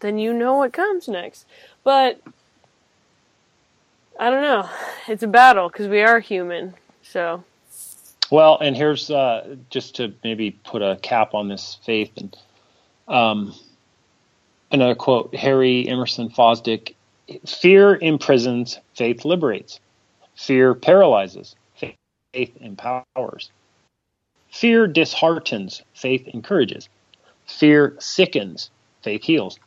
then 0.00 0.18
you 0.18 0.32
know 0.32 0.56
what 0.56 0.72
comes 0.72 1.08
next. 1.08 1.46
But 1.84 2.20
I 4.18 4.30
don't 4.30 4.42
know. 4.42 4.68
It's 5.06 5.22
a 5.22 5.28
battle 5.28 5.68
because 5.68 5.88
we 5.88 6.02
are 6.02 6.20
human. 6.20 6.74
So 7.02 7.44
Well, 8.30 8.58
and 8.60 8.76
here's 8.76 9.10
uh, 9.10 9.56
just 9.70 9.96
to 9.96 10.12
maybe 10.24 10.50
put 10.50 10.82
a 10.82 10.98
cap 11.02 11.34
on 11.34 11.48
this 11.48 11.78
faith 11.84 12.12
and 12.16 12.36
um, 13.06 13.54
another 14.70 14.94
quote: 14.94 15.34
Harry 15.34 15.88
Emerson 15.88 16.28
Fosdick: 16.28 16.94
"Fear 17.46 17.96
imprisons, 17.96 18.78
faith 18.94 19.24
liberates. 19.24 19.80
Fear 20.34 20.74
paralyzes, 20.74 21.56
faith 21.74 21.96
empowers. 22.60 23.50
Fear 24.50 24.86
disheartens, 24.86 25.82
faith 25.94 26.28
encourages. 26.28 26.88
Fear 27.46 27.96
sickens, 27.98 28.70
faith 29.02 29.24
heals. 29.24 29.58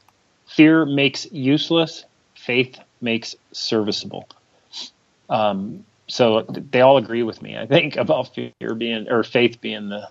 Fear 0.56 0.86
makes 0.86 1.32
useless, 1.32 2.06
faith 2.36 2.80
makes 3.02 3.36
serviceable." 3.52 4.28
Um, 5.30 5.86
so 6.08 6.42
they 6.42 6.82
all 6.82 6.98
agree 6.98 7.24
with 7.24 7.42
me, 7.42 7.58
I 7.58 7.66
think, 7.66 7.96
about 7.96 8.34
fear 8.36 8.76
being 8.76 9.10
or 9.10 9.24
faith 9.24 9.62
being 9.62 9.90
the 9.90 10.10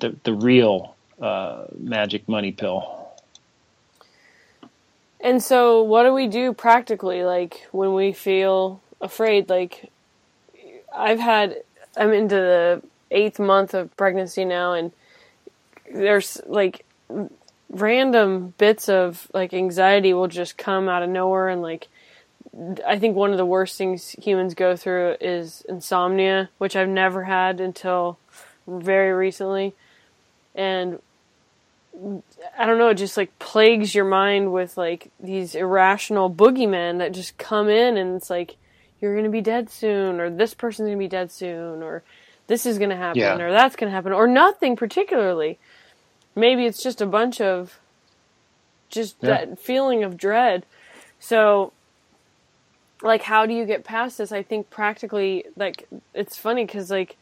the, 0.00 0.16
the 0.24 0.32
real 0.32 0.96
uh, 1.20 1.66
magic 1.78 2.28
money 2.28 2.52
pill. 2.52 3.08
And 5.20 5.42
so, 5.42 5.82
what 5.82 6.04
do 6.04 6.14
we 6.14 6.26
do 6.26 6.52
practically? 6.52 7.24
Like 7.24 7.68
when 7.72 7.94
we 7.94 8.12
feel 8.12 8.80
afraid, 9.00 9.48
like 9.48 9.90
I've 10.94 11.20
had, 11.20 11.56
I'm 11.96 12.12
into 12.12 12.34
the 12.34 12.82
eighth 13.10 13.38
month 13.38 13.74
of 13.74 13.94
pregnancy 13.96 14.44
now, 14.44 14.72
and 14.72 14.92
there's 15.92 16.40
like 16.46 16.84
random 17.70 18.52
bits 18.58 18.88
of 18.88 19.28
like 19.32 19.54
anxiety 19.54 20.12
will 20.12 20.28
just 20.28 20.58
come 20.58 20.88
out 20.88 21.02
of 21.02 21.08
nowhere. 21.08 21.48
And 21.48 21.62
like, 21.62 21.88
I 22.86 22.98
think 22.98 23.16
one 23.16 23.30
of 23.30 23.36
the 23.38 23.46
worst 23.46 23.78
things 23.78 24.10
humans 24.10 24.54
go 24.54 24.76
through 24.76 25.16
is 25.20 25.64
insomnia, 25.68 26.50
which 26.58 26.74
I've 26.76 26.88
never 26.88 27.24
had 27.24 27.60
until 27.60 28.18
very 28.66 29.12
recently. 29.12 29.72
And 30.54 31.00
I 32.58 32.66
don't 32.66 32.78
know, 32.78 32.88
it 32.88 32.94
just 32.94 33.16
like 33.16 33.36
plagues 33.38 33.94
your 33.94 34.04
mind 34.04 34.52
with 34.52 34.76
like 34.76 35.10
these 35.20 35.54
irrational 35.54 36.30
boogeymen 36.30 36.98
that 36.98 37.12
just 37.12 37.36
come 37.38 37.68
in 37.68 37.96
and 37.96 38.16
it's 38.16 38.30
like 38.30 38.56
you're 39.00 39.14
going 39.14 39.24
to 39.24 39.30
be 39.30 39.40
dead 39.40 39.70
soon 39.70 40.20
or 40.20 40.30
this 40.30 40.54
person's 40.54 40.86
going 40.86 40.98
to 40.98 41.04
be 41.04 41.08
dead 41.08 41.30
soon 41.30 41.82
or 41.82 42.02
this 42.46 42.66
is 42.66 42.78
going 42.78 42.90
to 42.90 42.96
happen 42.96 43.20
Yeah. 43.20 43.38
or 43.40 43.50
that's 43.50 43.76
going 43.76 43.90
to 43.90 43.94
happen 43.94 44.12
or 44.12 44.26
nothing 44.26 44.76
particularly. 44.76 45.58
Maybe 46.34 46.66
it's 46.66 46.82
just 46.82 47.00
a 47.00 47.06
bunch 47.06 47.40
of 47.40 47.78
just 48.88 49.16
Yeah. 49.20 49.28
that 49.44 49.58
feeling 49.58 50.02
of 50.04 50.16
dread. 50.16 50.66
So 51.18 51.72
like 53.02 53.22
how 53.22 53.46
do 53.46 53.54
you 53.54 53.64
get 53.64 53.84
past 53.84 54.18
this? 54.18 54.32
I 54.32 54.42
think 54.42 54.70
practically 54.70 55.44
like 55.56 55.88
it's 56.14 56.36
funny 56.36 56.66
cuz 56.66 56.90
like 56.90 57.16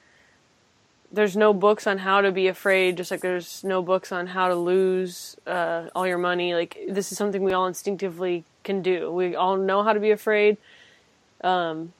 there's 1.10 1.36
no 1.36 1.54
books 1.54 1.86
on 1.86 1.98
how 1.98 2.20
to 2.20 2.30
be 2.30 2.48
afraid, 2.48 2.96
just 2.96 3.10
like 3.10 3.20
there's 3.20 3.64
no 3.64 3.80
books 3.80 4.12
on 4.12 4.26
how 4.28 4.48
to 4.48 4.54
lose 4.54 5.36
uh, 5.46 5.84
all 5.94 6.06
your 6.06 6.18
money. 6.18 6.54
Like 6.54 6.78
this 6.86 7.10
is 7.12 7.16
something 7.18 7.42
we 7.42 7.52
all 7.52 7.66
instinctively 7.66 8.44
can 8.62 8.82
do. 8.82 9.10
We 9.10 9.34
all 9.34 9.56
know 9.56 9.82
how 9.82 9.94
to 9.94 10.00
be 10.00 10.10
afraid. 10.10 10.58
Um, 11.42 11.94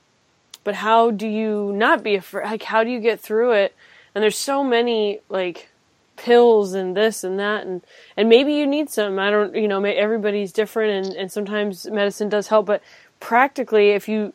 but 0.63 0.75
how 0.75 1.11
do 1.11 1.27
you 1.27 1.73
not 1.75 2.03
be 2.03 2.17
afraid? 2.17 2.45
Like 2.45 2.65
how 2.65 2.85
do 2.85 2.91
you 2.91 3.01
get 3.01 3.19
through 3.21 3.53
it? 3.53 3.75
And 4.15 4.23
there's 4.23 4.37
so 4.37 4.63
many 4.63 5.21
like 5.31 5.71
pills 6.19 6.75
and 6.75 6.97
this 6.97 7.25
and 7.25 7.39
that 7.39 7.67
and 7.67 7.83
and 8.17 8.29
maybe 8.29 8.55
you 8.55 8.67
need 8.67 8.91
some. 8.91 9.19
I 9.19 9.31
don't, 9.31 9.55
you 9.55 9.69
know, 9.69 9.83
everybody's 9.85 10.53
different 10.53 11.07
and 11.07 11.17
and 11.17 11.33
sometimes 11.33 11.87
medicine 11.87 12.29
does 12.29 12.49
help, 12.49 12.67
but 12.67 12.83
practically 13.21 13.91
if 13.91 14.09
you 14.09 14.33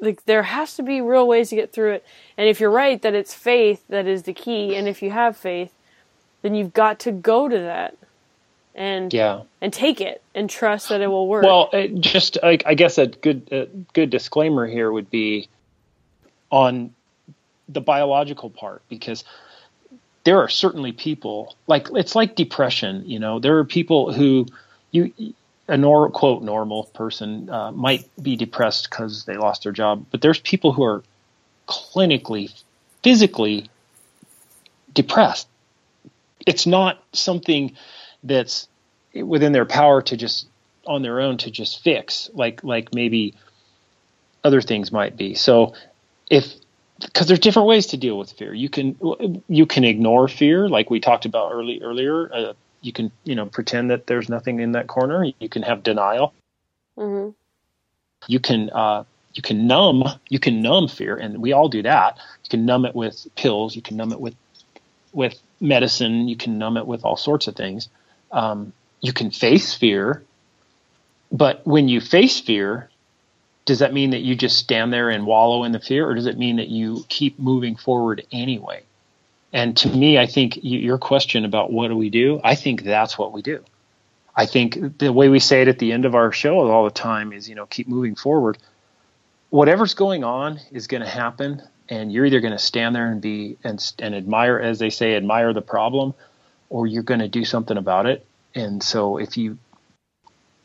like 0.00 0.24
there 0.24 0.42
has 0.42 0.74
to 0.76 0.82
be 0.82 1.00
real 1.00 1.28
ways 1.28 1.50
to 1.50 1.56
get 1.56 1.72
through 1.72 1.92
it. 1.92 2.06
And 2.36 2.48
if 2.48 2.58
you're 2.60 2.70
right 2.70 3.00
that 3.02 3.14
it's 3.14 3.34
faith 3.34 3.84
that 3.88 4.06
is 4.06 4.24
the 4.24 4.32
key, 4.32 4.74
and 4.74 4.88
if 4.88 5.02
you 5.02 5.10
have 5.10 5.36
faith, 5.36 5.72
then 6.42 6.54
you've 6.54 6.72
got 6.74 6.98
to 7.00 7.12
go 7.12 7.48
to 7.48 7.58
that 7.58 7.96
and 8.74 9.12
Yeah. 9.12 9.42
and 9.60 9.72
take 9.72 10.00
it 10.00 10.22
and 10.34 10.50
trust 10.50 10.88
that 10.88 11.00
it 11.00 11.06
will 11.06 11.28
work. 11.28 11.44
Well, 11.44 11.70
just 12.00 12.38
I, 12.42 12.58
I 12.66 12.74
guess 12.74 12.98
a 12.98 13.06
good 13.06 13.48
a 13.52 13.66
good 13.92 14.10
disclaimer 14.10 14.66
here 14.66 14.90
would 14.90 15.10
be 15.10 15.48
on 16.50 16.92
the 17.68 17.80
biological 17.80 18.50
part 18.50 18.82
because 18.88 19.24
there 20.24 20.38
are 20.38 20.48
certainly 20.48 20.92
people 20.92 21.56
like 21.66 21.88
it's 21.92 22.14
like 22.14 22.36
depression. 22.36 23.04
You 23.06 23.18
know, 23.18 23.38
there 23.38 23.58
are 23.58 23.64
people 23.64 24.12
who 24.12 24.46
you 24.90 25.12
a 25.68 25.76
nor 25.76 26.10
quote 26.10 26.42
normal 26.42 26.84
person 26.84 27.48
uh, 27.48 27.72
might 27.72 28.08
be 28.20 28.36
depressed 28.36 28.90
because 28.90 29.24
they 29.24 29.36
lost 29.36 29.62
their 29.62 29.72
job, 29.72 30.06
but 30.10 30.20
there's 30.20 30.40
people 30.40 30.72
who 30.72 30.84
are 30.84 31.02
clinically, 31.68 32.52
physically 33.02 33.70
depressed. 34.92 35.48
It's 36.46 36.66
not 36.66 37.02
something 37.12 37.76
that's 38.24 38.68
within 39.14 39.52
their 39.52 39.64
power 39.64 40.02
to 40.02 40.16
just 40.16 40.46
on 40.86 41.02
their 41.02 41.20
own 41.20 41.36
to 41.38 41.50
just 41.50 41.82
fix 41.82 42.28
like 42.34 42.64
like 42.64 42.92
maybe 42.92 43.34
other 44.42 44.60
things 44.60 44.90
might 44.90 45.16
be 45.16 45.34
so 45.34 45.74
if 46.28 46.54
because 47.04 47.26
there's 47.26 47.40
different 47.40 47.68
ways 47.68 47.86
to 47.88 47.96
deal 47.96 48.18
with 48.18 48.32
fear. 48.32 48.54
You 48.54 48.68
can 48.68 48.96
you 49.48 49.66
can 49.66 49.84
ignore 49.84 50.28
fear 50.28 50.68
like 50.68 50.90
we 50.90 51.00
talked 51.00 51.24
about 51.24 51.52
early 51.52 51.80
earlier. 51.82 52.32
Uh, 52.32 52.52
you 52.80 52.92
can 52.92 53.12
you 53.24 53.34
know 53.34 53.46
pretend 53.46 53.90
that 53.90 54.06
there's 54.06 54.28
nothing 54.28 54.60
in 54.60 54.72
that 54.72 54.86
corner. 54.86 55.24
You 55.38 55.48
can 55.48 55.62
have 55.62 55.82
denial. 55.82 56.34
Hmm 56.96 57.30
you 58.26 58.40
can 58.40 58.70
uh, 58.70 59.04
you 59.34 59.42
can 59.42 59.66
numb 59.66 60.04
you 60.28 60.38
can 60.38 60.60
numb 60.60 60.88
fear 60.88 61.16
and 61.16 61.38
we 61.38 61.52
all 61.52 61.68
do 61.68 61.82
that. 61.82 62.18
You 62.44 62.50
can 62.50 62.64
numb 62.64 62.84
it 62.84 62.94
with 62.94 63.26
pills. 63.36 63.74
You 63.76 63.82
can 63.82 63.96
numb 63.96 64.12
it 64.12 64.20
with 64.20 64.34
with 65.12 65.40
medicine. 65.60 66.28
You 66.28 66.36
can 66.36 66.58
numb 66.58 66.76
it 66.76 66.86
with 66.86 67.04
all 67.04 67.16
sorts 67.16 67.46
of 67.46 67.56
things. 67.56 67.88
Um, 68.30 68.72
you 69.00 69.12
can 69.12 69.30
face 69.30 69.74
fear 69.74 70.22
but 71.30 71.66
when 71.66 71.88
you 71.88 72.00
face 72.00 72.40
fear 72.40 72.90
does 73.64 73.78
that 73.78 73.92
mean 73.92 74.10
that 74.10 74.20
you 74.20 74.34
just 74.34 74.58
stand 74.58 74.92
there 74.92 75.08
and 75.10 75.26
wallow 75.26 75.64
in 75.64 75.72
the 75.72 75.80
fear 75.80 76.08
or 76.08 76.14
does 76.14 76.26
it 76.26 76.38
mean 76.38 76.56
that 76.56 76.68
you 76.68 77.04
keep 77.08 77.38
moving 77.38 77.76
forward 77.76 78.24
anyway 78.32 78.82
and 79.52 79.76
to 79.76 79.88
me 79.88 80.18
i 80.18 80.26
think 80.26 80.58
your 80.62 80.98
question 80.98 81.44
about 81.44 81.72
what 81.72 81.88
do 81.88 81.96
we 81.96 82.10
do 82.10 82.40
i 82.44 82.54
think 82.54 82.82
that's 82.82 83.18
what 83.18 83.32
we 83.32 83.42
do 83.42 83.62
I 84.34 84.46
think 84.46 84.98
the 84.98 85.12
way 85.12 85.28
we 85.28 85.38
say 85.40 85.62
it 85.62 85.68
at 85.68 85.78
the 85.78 85.92
end 85.92 86.04
of 86.04 86.14
our 86.14 86.32
show 86.32 86.58
all 86.70 86.84
the 86.84 86.90
time 86.90 87.32
is, 87.32 87.48
you 87.48 87.54
know, 87.54 87.66
keep 87.66 87.86
moving 87.86 88.14
forward. 88.14 88.58
Whatever's 89.50 89.94
going 89.94 90.24
on 90.24 90.58
is 90.70 90.86
going 90.86 91.02
to 91.02 91.08
happen, 91.08 91.62
and 91.88 92.10
you're 92.10 92.24
either 92.24 92.40
going 92.40 92.52
to 92.52 92.58
stand 92.58 92.94
there 92.94 93.10
and 93.10 93.20
be 93.20 93.58
and 93.62 93.92
and 93.98 94.14
admire, 94.14 94.58
as 94.58 94.78
they 94.78 94.88
say, 94.88 95.14
admire 95.16 95.52
the 95.52 95.60
problem, 95.60 96.14
or 96.70 96.86
you're 96.86 97.02
going 97.02 97.20
to 97.20 97.28
do 97.28 97.44
something 97.44 97.76
about 97.76 98.06
it. 98.06 98.24
And 98.54 98.82
so, 98.82 99.18
if 99.18 99.36
you 99.36 99.58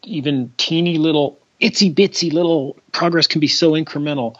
even 0.04 0.54
teeny 0.56 0.98
little 0.98 1.38
itsy 1.62 1.93
bitsy 1.93 2.32
little 2.32 2.78
progress 2.91 3.28
can 3.28 3.39
be 3.39 3.47
so 3.47 3.72
incremental. 3.72 4.36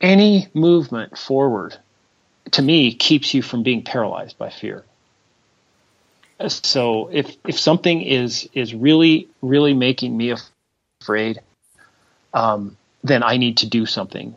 Any 0.00 0.48
movement 0.54 1.18
forward, 1.18 1.76
to 2.52 2.62
me, 2.62 2.94
keeps 2.94 3.34
you 3.34 3.42
from 3.42 3.62
being 3.62 3.82
paralyzed 3.82 4.38
by 4.38 4.50
fear. 4.50 4.84
So 6.48 7.10
if 7.12 7.36
if 7.46 7.58
something 7.58 8.00
is 8.00 8.48
is 8.54 8.74
really 8.74 9.28
really 9.42 9.74
making 9.74 10.16
me 10.16 10.34
afraid, 11.02 11.40
um, 12.32 12.76
then 13.04 13.22
I 13.22 13.36
need 13.36 13.58
to 13.58 13.66
do 13.66 13.84
something, 13.84 14.34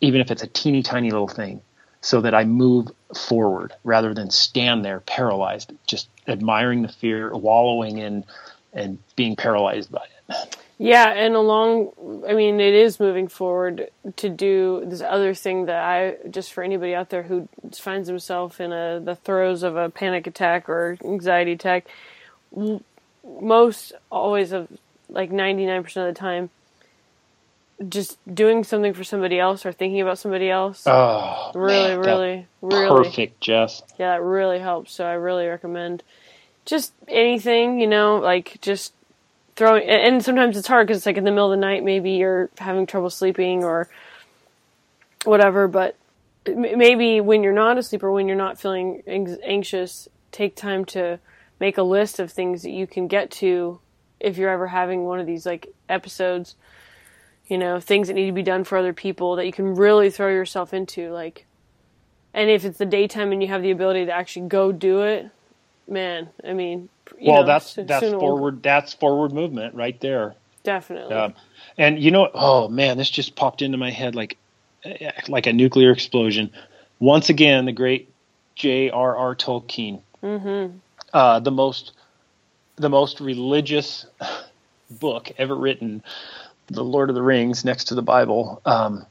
even 0.00 0.20
if 0.20 0.30
it's 0.32 0.42
a 0.42 0.48
teeny 0.48 0.82
tiny 0.82 1.10
little 1.10 1.28
thing, 1.28 1.60
so 2.00 2.20
that 2.20 2.34
I 2.34 2.44
move 2.44 2.88
forward 3.14 3.72
rather 3.84 4.12
than 4.12 4.30
stand 4.30 4.84
there 4.84 5.00
paralyzed, 5.00 5.72
just 5.86 6.08
admiring 6.26 6.82
the 6.82 6.88
fear, 6.88 7.32
wallowing 7.32 7.98
in, 7.98 8.24
and 8.72 8.98
being 9.14 9.36
paralyzed 9.36 9.92
by 9.92 10.04
it. 10.28 10.56
Yeah, 10.78 11.08
and 11.10 11.34
along, 11.34 12.24
I 12.28 12.34
mean, 12.34 12.60
it 12.60 12.74
is 12.74 13.00
moving 13.00 13.28
forward 13.28 13.88
to 14.16 14.28
do 14.28 14.84
this 14.84 15.00
other 15.00 15.32
thing 15.32 15.66
that 15.66 15.82
I 15.82 16.16
just 16.28 16.52
for 16.52 16.62
anybody 16.62 16.94
out 16.94 17.08
there 17.08 17.22
who 17.22 17.48
finds 17.74 18.08
himself 18.08 18.60
in 18.60 18.72
a 18.72 19.00
the 19.02 19.16
throes 19.16 19.62
of 19.62 19.76
a 19.76 19.88
panic 19.88 20.26
attack 20.26 20.68
or 20.68 20.98
anxiety 21.02 21.52
attack. 21.52 21.86
Most 23.40 23.94
always 24.12 24.52
of 24.52 24.68
like 25.08 25.30
ninety 25.30 25.64
nine 25.64 25.82
percent 25.82 26.08
of 26.08 26.14
the 26.14 26.20
time, 26.20 26.50
just 27.88 28.18
doing 28.32 28.62
something 28.62 28.92
for 28.92 29.02
somebody 29.02 29.38
else 29.38 29.64
or 29.64 29.72
thinking 29.72 30.02
about 30.02 30.18
somebody 30.18 30.50
else. 30.50 30.82
Oh, 30.86 31.52
really, 31.54 31.88
man, 31.88 31.98
really, 32.00 32.46
really, 32.60 33.04
perfect, 33.04 33.40
Jess. 33.40 33.82
yeah, 33.98 34.16
that 34.16 34.22
really 34.22 34.58
helps. 34.58 34.92
So 34.92 35.06
I 35.06 35.14
really 35.14 35.46
recommend 35.46 36.02
just 36.66 36.92
anything, 37.08 37.80
you 37.80 37.86
know, 37.86 38.18
like 38.18 38.58
just 38.60 38.92
throwing. 39.56 39.88
And 39.88 40.24
sometimes 40.24 40.56
it's 40.56 40.68
hard 40.68 40.86
because 40.86 40.98
it's 40.98 41.06
like 41.06 41.16
in 41.16 41.24
the 41.24 41.30
middle 41.30 41.52
of 41.52 41.58
the 41.58 41.60
night, 41.60 41.82
maybe 41.82 42.12
you're 42.12 42.50
having 42.58 42.86
trouble 42.86 43.10
sleeping 43.10 43.64
or 43.64 43.88
whatever. 45.24 45.66
But 45.68 45.96
maybe 46.46 47.20
when 47.20 47.42
you're 47.42 47.52
not 47.52 47.78
asleep 47.78 48.02
or 48.02 48.12
when 48.12 48.28
you're 48.28 48.36
not 48.36 48.60
feeling 48.60 49.02
anx- 49.06 49.38
anxious, 49.42 50.08
take 50.32 50.54
time 50.54 50.84
to 50.86 51.18
make 51.58 51.78
a 51.78 51.82
list 51.82 52.20
of 52.20 52.30
things 52.30 52.62
that 52.62 52.70
you 52.70 52.86
can 52.86 53.08
get 53.08 53.30
to 53.30 53.80
if 54.20 54.38
you're 54.38 54.50
ever 54.50 54.66
having 54.66 55.04
one 55.04 55.20
of 55.20 55.26
these 55.26 55.46
like 55.46 55.72
episodes. 55.88 56.54
You 57.46 57.58
know, 57.58 57.78
things 57.78 58.08
that 58.08 58.14
need 58.14 58.26
to 58.26 58.32
be 58.32 58.42
done 58.42 58.64
for 58.64 58.76
other 58.76 58.92
people 58.92 59.36
that 59.36 59.46
you 59.46 59.52
can 59.52 59.76
really 59.76 60.10
throw 60.10 60.28
yourself 60.28 60.74
into, 60.74 61.12
like 61.12 61.46
and 62.36 62.50
if 62.50 62.66
it's 62.66 62.76
the 62.76 62.84
daytime 62.84 63.32
and 63.32 63.42
you 63.42 63.48
have 63.48 63.62
the 63.62 63.70
ability 63.70 64.04
to 64.04 64.12
actually 64.12 64.48
go 64.48 64.70
do 64.70 65.00
it, 65.00 65.30
man, 65.88 66.28
I 66.44 66.52
mean, 66.52 66.88
you 67.18 67.32
Well, 67.32 67.42
know, 67.42 67.46
that's 67.46 67.74
that's 67.74 68.00
soon 68.00 68.10
it 68.10 68.12
will- 68.14 68.20
forward. 68.20 68.62
That's 68.62 68.92
forward 68.94 69.32
movement 69.32 69.74
right 69.74 69.98
there. 70.00 70.34
Definitely. 70.62 71.14
Um, 71.14 71.34
and 71.78 71.98
you 72.02 72.10
know, 72.10 72.28
oh 72.34 72.68
man, 72.68 72.98
this 72.98 73.08
just 73.08 73.36
popped 73.36 73.62
into 73.62 73.78
my 73.78 73.90
head 73.90 74.14
like 74.14 74.36
like 75.28 75.46
a 75.46 75.52
nuclear 75.52 75.92
explosion. 75.92 76.50
Once 76.98 77.28
again, 77.28 77.66
the 77.66 77.72
great 77.72 78.08
J.R.R. 78.54 79.34
Tolkien, 79.36 80.00
mm-hmm. 80.22 80.76
uh, 81.12 81.40
the 81.40 81.50
most 81.50 81.92
the 82.76 82.88
most 82.88 83.20
religious 83.20 84.06
book 84.90 85.30
ever 85.38 85.54
written, 85.54 86.02
The 86.68 86.84
Lord 86.84 87.10
of 87.10 87.14
the 87.14 87.22
Rings, 87.22 87.64
next 87.64 87.84
to 87.84 87.94
the 87.94 88.02
Bible. 88.02 88.60
Um, 88.64 89.06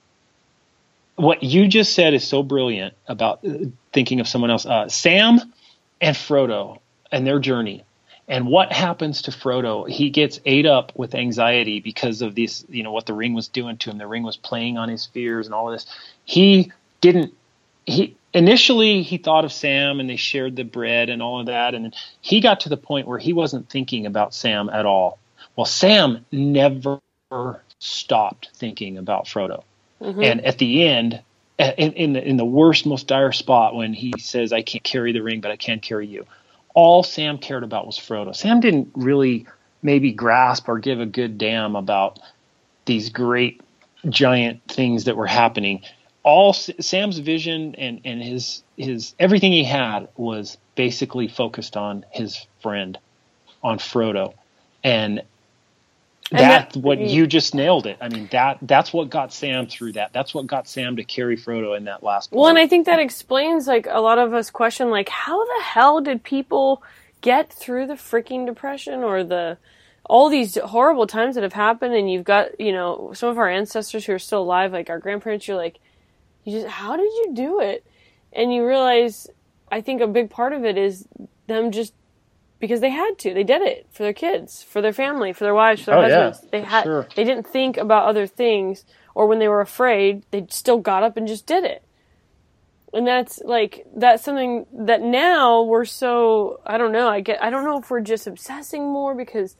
what 1.15 1.43
you 1.43 1.67
just 1.67 1.93
said 1.93 2.13
is 2.13 2.27
so 2.27 2.43
brilliant 2.43 2.93
about 3.07 3.39
uh, 3.45 3.65
thinking 3.93 4.19
of 4.19 4.27
someone 4.27 4.51
else. 4.51 4.65
Uh, 4.65 4.89
Sam 4.89 5.39
and 6.05 6.15
Frodo 6.15 6.77
and 7.11 7.25
their 7.25 7.39
journey. 7.39 7.83
And 8.27 8.47
what 8.47 8.71
happens 8.71 9.23
to 9.23 9.31
Frodo? 9.31 9.89
He 9.89 10.11
gets 10.11 10.39
ate 10.45 10.67
up 10.67 10.91
with 10.95 11.15
anxiety 11.15 11.79
because 11.79 12.21
of 12.21 12.35
this, 12.35 12.63
you 12.69 12.83
know, 12.83 12.91
what 12.91 13.07
the 13.07 13.13
ring 13.13 13.33
was 13.33 13.47
doing 13.47 13.77
to 13.77 13.89
him. 13.89 13.97
The 13.97 14.07
ring 14.07 14.21
was 14.21 14.37
playing 14.37 14.77
on 14.77 14.87
his 14.87 15.07
fears 15.07 15.47
and 15.47 15.55
all 15.55 15.67
of 15.67 15.73
this. 15.73 15.87
He 16.23 16.71
didn't 17.01 17.33
he 17.87 18.15
initially 18.33 19.01
he 19.01 19.17
thought 19.17 19.45
of 19.45 19.53
Sam 19.53 19.99
and 19.99 20.07
they 20.07 20.15
shared 20.15 20.55
the 20.55 20.63
bread 20.63 21.09
and 21.09 21.23
all 21.23 21.39
of 21.39 21.47
that 21.47 21.73
and 21.73 21.95
he 22.21 22.39
got 22.39 22.61
to 22.61 22.69
the 22.69 22.77
point 22.77 23.07
where 23.07 23.19
he 23.19 23.33
wasn't 23.33 23.69
thinking 23.69 24.05
about 24.05 24.33
Sam 24.33 24.69
at 24.69 24.85
all. 24.85 25.17
Well, 25.55 25.65
Sam 25.65 26.25
never 26.31 26.99
stopped 27.79 28.49
thinking 28.53 28.97
about 28.97 29.25
Frodo. 29.25 29.63
Mm-hmm. 30.01 30.21
And 30.21 30.45
at 30.45 30.59
the 30.59 30.83
end, 30.87 31.21
Uh, 31.57 31.71
in, 31.77 31.93
in 31.93 32.13
the 32.13 32.27
in 32.27 32.37
the 32.37 32.45
worst, 32.45 32.85
most 32.85 33.07
dire 33.07 33.31
spot, 33.31 33.75
when 33.75 33.93
he 33.93 34.13
says, 34.19 34.51
"I 34.51 34.61
can't 34.61 34.83
carry 34.83 35.13
the 35.13 35.21
ring, 35.21 35.41
but 35.41 35.51
I 35.51 35.55
can 35.55 35.79
carry 35.79 36.07
you," 36.07 36.25
all 36.73 37.03
Sam 37.03 37.37
cared 37.37 37.63
about 37.63 37.85
was 37.85 37.97
Frodo. 37.97 38.35
Sam 38.35 38.59
didn't 38.59 38.91
really 38.93 39.47
maybe 39.81 40.11
grasp 40.11 40.67
or 40.67 40.79
give 40.79 40.99
a 40.99 41.05
good 41.05 41.37
damn 41.37 41.75
about 41.75 42.19
these 42.85 43.09
great 43.09 43.61
giant 44.09 44.63
things 44.67 45.05
that 45.05 45.15
were 45.15 45.27
happening. 45.27 45.81
All 46.23 46.53
Sam's 46.53 47.19
vision 47.19 47.75
and 47.75 48.01
and 48.03 48.21
his 48.21 48.63
his 48.75 49.15
everything 49.19 49.53
he 49.53 49.63
had 49.63 50.09
was 50.17 50.57
basically 50.75 51.27
focused 51.27 51.77
on 51.77 52.05
his 52.11 52.45
friend, 52.61 52.97
on 53.63 53.77
Frodo, 53.79 54.33
And 54.83 55.23
that's 56.31 56.75
that- 56.75 56.81
what 56.81 56.99
you 56.99 57.27
just 57.27 57.53
nailed 57.53 57.85
it. 57.85 57.97
I 58.01 58.09
mean 58.09 58.27
that 58.31 58.57
that's 58.61 58.91
what 58.91 59.09
got 59.09 59.31
Sam 59.31 59.67
through 59.67 59.93
that. 59.93 60.13
That's 60.13 60.33
what 60.33 60.47
got 60.47 60.67
Sam 60.67 60.95
to 60.95 61.03
carry 61.03 61.37
Frodo 61.37 61.77
in 61.77 61.85
that 61.85 62.03
last. 62.03 62.31
Well, 62.31 62.47
and. 62.49 62.57
I 62.57 62.67
think 62.67 62.85
that 62.87 62.99
explains 62.99 63.67
like 63.67 63.87
a 63.89 64.01
lot 64.01 64.17
of 64.17 64.33
us 64.33 64.49
question 64.49 64.89
like 64.89 65.09
how 65.09 65.43
the 65.45 65.63
hell 65.63 66.01
did 66.01 66.23
people 66.23 66.81
get 67.21 67.51
through 67.51 67.87
the 67.87 67.93
freaking 67.93 68.45
depression 68.45 69.03
or 69.03 69.23
the 69.23 69.57
all 70.07 70.29
these 70.29 70.55
horrible 70.55 71.07
times 71.07 71.35
that 71.35 71.43
have 71.43 71.53
happened 71.53 71.95
and 71.95 72.11
you've 72.11 72.23
got, 72.23 72.59
you 72.59 72.71
know, 72.71 73.11
some 73.15 73.29
of 73.29 73.39
our 73.39 73.49
ancestors 73.49 74.05
who 74.05 74.13
are 74.13 74.19
still 74.19 74.41
alive 74.43 74.71
like 74.71 74.89
our 74.89 74.99
grandparents 74.99 75.47
you're 75.47 75.57
like 75.57 75.79
you 76.43 76.59
just 76.59 76.67
how 76.67 76.95
did 76.95 77.11
you 77.11 77.31
do 77.33 77.59
it? 77.59 77.85
And 78.33 78.53
you 78.53 78.65
realize 78.65 79.27
I 79.71 79.81
think 79.81 80.01
a 80.01 80.07
big 80.07 80.29
part 80.29 80.53
of 80.53 80.65
it 80.65 80.77
is 80.77 81.07
them 81.47 81.71
just 81.71 81.93
because 82.59 82.79
they 82.81 82.89
had 82.89 83.17
to. 83.19 83.33
They 83.33 83.43
did 83.43 83.61
it 83.61 83.87
for 83.91 84.03
their 84.03 84.13
kids, 84.13 84.63
for 84.63 84.81
their 84.81 84.93
family, 84.93 85.33
for 85.33 85.43
their 85.43 85.53
wives, 85.55 85.81
for 85.81 85.91
their 85.91 85.99
Oh, 85.99 86.07
yeah, 86.07 86.23
husbands. 86.27 86.51
they 86.51 86.61
had 86.61 86.83
sure. 86.83 87.07
they 87.15 87.23
didn't 87.23 87.47
think 87.47 87.77
about 87.77 88.05
other 88.05 88.27
things 88.27 88.85
or 89.13 89.27
when 89.27 89.39
they 89.39 89.47
were 89.47 89.61
afraid, 89.61 90.23
they 90.31 90.45
still 90.49 90.77
got 90.79 91.03
up 91.03 91.15
and 91.17 91.27
just 91.27 91.45
did 91.45 91.63
it 91.63 91.81
and 92.93 93.05
that's 93.05 93.41
like 93.43 93.85
that's 93.95 94.23
something 94.23 94.65
that 94.71 95.01
now 95.01 95.63
we're 95.63 95.83
so 95.85 96.61
I 96.65 96.77
don't 96.77 96.93
know 96.93 97.09
I 97.09 97.19
get 97.19 97.43
I 97.43 97.49
don't 97.49 97.65
know 97.65 97.77
if 97.79 97.89
we're 97.89 97.99
just 97.99 98.25
obsessing 98.25 98.83
more 98.83 99.13
because 99.15 99.57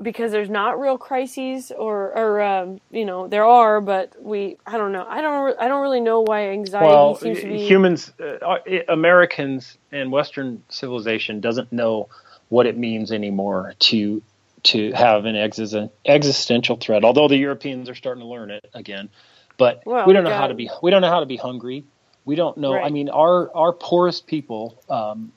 because 0.00 0.30
there's 0.32 0.50
not 0.50 0.80
real 0.80 0.96
crises 0.96 1.72
or 1.72 2.16
or 2.16 2.40
um, 2.40 2.80
you 2.90 3.04
know 3.04 3.28
there 3.28 3.44
are 3.44 3.80
but 3.80 4.14
we 4.22 4.56
I 4.66 4.78
don't 4.78 4.92
know 4.92 5.04
I 5.08 5.20
don't 5.20 5.60
I 5.60 5.68
don't 5.68 5.82
really 5.82 6.00
know 6.00 6.20
why 6.20 6.48
anxiety 6.50 6.86
well, 6.86 7.16
seems 7.16 7.40
to 7.40 7.48
be 7.48 7.66
humans, 7.66 8.12
uh, 8.20 8.44
uh, 8.44 8.58
Americans, 8.88 9.76
and 9.90 10.12
Western 10.12 10.62
civilization 10.68 11.40
doesn't 11.40 11.72
know 11.72 12.08
what 12.48 12.66
it 12.66 12.76
means 12.76 13.10
anymore 13.12 13.74
to 13.78 14.22
to 14.64 14.92
have 14.92 15.24
an 15.24 15.34
exis- 15.34 15.90
existential 16.04 16.76
threat. 16.76 17.04
Although 17.04 17.28
the 17.28 17.36
Europeans 17.36 17.88
are 17.88 17.94
starting 17.94 18.22
to 18.22 18.28
learn 18.28 18.50
it 18.50 18.68
again, 18.74 19.08
but 19.56 19.82
Well, 19.84 20.06
we 20.06 20.12
don't 20.12 20.24
know 20.24 20.34
how 20.34 20.46
to 20.46 20.54
be. 20.54 20.70
We 20.82 20.90
don't 20.90 21.02
know 21.02 21.10
how 21.10 21.20
to 21.20 21.26
be 21.26 21.36
hungry. 21.36 21.84
We 22.24 22.36
don't 22.36 22.58
know. 22.58 22.74
I 22.74 22.90
mean, 22.90 23.08
our 23.08 23.54
our 23.56 23.72
poorest 23.72 24.26
people, 24.26 24.80
um, 24.88 25.32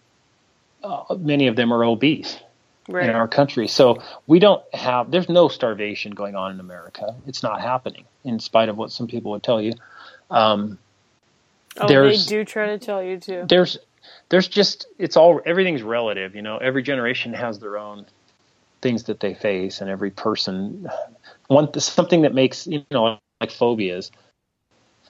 uh, 0.84 1.16
many 1.18 1.48
of 1.48 1.56
them 1.56 1.74
are 1.74 1.84
obese 1.84 2.40
right 2.92 3.10
in 3.10 3.16
our 3.16 3.28
country. 3.28 3.68
So 3.68 4.02
we 4.28 4.40
don't 4.40 4.64
have, 4.74 5.12
there's 5.12 5.30
no 5.30 5.48
starvation 5.48 6.12
going 6.12 6.36
on 6.36 6.52
in 6.52 6.60
America. 6.60 7.16
It's 7.28 7.44
not 7.44 7.62
happening, 7.62 8.06
in 8.24 8.40
spite 8.40 8.70
of 8.70 8.78
what 8.78 8.92
some 8.92 9.08
people 9.08 9.32
would 9.32 9.44
tell 9.44 9.62
you. 9.62 9.74
Um, 10.30 10.78
oh 11.78 11.88
they 11.88 12.18
do 12.18 12.46
try 12.46 12.68
to 12.68 12.78
tell 12.78 13.02
you 13.04 13.18
too. 13.18 13.46
there's, 13.48 13.78
there's 14.30 14.48
just, 14.48 14.88
it's 14.98 15.18
all, 15.18 15.42
everything's 15.46 15.84
relative, 15.84 16.36
you 16.36 16.42
know, 16.42 16.58
every 16.58 16.84
generation 16.84 17.34
has 17.34 17.60
their 17.60 17.78
own 17.78 18.06
things 18.82 19.04
that 19.04 19.20
they 19.20 19.34
face 19.34 19.82
and 19.82 19.90
every 19.90 20.12
person, 20.12 20.88
one, 21.48 21.80
something 21.80 22.24
that 22.24 22.34
makes, 22.34 22.68
you 22.68 22.84
know, 22.92 23.20
like 23.40 23.52
phobias, 23.52 24.12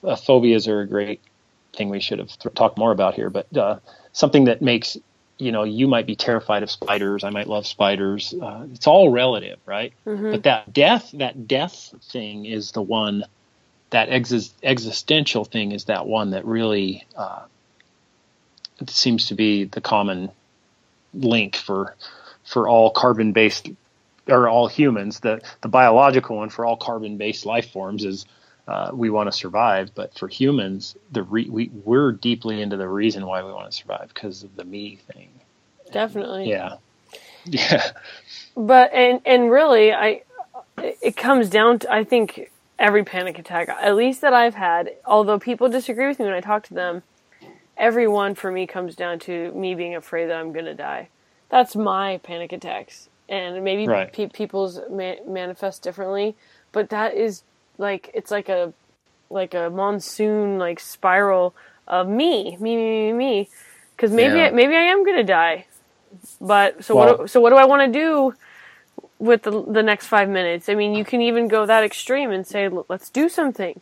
uh, 0.02 0.16
phobias 0.16 0.68
are 0.68 0.80
a 0.80 0.86
great 0.86 1.20
thing 1.74 1.88
we 1.88 2.00
should 2.00 2.18
have 2.18 2.28
th- 2.38 2.54
talked 2.54 2.76
more 2.76 2.92
about 2.92 3.14
here, 3.14 3.30
but, 3.30 3.56
uh, 3.56 3.78
something 4.12 4.44
that 4.44 4.60
makes, 4.60 4.98
you 5.42 5.52
know, 5.52 5.64
you 5.64 5.88
might 5.88 6.06
be 6.06 6.14
terrified 6.14 6.62
of 6.62 6.70
spiders. 6.70 7.24
I 7.24 7.30
might 7.30 7.48
love 7.48 7.66
spiders. 7.66 8.32
Uh, 8.32 8.66
it's 8.72 8.86
all 8.86 9.10
relative, 9.10 9.58
right? 9.66 9.92
But 10.30 10.44
that 10.44 10.72
death, 10.72 11.10
that 11.14 11.48
death 11.48 11.94
thing 12.10 12.46
is 12.46 12.72
the 12.72 12.82
one, 12.82 13.24
that 13.90 14.08
exis- 14.08 14.52
existential 14.62 15.44
thing 15.44 15.72
is 15.72 15.84
that 15.86 16.06
one 16.06 16.30
that 16.30 16.44
really 16.44 17.04
uh, 17.16 17.42
it 18.80 18.90
seems 18.90 19.26
to 19.26 19.34
be 19.34 19.64
the 19.64 19.80
common 19.80 20.30
link 21.14 21.56
for 21.56 21.96
for 22.44 22.68
all 22.68 22.90
carbon 22.90 23.32
based 23.32 23.68
or 24.28 24.48
all 24.48 24.68
humans. 24.68 25.20
The 25.20 25.40
the 25.60 25.68
biological 25.68 26.36
one 26.36 26.50
for 26.50 26.64
all 26.64 26.76
carbon 26.76 27.16
based 27.16 27.46
life 27.46 27.70
forms 27.70 28.04
is 28.04 28.26
uh, 28.68 28.90
we 28.94 29.10
want 29.10 29.30
to 29.30 29.36
survive, 29.36 29.90
but 29.94 30.14
for 30.18 30.28
humans, 30.28 30.96
the 31.10 31.22
re- 31.22 31.50
we 31.50 31.70
we're 31.84 32.12
deeply 32.12 32.62
into 32.62 32.76
the 32.76 32.88
reason 32.88 33.26
why 33.26 33.42
we 33.42 33.52
want 33.52 33.70
to 33.70 33.76
survive 33.76 34.08
because 34.14 34.42
of 34.44 34.56
the 34.56 34.64
me 34.64 34.96
thing. 35.12 35.30
definitely 35.92 36.50
Yeah. 36.50 36.76
Yeah. 37.44 37.90
But 38.56 38.92
and 38.92 39.20
and 39.26 39.50
really, 39.50 39.92
I 39.92 40.22
it 40.78 41.16
comes 41.16 41.50
down 41.50 41.80
to 41.80 41.92
I 41.92 42.04
think 42.04 42.50
every 42.78 43.04
panic 43.04 43.38
attack, 43.38 43.68
at 43.68 43.96
least 43.96 44.20
that 44.22 44.34
I've 44.34 44.54
had. 44.54 44.92
Although 45.04 45.38
people 45.38 45.68
disagree 45.68 46.08
with 46.08 46.18
me 46.18 46.26
when 46.26 46.34
I 46.34 46.40
talk 46.40 46.64
to 46.68 46.74
them, 46.74 47.02
every 47.76 48.06
one 48.08 48.34
for 48.34 48.50
me 48.52 48.66
comes 48.66 48.94
down 48.96 49.18
to 49.20 49.52
me 49.52 49.74
being 49.74 49.94
afraid 49.96 50.26
that 50.26 50.36
I'm 50.36 50.52
gonna 50.52 50.74
die. 50.74 51.08
That's 51.50 51.76
my 51.76 52.18
panic 52.18 52.52
attacks, 52.52 53.08
and 53.28 53.64
maybe 53.64 53.86
Right. 53.86 54.12
pe- 54.12 54.28
people's 54.28 54.80
ma- 54.90 55.22
manifest 55.26 55.82
differently. 55.82 56.36
But 56.72 56.90
that 56.90 57.14
is 57.14 57.42
like 57.82 58.10
it's 58.14 58.30
like 58.30 58.48
a 58.48 58.72
like 59.28 59.52
a 59.54 59.68
monsoon 59.70 60.58
like 60.58 60.80
spiral 60.80 61.54
of 61.86 62.08
me, 62.08 62.56
me, 62.58 62.76
me, 62.76 62.86
me, 62.90 63.12
me. 63.12 63.48
Because 63.96 64.10
maybe 64.12 64.36
Yeah. 64.38 64.46
I, 64.46 64.50
maybe 64.52 64.74
I 64.76 64.84
am 64.94 65.04
gonna 65.04 65.24
die. 65.24 65.66
But 66.40 66.84
so 66.84 66.94
Well- 66.94 67.08
what? 67.08 67.20
do- 67.22 67.26
So 67.28 67.40
what 67.40 67.50
do 67.50 67.56
I 67.56 67.66
want 67.66 67.92
to 67.92 67.98
do 67.98 68.34
with 69.18 69.42
the 69.42 69.62
the 69.78 69.82
next 69.82 70.06
five 70.06 70.28
minutes? 70.28 70.68
I 70.68 70.74
mean, 70.74 70.94
you 70.94 71.04
can 71.04 71.20
even 71.20 71.48
go 71.48 71.66
that 71.66 71.84
extreme 71.84 72.30
and 72.30 72.46
say, 72.46 72.64
"L- 72.66 72.86
let's 72.88 73.10
do 73.10 73.28
something, 73.28 73.80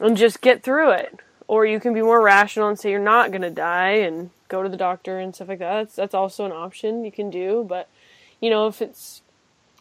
and 0.00 0.16
just 0.16 0.40
get 0.40 0.62
through 0.62 0.90
it. 0.92 1.18
Or 1.48 1.66
you 1.66 1.80
can 1.80 1.92
be 1.94 2.02
more 2.02 2.20
rational 2.22 2.68
and 2.68 2.78
say 2.78 2.90
you're 2.90 3.00
not 3.16 3.32
gonna 3.32 3.50
die 3.50 3.96
and 4.06 4.30
go 4.48 4.62
to 4.62 4.68
the 4.68 4.76
doctor 4.76 5.18
and 5.18 5.34
stuff 5.34 5.48
like 5.48 5.58
that. 5.58 5.74
That's 5.78 5.96
that's 5.96 6.14
also 6.14 6.44
an 6.44 6.52
option 6.52 7.04
you 7.04 7.12
can 7.12 7.28
do. 7.30 7.64
But 7.68 7.88
you 8.40 8.50
know, 8.50 8.66
if 8.68 8.80
it's, 8.80 9.20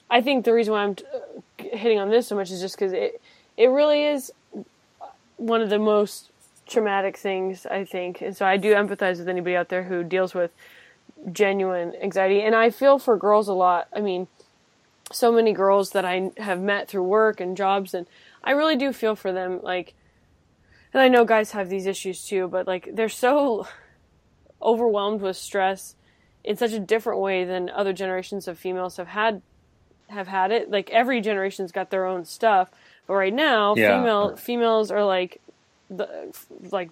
I 0.10 0.22
think 0.22 0.45
the 0.45 0.53
reason 0.53 0.74
why 0.74 0.84
I'm 0.84 0.95
uh, 1.14 1.64
hitting 1.64 1.99
on 1.99 2.10
this 2.10 2.28
so 2.28 2.36
much 2.36 2.51
is 2.51 2.62
just 2.62 2.76
because 2.76 2.93
it 2.93 3.22
it 3.57 3.68
really 3.68 4.05
is 4.05 4.32
one 5.38 5.62
of 5.62 5.70
the 5.70 5.80
most 5.80 6.32
traumatic 6.68 7.18
things 7.18 7.66
I 7.66 7.84
think, 7.84 8.22
and 8.22 8.36
so 8.36 8.45
I 8.45 8.57
do 8.57 8.74
empathize 8.74 9.18
with 9.18 9.28
anybody 9.28 9.55
out 9.55 9.70
there 9.70 9.84
who 9.84 10.03
deals 10.03 10.34
with 10.34 10.51
genuine 11.32 11.93
anxiety. 12.01 12.41
And 12.41 12.55
I 12.55 12.70
feel 12.70 12.99
for 12.99 13.18
girls 13.18 13.47
a 13.47 13.53
lot. 13.53 13.88
I 13.93 13.99
mean, 13.99 14.28
so 15.12 15.32
many 15.32 15.53
girls 15.53 15.91
that 15.91 16.05
I 16.05 16.32
have 16.38 16.62
met 16.62 16.88
through 16.88 17.03
work 17.03 17.39
and 17.41 17.57
jobs, 17.57 17.93
and 17.93 18.07
I 18.43 18.51
really 18.51 18.76
do 18.76 18.93
feel 18.93 19.16
for 19.16 19.32
them. 19.32 19.60
Like, 19.62 19.93
and 20.93 21.01
I 21.01 21.07
know 21.07 21.26
guys 21.26 21.51
have 21.51 21.70
these 21.70 21.86
issues 21.86 22.26
too, 22.26 22.47
but 22.47 22.68
like 22.68 22.89
they're 22.93 23.10
so 23.10 23.68
overwhelmed 24.62 25.22
with 25.22 25.38
stress 25.38 25.95
in 26.43 26.57
such 26.57 26.74
a 26.74 26.80
different 26.80 27.20
way 27.20 27.43
than 27.43 27.70
other 27.70 27.93
generations 27.93 28.47
of 28.47 28.57
females 28.57 28.97
have 28.97 29.07
had 29.07 29.41
have 30.10 30.28
had 30.28 30.51
it. 30.51 30.70
Like 30.70 30.89
every 30.91 31.22
generation's 31.22 31.72
got 31.72 31.89
their 31.89 32.05
own 32.05 32.26
stuff, 32.26 32.70
but 33.07 33.16
right 33.16 33.34
now, 33.34 33.76
Yeah. 33.76 33.97
female 33.97 34.36
females 34.38 34.91
are 34.91 35.03
like 35.03 35.41
the 35.89 36.07
like 36.72 36.89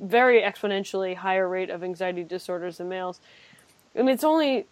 very 0.00 0.42
exponentially 0.42 1.16
higher 1.16 1.48
rate 1.48 1.70
of 1.70 1.82
anxiety 1.82 2.22
disorders 2.24 2.78
than 2.78 2.88
males. 2.88 3.20
And 3.94 4.08
it's 4.08 4.24
only 4.24 4.66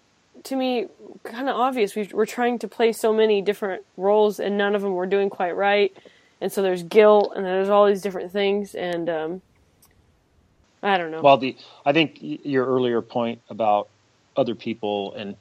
to 0.45 0.57
me 0.57 0.89
kind 1.23 1.49
of 1.49 1.57
obvious 1.57 1.95
we 1.95 2.09
we're 2.13 2.27
trying 2.27 2.59
to 2.59 2.69
play 2.69 2.93
so 2.93 3.13
many 3.13 3.41
different 3.41 3.83
roles 3.97 4.41
and 4.41 4.59
none 4.59 4.75
of 4.75 4.83
them 4.83 4.93
we're 4.93 5.07
doing 5.07 5.31
quite 5.31 5.57
right. 5.57 5.97
And 6.41 6.53
so 6.53 6.61
there's 6.63 6.83
guilt 6.83 7.33
and 7.37 7.45
there's 7.45 7.69
all 7.69 7.87
these 7.87 8.03
different 8.03 8.33
things 8.33 8.75
and 8.75 9.09
um 9.09 9.43
I 10.83 10.99
don't 10.99 11.11
know. 11.11 11.23
Well, 11.23 11.39
the 11.39 11.57
I 11.87 11.93
think 11.93 12.19
your 12.21 12.67
earlier 12.67 13.01
point 13.01 13.41
about 13.49 13.89
other 14.37 14.55
people 14.55 15.15
and 15.15 15.37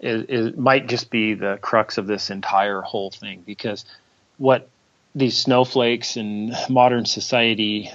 is, 0.00 0.24
is 0.28 0.56
might 0.56 0.88
just 0.88 1.10
be 1.10 1.34
the 1.34 1.58
crux 1.60 1.98
of 1.98 2.06
this 2.06 2.30
entire 2.30 2.80
whole 2.80 3.10
thing 3.10 3.42
because 3.46 3.84
what 4.38 4.68
these 5.14 5.38
snowflakes 5.38 6.16
and 6.16 6.54
modern 6.68 7.06
society 7.06 7.90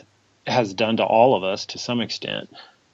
has 0.47 0.73
done 0.73 0.97
to 0.97 1.03
all 1.03 1.35
of 1.35 1.43
us 1.43 1.67
to 1.67 1.77
some 1.77 2.01
extent 2.01 2.49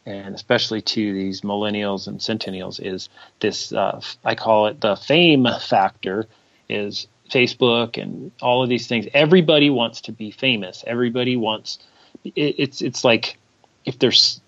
and 0.05 0.35
especially 0.35 0.81
to 0.81 1.13
these 1.13 1.41
millennials 1.41 2.07
and 2.07 2.19
centennials 2.19 2.79
is 2.79 3.09
this 3.39 3.73
uh, 3.73 4.01
I 4.23 4.35
call 4.35 4.67
it 4.67 4.81
the 4.81 4.95
fame 4.95 5.47
factor 5.61 6.25
is 6.69 7.07
Facebook 7.29 8.01
and 8.01 8.31
all 8.41 8.63
of 8.63 8.69
these 8.69 8.87
things. 8.87 9.07
Everybody 9.13 9.69
wants 9.69 10.01
to 10.01 10.11
be 10.11 10.31
famous. 10.31 10.83
Everybody 10.87 11.35
wants 11.35 11.79
it, 12.23 12.55
it's 12.57 12.81
it's 12.81 13.03
like 13.03 13.37
if 13.85 13.99
there's 13.99 14.41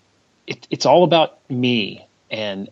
it, 0.46 0.66
it's 0.70 0.86
all 0.86 1.04
about 1.04 1.38
me 1.50 2.06
and 2.30 2.68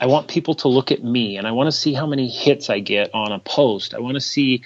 I 0.00 0.06
want 0.06 0.28
people 0.28 0.54
to 0.56 0.68
look 0.68 0.92
at 0.92 1.02
me 1.02 1.36
and 1.38 1.46
I 1.46 1.52
want 1.52 1.68
to 1.68 1.72
see 1.72 1.94
how 1.94 2.06
many 2.06 2.28
hits 2.28 2.68
I 2.70 2.80
get 2.80 3.10
on 3.14 3.32
a 3.32 3.38
post. 3.38 3.94
I 3.94 4.00
want 4.00 4.14
to 4.16 4.20
see 4.20 4.62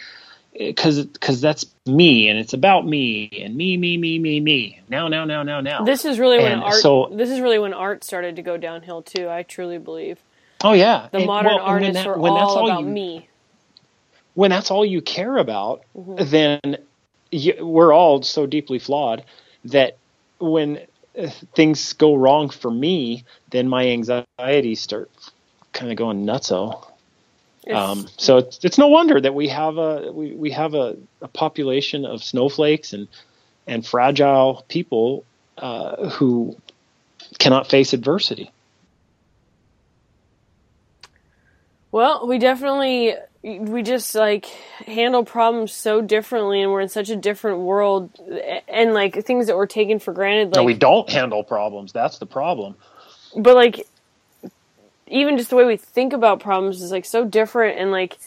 because 0.59 1.05
because 1.05 1.41
that's 1.41 1.65
me 1.87 2.29
and 2.29 2.39
it's 2.39 2.53
about 2.53 2.85
me 2.87 3.31
and 3.45 3.55
me 3.55 3.77
me 3.77 3.97
me 3.97 4.19
me 4.19 4.41
me 4.41 4.81
now 4.89 5.07
now 5.07 5.25
now 5.25 5.45
now 5.45 5.61
now. 5.61 5.85
this 5.85 6.05
is 6.05 6.19
really 6.19 6.39
when 6.39 6.59
art 6.59 6.75
so- 6.75 7.09
this 7.13 7.31
is 7.31 7.41
really 7.41 7.59
when 7.61 7.73
art 7.73 8.03
started 8.03 8.35
to 8.37 8.43
go 8.43 8.57
downhill 8.57 9.01
too, 9.03 9.29
I 9.29 9.45
truly 9.45 9.79
believe. 9.79 10.19
oh 10.65 10.73
yeah, 10.73 11.09
The 11.13 11.19
And- 11.19 11.27
modern 11.27 11.53
well, 11.55 11.59
and 11.61 11.65
when 11.67 11.73
artists 11.85 11.95
that- 12.05 12.07
are 12.09 12.19
when 12.19 12.35
that's 12.35 12.51
all 12.51 12.67
about 12.69 12.81
you, 12.81 12.87
me. 12.89 13.29
when 14.35 14.51
that's 14.51 14.71
all 14.73 14.85
you 14.85 15.01
care 15.01 15.37
about, 15.39 15.83
Mm-hmm. 15.97 16.25
then 16.31 16.61
you, 17.31 17.65
we're 17.65 17.93
all 17.95 18.23
so 18.23 18.45
deeply 18.47 18.81
flawed 18.81 19.23
that 19.67 19.97
when 20.41 20.81
things 21.55 21.93
go 21.95 22.15
wrong 22.15 22.51
for 22.51 22.71
me, 22.71 23.25
then 23.51 23.69
my 23.69 23.89
anxiety 23.89 24.75
start 24.77 25.11
kind 25.73 25.91
of 25.93 25.99
going 25.99 26.27
nutso. 26.27 26.87
It's- 27.67 27.97
Um, 27.97 28.09
so 28.19 28.39
it's, 28.39 28.65
it's 28.65 28.79
no 28.79 28.89
wonder 28.89 29.21
that 29.21 29.35
we 29.35 29.49
have 29.49 29.79
a 29.79 30.13
we, 30.13 30.33
we 30.33 30.51
have 30.53 30.75
a, 30.75 30.97
a 31.23 31.29
population 31.29 32.05
of 32.07 32.25
snowflakes 32.25 32.93
and 32.95 33.09
and 33.67 33.87
fragile 33.87 34.65
people 34.69 35.25
uh, 35.59 36.09
who 36.11 36.57
cannot 37.39 37.69
face 37.69 37.93
adversity. 37.95 38.53
Well, 41.93 42.27
we 42.27 42.39
definitely 42.39 43.15
we 43.43 43.83
just 43.83 44.15
like 44.15 44.47
handle 44.87 45.25
problems 45.25 45.73
so 45.73 46.03
differently 46.03 46.61
and 46.61 46.71
we're 46.71 46.83
in 46.83 46.89
such 46.89 47.09
a 47.09 47.17
different 47.17 47.61
world 47.61 48.11
and 48.69 48.93
like 48.93 49.25
things 49.25 49.47
that 49.47 49.57
were 49.57 49.67
taken 49.67 49.99
for 49.99 50.13
granted 50.13 50.55
no, 50.55 50.61
like 50.61 50.67
we 50.67 50.75
don't 50.75 51.09
handle 51.09 51.43
problems. 51.43 51.93
That's 51.93 52.19
the 52.19 52.27
problem. 52.27 52.77
but 53.37 53.55
like 53.55 53.87
even 55.07 55.39
just 55.39 55.51
the 55.51 55.57
way 55.57 55.65
we 55.65 55.77
think 55.77 56.13
about 56.13 56.41
problems 56.41 56.83
is 56.83 56.93
like 56.93 57.05
so 57.05 57.25
different 57.25 57.79
and 57.79 57.91
like 57.91 58.19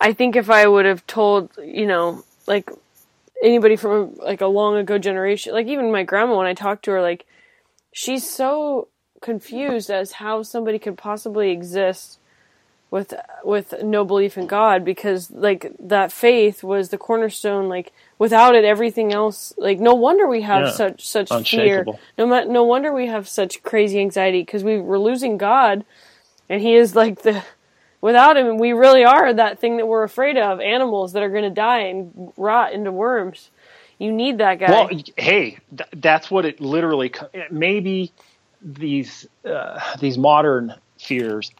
I 0.00 0.12
think 0.14 0.34
if 0.34 0.48
I 0.48 0.66
would 0.66 0.86
have 0.86 1.06
told, 1.06 1.50
you 1.62 1.86
know, 1.86 2.24
like 2.46 2.70
anybody 3.42 3.76
from 3.76 4.14
like 4.14 4.40
a 4.40 4.46
long 4.46 4.76
ago 4.76 4.98
generation, 4.98 5.52
like 5.52 5.66
even 5.66 5.92
my 5.92 6.02
grandma 6.02 6.38
when 6.38 6.46
I 6.46 6.54
talked 6.54 6.86
to 6.86 6.92
her 6.92 7.02
like 7.02 7.24
she's 7.92 8.28
so 8.28 8.88
confused 9.20 9.90
as 9.90 10.12
how 10.12 10.42
somebody 10.42 10.78
could 10.78 10.96
possibly 10.98 11.50
exist 11.50 12.19
with 12.90 13.14
with 13.44 13.74
no 13.82 14.04
belief 14.04 14.36
in 14.36 14.46
God 14.46 14.84
because 14.84 15.30
like 15.30 15.72
that 15.78 16.10
faith 16.12 16.64
was 16.64 16.88
the 16.88 16.98
cornerstone 16.98 17.68
like 17.68 17.92
without 18.18 18.54
it 18.56 18.64
everything 18.64 19.12
else 19.12 19.52
like 19.58 19.78
no 19.78 19.94
wonder 19.94 20.26
we 20.26 20.42
have 20.42 20.62
Yeah. 20.66 20.70
such 20.72 21.06
such 21.06 21.30
fear 21.48 21.84
no 22.18 22.26
no 22.44 22.64
wonder 22.64 22.92
we 22.92 23.06
have 23.06 23.28
such 23.28 23.62
crazy 23.62 24.00
anxiety 24.00 24.42
because 24.42 24.64
we 24.64 24.80
were 24.80 24.98
losing 24.98 25.38
God 25.38 25.84
and 26.48 26.60
he 26.60 26.74
is 26.74 26.96
like 26.96 27.22
the 27.22 27.44
without 28.00 28.36
him 28.36 28.58
we 28.58 28.72
really 28.72 29.04
are 29.04 29.32
that 29.34 29.60
thing 29.60 29.76
that 29.76 29.86
we're 29.86 30.02
afraid 30.02 30.36
of 30.36 30.60
animals 30.60 31.12
that 31.12 31.22
are 31.22 31.30
going 31.30 31.44
to 31.44 31.50
die 31.50 31.80
and 31.82 32.32
rot 32.36 32.72
into 32.72 32.90
worms 32.90 33.50
you 33.98 34.10
need 34.10 34.38
that 34.38 34.58
guy 34.58 34.70
Well, 34.70 34.90
hey, 35.16 35.58
th- 35.76 35.90
that's 35.96 36.30
what 36.30 36.46
it 36.46 36.58
literally. 36.60 37.12
Maybe 37.50 38.12
these 38.62 39.28
uh, 39.44 39.78
these 40.00 40.16
modern 40.16 40.74
fears, 40.98 41.52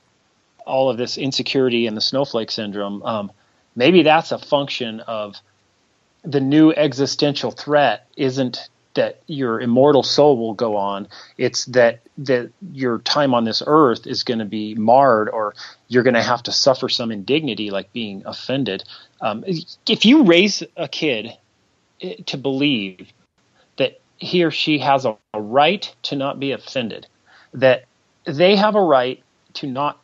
all 0.66 0.90
of 0.90 0.96
this 0.96 1.18
insecurity 1.18 1.86
and 1.86 1.96
the 1.96 2.00
snowflake 2.00 2.50
syndrome, 2.50 3.02
um, 3.02 3.32
maybe 3.76 4.02
that's 4.02 4.32
a 4.32 4.38
function 4.38 5.00
of 5.00 5.36
the 6.22 6.40
new 6.40 6.72
existential 6.72 7.50
threat. 7.50 8.06
Isn't 8.16 8.68
that 8.94 9.20
your 9.26 9.60
immortal 9.60 10.02
soul 10.02 10.36
will 10.36 10.54
go 10.54 10.76
on? 10.76 11.08
It's 11.38 11.64
that 11.66 12.00
that 12.18 12.50
your 12.72 12.98
time 12.98 13.34
on 13.34 13.44
this 13.44 13.62
earth 13.66 14.06
is 14.06 14.24
going 14.24 14.40
to 14.40 14.44
be 14.44 14.74
marred, 14.74 15.28
or 15.28 15.54
you're 15.88 16.02
going 16.02 16.14
to 16.14 16.22
have 16.22 16.42
to 16.44 16.52
suffer 16.52 16.88
some 16.88 17.10
indignity, 17.10 17.70
like 17.70 17.92
being 17.92 18.22
offended. 18.26 18.84
Um, 19.20 19.44
if 19.88 20.04
you 20.04 20.24
raise 20.24 20.62
a 20.76 20.88
kid 20.88 21.36
eh, 22.02 22.16
to 22.26 22.36
believe 22.36 23.12
that 23.76 24.00
he 24.18 24.44
or 24.44 24.50
she 24.50 24.78
has 24.78 25.04
a, 25.04 25.16
a 25.34 25.40
right 25.40 25.94
to 26.02 26.16
not 26.16 26.40
be 26.40 26.52
offended, 26.52 27.06
that 27.54 27.84
they 28.24 28.56
have 28.56 28.74
a 28.74 28.82
right 28.82 29.22
to 29.54 29.66
not 29.66 30.00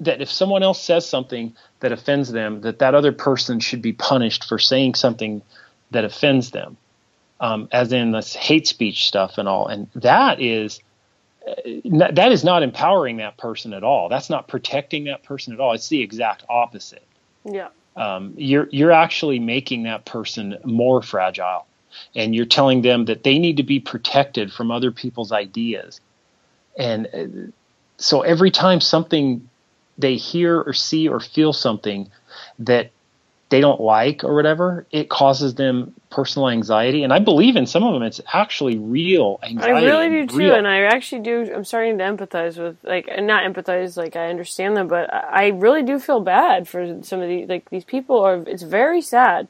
that 0.00 0.20
if 0.20 0.30
someone 0.30 0.62
else 0.62 0.82
says 0.82 1.08
something 1.08 1.54
that 1.80 1.92
offends 1.92 2.30
them, 2.32 2.60
that 2.62 2.78
that 2.80 2.94
other 2.94 3.12
person 3.12 3.60
should 3.60 3.82
be 3.82 3.92
punished 3.92 4.44
for 4.44 4.58
saying 4.58 4.94
something 4.94 5.42
that 5.90 6.04
offends 6.04 6.50
them, 6.50 6.76
um, 7.40 7.68
as 7.72 7.92
in 7.92 8.12
this 8.12 8.34
hate 8.34 8.66
speech 8.66 9.06
stuff 9.06 9.38
and 9.38 9.48
all, 9.48 9.68
and 9.68 9.88
that 9.94 10.40
is 10.40 10.80
uh, 11.46 11.54
that 12.14 12.32
is 12.32 12.42
not 12.42 12.62
empowering 12.62 13.18
that 13.18 13.36
person 13.36 13.72
at 13.72 13.84
all. 13.84 14.08
That's 14.08 14.30
not 14.30 14.48
protecting 14.48 15.04
that 15.04 15.22
person 15.22 15.52
at 15.52 15.60
all. 15.60 15.72
It's 15.72 15.88
the 15.88 16.02
exact 16.02 16.44
opposite 16.48 17.02
yeah 17.44 17.68
um, 17.96 18.34
you're 18.36 18.68
you're 18.70 18.92
actually 18.92 19.38
making 19.38 19.84
that 19.84 20.04
person 20.04 20.58
more 20.64 21.02
fragile, 21.02 21.66
and 22.14 22.34
you're 22.34 22.46
telling 22.46 22.82
them 22.82 23.04
that 23.06 23.22
they 23.22 23.38
need 23.38 23.58
to 23.58 23.62
be 23.62 23.80
protected 23.80 24.52
from 24.52 24.70
other 24.70 24.90
people's 24.90 25.32
ideas. 25.32 26.00
And 26.76 27.06
uh, 27.14 27.52
so 27.98 28.22
every 28.22 28.50
time 28.50 28.80
something 28.80 29.48
they 29.98 30.16
hear 30.16 30.60
or 30.60 30.72
see 30.72 31.08
or 31.08 31.20
feel 31.20 31.52
something 31.52 32.10
that 32.58 32.90
they 33.50 33.60
don't 33.60 33.80
like 33.80 34.24
or 34.24 34.34
whatever, 34.34 34.86
it 34.90 35.08
causes 35.08 35.54
them 35.54 35.94
personal 36.10 36.48
anxiety. 36.48 37.04
And 37.04 37.12
I 37.12 37.18
believe 37.18 37.56
in 37.56 37.66
some 37.66 37.84
of 37.84 37.92
them, 37.92 38.02
it's 38.02 38.20
actually 38.32 38.78
real 38.78 39.38
anxiety. 39.42 39.72
I 39.72 39.84
really 39.84 40.08
do 40.08 40.26
too, 40.26 40.36
real. 40.36 40.54
and 40.54 40.66
I 40.66 40.82
actually 40.82 41.22
do. 41.22 41.52
I'm 41.54 41.64
starting 41.64 41.98
to 41.98 42.04
empathize 42.04 42.58
with, 42.58 42.76
like, 42.82 43.06
not 43.06 43.44
empathize, 43.44 43.96
like 43.96 44.16
I 44.16 44.28
understand 44.30 44.76
them, 44.76 44.88
but 44.88 45.12
I 45.12 45.48
really 45.48 45.82
do 45.82 45.98
feel 45.98 46.20
bad 46.20 46.66
for 46.66 47.02
some 47.02 47.20
of 47.20 47.28
these, 47.28 47.48
like 47.48 47.70
these 47.70 47.84
people 47.84 48.20
are. 48.20 48.42
It's 48.46 48.62
very 48.62 49.02
sad. 49.02 49.48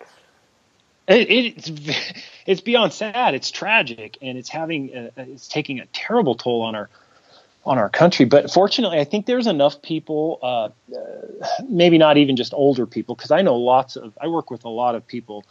It, 1.07 1.31
it's 1.31 1.71
it's 2.47 2.61
beyond 2.61 2.93
sad. 2.93 3.35
It's 3.35 3.51
tragic, 3.51 4.19
and 4.21 4.37
it's 4.37 4.49
having 4.49 4.95
a, 4.95 5.11
it's 5.17 5.49
taking 5.49 5.81
a 5.81 5.87
terrible 5.87 6.35
toll 6.35 6.63
on 6.63 6.75
our 6.75 6.91
on 7.67 7.79
our 7.79 7.89
country. 7.89 8.25
But 8.25 8.51
fortunately, 8.51 8.99
I 8.99 9.05
think 9.05 9.27
there's 9.27 9.47
enough 9.47 9.81
people, 9.83 10.39
uh, 10.43 10.69
uh, 10.95 11.47
maybe 11.69 11.99
not 11.99 12.17
even 12.17 12.37
just 12.37 12.53
older 12.55 12.87
people, 12.87 13.15
because 13.15 13.31
I 13.31 13.43
know 13.43 13.57
lots 13.57 13.97
of. 13.97 14.17
I 14.21 14.29
work 14.29 14.51
with 14.51 14.65
a 14.65 14.69
lot 14.69 14.95
of 14.95 15.07
people, 15.07 15.45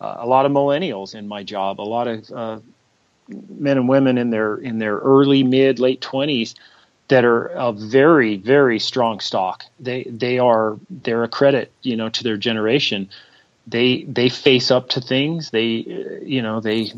uh, 0.00 0.16
a 0.18 0.26
lot 0.26 0.46
of 0.46 0.52
millennials 0.52 1.14
in 1.14 1.28
my 1.28 1.42
job, 1.42 1.80
a 1.80 1.82
lot 1.82 2.08
of 2.08 2.30
uh, 2.30 2.60
men 3.28 3.78
and 3.78 3.88
women 3.88 4.18
in 4.18 4.30
their 4.30 4.56
in 4.56 4.78
their 4.78 4.96
early, 4.98 5.42
mid, 5.42 5.78
late 5.78 6.00
twenties 6.00 6.54
that 7.08 7.24
are 7.24 7.46
a 7.46 7.72
very 7.72 8.36
very 8.36 8.78
strong 8.78 9.20
stock. 9.20 9.64
They 9.80 10.04
they 10.04 10.38
are 10.38 10.76
they're 10.90 11.24
a 11.24 11.28
credit, 11.28 11.72
you 11.82 11.96
know, 11.96 12.08
to 12.08 12.22
their 12.22 12.36
generation 12.36 13.08
they 13.66 14.04
they 14.04 14.28
face 14.28 14.70
up 14.70 14.88
to 14.88 15.00
things 15.00 15.50
they 15.50 15.80
uh, 15.80 16.24
you 16.24 16.40
know 16.40 16.60
they 16.60 16.92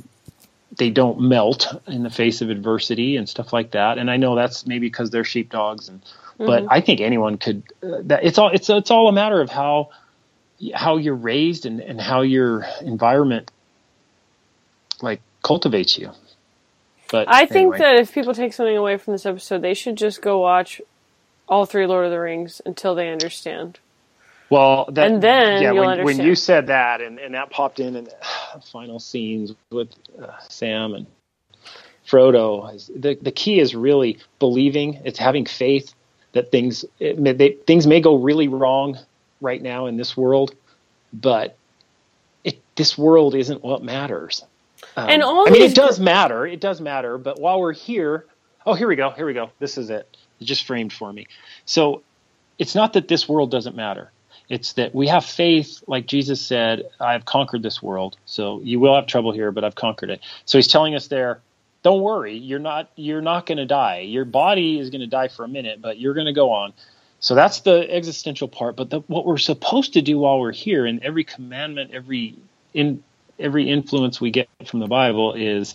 they 0.79 0.91
don't 0.91 1.20
melt 1.20 1.66
in 1.87 2.03
the 2.03 2.11
face 2.11 2.41
of 2.41 2.51
adversity 2.51 3.16
and 3.16 3.29
stuff 3.29 3.53
like 3.53 3.72
that. 3.72 3.99
And 3.99 4.11
i 4.11 4.16
know 4.16 4.35
that's 4.35 4.66
maybe 4.66 4.87
because 4.89 5.11
they're 5.11 5.24
sheepdogs 5.24 5.89
and 5.89 6.03
but 6.39 6.64
i 6.70 6.81
think 6.81 7.01
anyone 7.01 7.37
could 7.37 7.64
uh, 7.83 7.99
that 8.03 8.24
it's 8.24 8.39
all 8.39 8.51
it's 8.51 8.70
it's 8.70 8.91
all 8.91 9.09
a 9.09 9.12
matter 9.12 9.41
of 9.41 9.51
how 9.51 9.91
how 10.74 10.97
you're 10.97 11.14
raised 11.14 11.66
and 11.66 11.81
and 11.81 12.01
how 12.01 12.22
your 12.22 12.66
environment 12.81 13.51
like 15.03 15.20
cultivates 15.43 15.99
you. 15.99 16.11
But 17.11 17.29
I 17.29 17.47
think 17.47 17.79
that 17.79 17.97
if 17.97 18.12
people 18.12 18.35
take 18.35 18.53
something 18.53 18.76
away 18.76 18.99
from 18.99 19.14
this 19.14 19.24
episode, 19.24 19.62
they 19.62 19.74
should 19.74 19.97
just 19.97 20.20
go 20.20 20.41
watch 20.41 20.81
all 21.49 21.64
three 21.64 21.87
Lord 21.87 22.05
of 22.05 22.11
the 22.11 22.20
Rings 22.20 22.61
until 22.66 22.95
they 22.95 23.09
understand. 23.09 23.79
Well, 24.51 24.86
that, 24.92 25.11
And 25.11 25.22
then 25.22 25.62
yeah, 25.62 25.72
when, 25.72 26.05
when 26.05 26.20
you 26.20 26.34
said 26.34 26.68
that, 26.68 27.01
and, 27.01 27.18
and 27.18 27.34
that 27.34 27.51
popped 27.51 27.80
in 27.80 27.96
in 27.96 28.05
the 28.05 28.14
final 28.72 28.99
scenes 28.99 29.53
with 29.70 29.90
uh, 30.22 30.38
Sam 30.49 30.94
and 30.94 31.07
Frodo, 32.07 32.74
is- 32.74 32.90
the 32.94 33.18
the 33.20 33.32
key 33.32 33.61
is 33.61 33.74
really 33.74 34.18
believing. 34.38 35.01
It's 35.05 35.18
having 35.18 35.44
faith 35.44 35.94
that 36.32 36.51
things 36.51 36.84
it 36.99 37.18
may, 37.18 37.32
they, 37.32 37.51
things 37.66 37.86
may 37.86 38.01
go 38.01 38.16
really 38.16 38.49
wrong 38.49 38.99
right 39.40 39.61
now 39.61 39.86
in 39.86 39.96
this 39.96 40.16
world, 40.16 40.55
but 41.12 41.57
it 42.44 42.61
this 42.76 42.96
world 42.96 43.34
isn't 43.34 43.62
what 43.62 43.82
matters. 43.82 44.44
Um, 44.96 45.09
And 45.11 45.22
all 45.22 45.46
I 45.46 45.51
mean, 45.51 45.62
it 45.62 45.74
does 45.74 46.01
matter. 46.01 46.46
It 46.46 46.61
does 46.61 46.80
matter. 46.80 47.18
But 47.18 47.38
while 47.40 47.61
we're 47.61 47.72
here, 47.74 48.24
oh, 48.64 48.74
here 48.74 48.88
we 48.88 48.96
go. 48.96 49.11
Here 49.11 49.26
we 49.26 49.34
go. 49.34 49.51
This 49.59 49.76
is 49.76 49.90
it. 49.90 50.16
It 50.40 50.44
just 50.44 50.66
framed 50.66 50.92
for 50.92 51.12
me. 51.12 51.26
So 51.66 52.03
it's 52.59 52.74
not 52.74 52.94
that 52.94 53.09
this 53.09 53.28
world 53.28 53.51
doesn't 53.51 53.76
matter. 53.76 54.11
It's 54.49 54.74
that 54.74 54.94
we 54.94 55.09
have 55.09 55.24
faith, 55.24 55.82
like 55.86 56.07
Jesus 56.07 56.40
said, 56.40 56.84
I 56.99 57.12
have 57.12 57.24
conquered 57.24 57.62
this 57.62 57.82
world. 57.82 58.16
So 58.24 58.61
you 58.62 58.80
will 58.80 58.94
have 58.94 59.07
trouble 59.07 59.32
here, 59.32 59.53
but 59.53 59.62
I've 59.62 59.74
conquered 59.74 60.11
it. 60.11 60.20
So 60.46 60.57
he's 60.59 60.68
telling 60.68 60.94
us 60.94 61.09
there, 61.09 61.40
don't 61.82 62.03
worry, 62.03 62.36
you're 62.36 62.59
not 62.59 62.90
you're 62.96 63.20
not 63.20 63.46
going 63.46 63.59
to 63.59 63.66
die. 63.66 64.01
Your 64.01 64.24
body 64.24 64.78
is 64.78 64.90
going 64.90 65.01
to 65.01 65.07
die 65.07 65.28
for 65.28 65.44
a 65.44 65.49
minute, 65.49 65.80
but 65.80 65.99
you're 65.99 66.14
going 66.14 66.26
to 66.26 66.32
go 66.32 66.51
on. 66.51 66.72
So 67.20 67.34
that's 67.34 67.61
the 67.61 67.88
existential 67.90 68.49
part. 68.49 68.76
But 68.76 68.90
the, 68.90 69.01
what 69.01 69.26
we're 69.26 69.38
supposed 69.38 69.94
to 69.94 70.03
do 70.03 70.18
while 70.18 70.40
we're 70.40 70.53
here, 70.53 70.86
and 70.86 71.03
every 71.03 71.24
commandment, 71.24 71.92
every 71.92 72.36
in 72.74 73.03
every 73.38 73.70
influence 73.70 74.20
we 74.20 74.30
get 74.30 74.49
from 74.66 74.80
the 74.80 74.86
Bible 74.86 75.34
is 75.34 75.74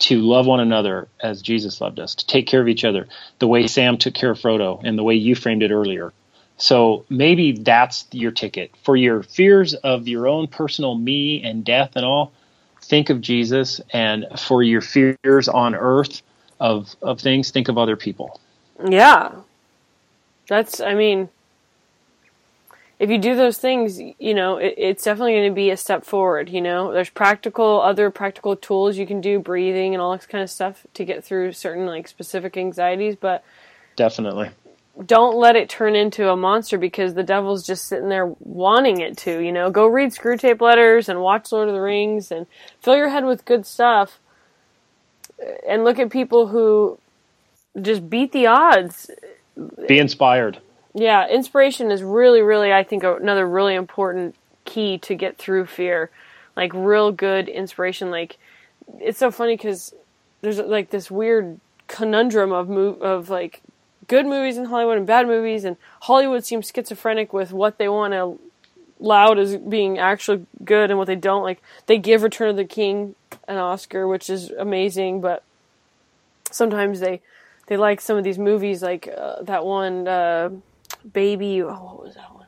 to 0.00 0.20
love 0.20 0.46
one 0.46 0.60
another 0.60 1.08
as 1.20 1.42
Jesus 1.42 1.80
loved 1.80 2.00
us, 2.00 2.16
to 2.16 2.26
take 2.26 2.46
care 2.46 2.60
of 2.60 2.68
each 2.68 2.84
other, 2.84 3.06
the 3.38 3.46
way 3.46 3.66
Sam 3.66 3.98
took 3.98 4.14
care 4.14 4.30
of 4.30 4.38
Frodo, 4.38 4.80
and 4.82 4.98
the 4.98 5.04
way 5.04 5.14
you 5.14 5.34
framed 5.34 5.62
it 5.62 5.70
earlier. 5.70 6.12
So 6.56 7.04
maybe 7.08 7.52
that's 7.52 8.06
your 8.12 8.30
ticket 8.30 8.70
for 8.84 8.96
your 8.96 9.22
fears 9.22 9.74
of 9.74 10.06
your 10.06 10.28
own 10.28 10.46
personal 10.46 10.94
me 10.94 11.42
and 11.42 11.64
death 11.64 11.92
and 11.96 12.04
all. 12.04 12.32
Think 12.82 13.10
of 13.10 13.20
Jesus, 13.20 13.80
and 13.92 14.26
for 14.38 14.62
your 14.62 14.80
fears 14.80 15.48
on 15.48 15.74
earth 15.74 16.22
of 16.60 16.94
of 17.02 17.20
things, 17.20 17.50
think 17.50 17.68
of 17.68 17.78
other 17.78 17.96
people. 17.96 18.40
Yeah. 18.88 19.32
That's, 20.48 20.80
I 20.80 20.94
mean, 20.94 21.28
if 22.98 23.08
you 23.10 23.18
do 23.18 23.34
those 23.36 23.58
things, 23.58 23.98
you 24.00 24.34
know, 24.34 24.58
it, 24.58 24.74
it's 24.76 25.04
definitely 25.04 25.34
going 25.34 25.50
to 25.50 25.54
be 25.54 25.70
a 25.70 25.76
step 25.76 26.04
forward, 26.04 26.48
you 26.50 26.60
know? 26.60 26.92
There's 26.92 27.10
practical, 27.10 27.80
other 27.80 28.10
practical 28.10 28.56
tools 28.56 28.98
you 28.98 29.06
can 29.06 29.20
do, 29.20 29.38
breathing 29.38 29.94
and 29.94 30.02
all 30.02 30.14
this 30.16 30.26
kind 30.26 30.42
of 30.42 30.50
stuff 30.50 30.86
to 30.94 31.04
get 31.04 31.24
through 31.24 31.52
certain, 31.52 31.86
like, 31.86 32.06
specific 32.08 32.56
anxieties, 32.56 33.16
but 33.16 33.44
Definitely. 33.96 34.50
Don't 35.06 35.36
let 35.36 35.56
it 35.56 35.68
turn 35.70 35.96
into 35.96 36.28
a 36.30 36.36
monster 36.36 36.76
because 36.76 37.14
the 37.14 37.22
devil's 37.22 37.66
just 37.66 37.86
sitting 37.86 38.08
there 38.10 38.26
wanting 38.40 39.00
it 39.00 39.16
to, 39.18 39.40
you 39.40 39.50
know? 39.50 39.70
Go 39.70 39.86
read 39.86 40.10
Screwtape 40.10 40.60
Letters 40.60 41.08
and 41.08 41.20
watch 41.20 41.50
Lord 41.50 41.68
of 41.68 41.74
the 41.74 41.80
Rings 41.80 42.30
and 42.30 42.46
fill 42.80 42.96
your 42.96 43.08
head 43.08 43.24
with 43.24 43.44
good 43.46 43.64
stuff 43.64 44.18
and 45.66 45.82
look 45.82 45.98
at 45.98 46.10
people 46.10 46.48
who 46.48 46.98
just 47.80 48.08
beat 48.10 48.32
the 48.32 48.46
odds 48.46 49.10
Be 49.88 49.98
inspired. 49.98 50.58
yeah, 50.94 51.26
inspiration 51.26 51.90
is 51.90 52.02
really, 52.02 52.42
really, 52.42 52.70
I 52.72 52.84
think, 52.84 53.02
another 53.02 53.48
really 53.48 53.74
important 53.74 54.34
key 54.66 54.98
to 54.98 55.14
get 55.14 55.38
through 55.38 55.66
fear. 55.66 56.10
Like, 56.54 56.72
real 56.74 57.12
good 57.12 57.48
inspiration. 57.48 58.10
Like, 58.10 58.36
it's 59.00 59.18
so 59.18 59.30
funny 59.30 59.56
because 59.56 59.94
there's 60.42 60.58
like 60.58 60.90
this 60.90 61.10
weird 61.10 61.58
conundrum 61.88 62.52
of 62.52 62.68
mov- 62.68 63.00
of 63.00 63.30
like 63.30 63.62
good 64.08 64.26
movies 64.26 64.56
in 64.56 64.66
Hollywood 64.66 64.98
and 64.98 65.06
bad 65.06 65.26
movies, 65.26 65.64
and 65.64 65.76
Hollywood 66.02 66.44
seems 66.44 66.70
schizophrenic 66.74 67.32
with 67.32 67.52
what 67.52 67.78
they 67.78 67.88
want 67.88 68.12
to 68.14 68.38
loud 68.98 69.38
as 69.38 69.56
being 69.56 69.98
actually 69.98 70.46
good 70.64 70.90
and 70.90 70.98
what 70.98 71.06
they 71.06 71.16
don't. 71.16 71.42
Like, 71.42 71.62
they 71.86 71.98
give 71.98 72.22
Return 72.22 72.50
of 72.50 72.56
the 72.56 72.64
King 72.64 73.14
an 73.48 73.56
Oscar, 73.56 74.06
which 74.06 74.30
is 74.30 74.50
amazing, 74.50 75.20
but 75.20 75.42
sometimes 76.50 77.00
they 77.00 77.20
they 77.66 77.76
like 77.76 78.00
some 78.00 78.16
of 78.16 78.24
these 78.24 78.38
movies, 78.38 78.82
like 78.82 79.08
uh, 79.08 79.42
that 79.42 79.64
one. 79.64 80.06
Uh, 80.08 80.50
Baby. 81.10 81.62
Oh, 81.62 81.68
what 81.68 82.04
was 82.04 82.14
that 82.14 82.32
one? 82.34 82.46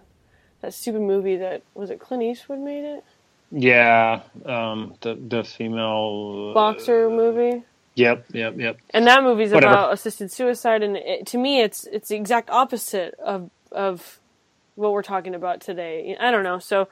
That 0.61 0.75
stupid 0.75 1.01
movie 1.01 1.37
that 1.37 1.63
was 1.75 1.91
it 1.91 1.99
Clint 1.99 2.23
Eastwood 2.23 2.61
made 2.61 2.85
it? 2.85 3.05
Yeah. 3.51 4.23
Um, 4.45 4.95
the 5.01 5.15
the 5.15 5.45
female 5.45 6.55
Boxer 6.55 7.11
movie. 7.11 7.65
Yep. 7.95 8.26
Yep. 8.32 8.55
Yep. 8.59 8.76
And 8.90 9.07
that 9.07 9.22
movie's 9.22 9.53
Whatever. 9.53 9.72
about 9.72 9.92
assisted 9.92 10.32
suicide, 10.32 10.82
and 10.82 10.97
it, 10.97 11.26
to 11.28 11.38
me, 11.38 11.61
it's 11.61 11.84
it's 11.84 12.09
the 12.09 12.16
exact 12.16 12.51
opposite 12.51 13.14
of 13.14 13.51
of 13.72 14.18
what 14.74 14.92
we're 14.92 15.03
talking 15.03 15.34
about 15.34 15.61
today. 15.61 16.16
I 16.18 16.30
don't 16.32 16.42
know. 16.42 16.59
So 16.59 16.88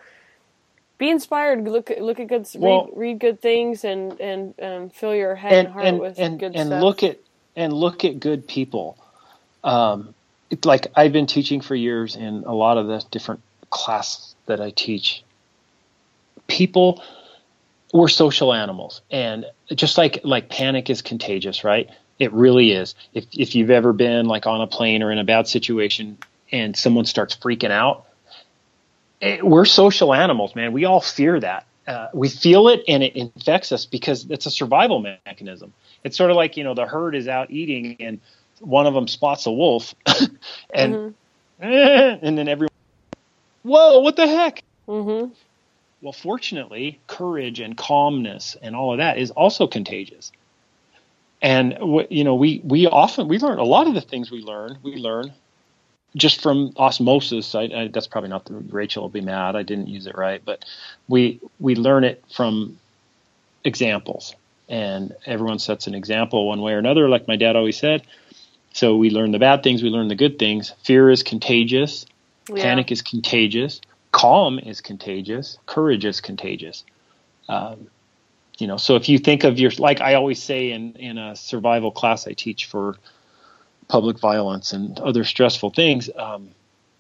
be 0.99 1.11
inspired. 1.11 1.65
Look 1.65 1.91
at 1.91 2.01
look 2.03 2.21
at 2.21 2.29
good 2.29 2.47
Well- 2.55 2.87
read, 2.87 2.97
read 2.97 3.19
good 3.19 3.41
things, 3.41 3.85
and 3.85 4.21
and 4.21 4.55
um, 4.63 4.91
fill 4.91 5.15
your 5.15 5.35
head 5.35 5.53
and 5.53 5.67
and 5.67 5.75
heart 5.75 5.87
and 5.87 6.01
with 6.01 6.19
and, 6.19 6.39
good 6.39 6.55
and 6.55 6.69
stuff. 6.69 6.83
look 6.83 7.03
at 7.03 7.19
and 7.57 7.73
look 7.73 8.05
at 8.05 8.21
good 8.21 8.47
people. 8.47 8.97
Um, 9.65 10.15
it, 10.51 10.65
like 10.65 10.87
I've 10.95 11.13
been 11.13 11.27
teaching 11.27 11.61
for 11.61 11.75
years 11.75 12.15
in 12.15 12.45
a 12.47 12.55
lot 12.55 12.79
of 12.79 12.87
the 12.87 13.05
different 13.11 13.41
classes 13.71 14.35
that 14.47 14.61
I 14.61 14.71
teach. 14.71 15.25
People, 16.49 17.03
we're 17.93 18.09
social 18.09 18.53
animals, 18.53 19.03
and 19.11 19.47
just 19.75 19.99
like 19.99 20.21
like 20.25 20.49
panic 20.49 20.91
is 20.91 21.03
contagious, 21.03 21.63
right? 21.63 21.91
It 22.19 22.33
really 22.33 22.73
is. 22.73 22.95
If 23.13 23.27
if 23.33 23.55
you've 23.55 23.71
ever 23.71 23.93
been 23.93 24.27
like 24.27 24.47
on 24.47 24.61
a 24.61 24.67
plane 24.67 25.03
or 25.03 25.13
in 25.13 25.19
a 25.19 25.25
bad 25.25 25.47
situation 25.47 26.19
and 26.51 26.77
someone 26.77 27.05
starts 27.05 27.37
freaking 27.37 27.71
out, 27.71 28.07
it, 29.21 29.45
we're 29.45 29.67
social 29.67 30.15
animals, 30.15 30.57
man. 30.57 30.73
We 30.73 30.87
all 30.87 31.01
fear 31.01 31.39
that. 31.41 31.67
Uh, 31.87 32.09
we 32.15 32.29
feel 32.29 32.69
it 32.69 32.83
and 32.87 33.03
it 33.03 33.17
infects 33.17 33.73
us 33.73 33.87
because 33.87 34.25
it's 34.31 34.47
a 34.47 34.51
survival 34.51 35.01
mechanism. 35.01 35.73
It's 36.05 36.17
sort 36.17 36.31
of 36.31 36.37
like 36.37 36.57
you 36.57 36.65
know 36.65 36.75
the 36.75 36.87
herd 36.87 37.15
is 37.15 37.29
out 37.29 37.51
eating 37.51 37.97
and 38.01 38.21
one 38.61 38.87
of 38.87 38.95
them 38.95 39.09
spots 39.09 39.45
a 39.47 39.53
wolf, 39.53 39.95
and 40.75 41.15
and 41.59 42.39
then 42.39 42.49
everyone, 42.49 42.71
whoa, 43.63 44.01
what 44.01 44.17
the 44.17 44.27
heck? 44.27 44.63
hmm 44.87 45.27
Well, 46.03 46.13
fortunately, 46.13 47.01
courage 47.07 47.61
and 47.61 47.77
calmness 47.77 48.57
and 48.61 48.75
all 48.75 48.93
of 48.93 48.99
that 48.99 49.19
is 49.19 49.31
also 49.31 49.69
contagious. 49.69 50.33
And 51.41 51.79
you 52.11 52.25
know, 52.25 52.35
we 52.35 52.61
we 52.65 52.87
often 52.87 53.29
we 53.29 53.39
learn 53.39 53.59
a 53.59 53.65
lot 53.65 53.87
of 53.87 53.95
the 53.95 54.01
things 54.01 54.31
we 54.31 54.43
learn. 54.43 54.79
We 54.83 54.97
learn 54.97 55.33
just 56.17 56.43
from 56.43 56.73
osmosis. 56.77 57.55
I, 57.55 57.63
I, 57.63 57.89
that's 57.89 58.07
probably 58.07 58.31
not 58.31 58.45
the 58.45 58.55
Rachel 58.55 59.03
will 59.03 59.09
be 59.11 59.21
mad. 59.21 59.57
I 59.57 59.63
didn't 59.63 59.89
use 59.89 60.07
it 60.07 60.17
right, 60.17 60.43
but 60.45 60.65
we 61.09 61.41
we 61.59 61.75
learn 61.75 62.05
it 62.05 62.23
from 62.35 62.79
examples, 63.65 64.35
and 64.69 65.15
everyone 65.27 65.59
sets 65.59 65.87
an 65.87 65.95
example 65.95 66.49
one 66.49 66.61
way 66.61 66.73
or 66.75 66.79
another. 66.79 67.09
Like 67.09 67.29
my 67.29 67.37
dad 67.37 67.57
always 67.57 67.79
said, 67.79 68.03
So 68.73 68.97
we 68.97 69.11
learn 69.11 69.33
the 69.33 69.39
bad 69.39 69.63
things, 69.63 69.83
we 69.83 69.89
learn 69.89 70.09
the 70.09 70.15
good 70.17 70.39
things. 70.39 70.75
Fear 70.85 71.11
is 71.11 71.23
contagious, 71.23 72.07
Yeah. 72.49 72.63
panic 72.63 72.93
is 72.93 73.03
contagious, 73.03 73.81
calm 74.13 74.59
is 74.59 74.81
contagious, 74.81 75.59
courage 75.67 76.05
is 76.05 76.21
contagious. 76.21 76.85
Um, 77.49 77.89
you 78.59 78.67
know, 78.67 78.77
so 78.77 78.95
if 78.97 79.09
you 79.09 79.19
think 79.19 79.45
of 79.45 79.59
your, 79.59 79.73
like 79.79 80.01
I 80.01 80.15
always 80.15 80.41
say 80.41 80.71
in, 80.71 80.95
in 80.95 81.19
a 81.19 81.35
survival 81.35 81.91
class 81.91 82.29
I 82.29 82.35
teach 82.35 82.67
for 82.67 82.97
public 83.89 84.21
violence 84.21 84.73
and 84.73 84.99
other 85.01 85.25
stressful 85.25 85.71
things, 85.71 86.09
um, 86.17 86.51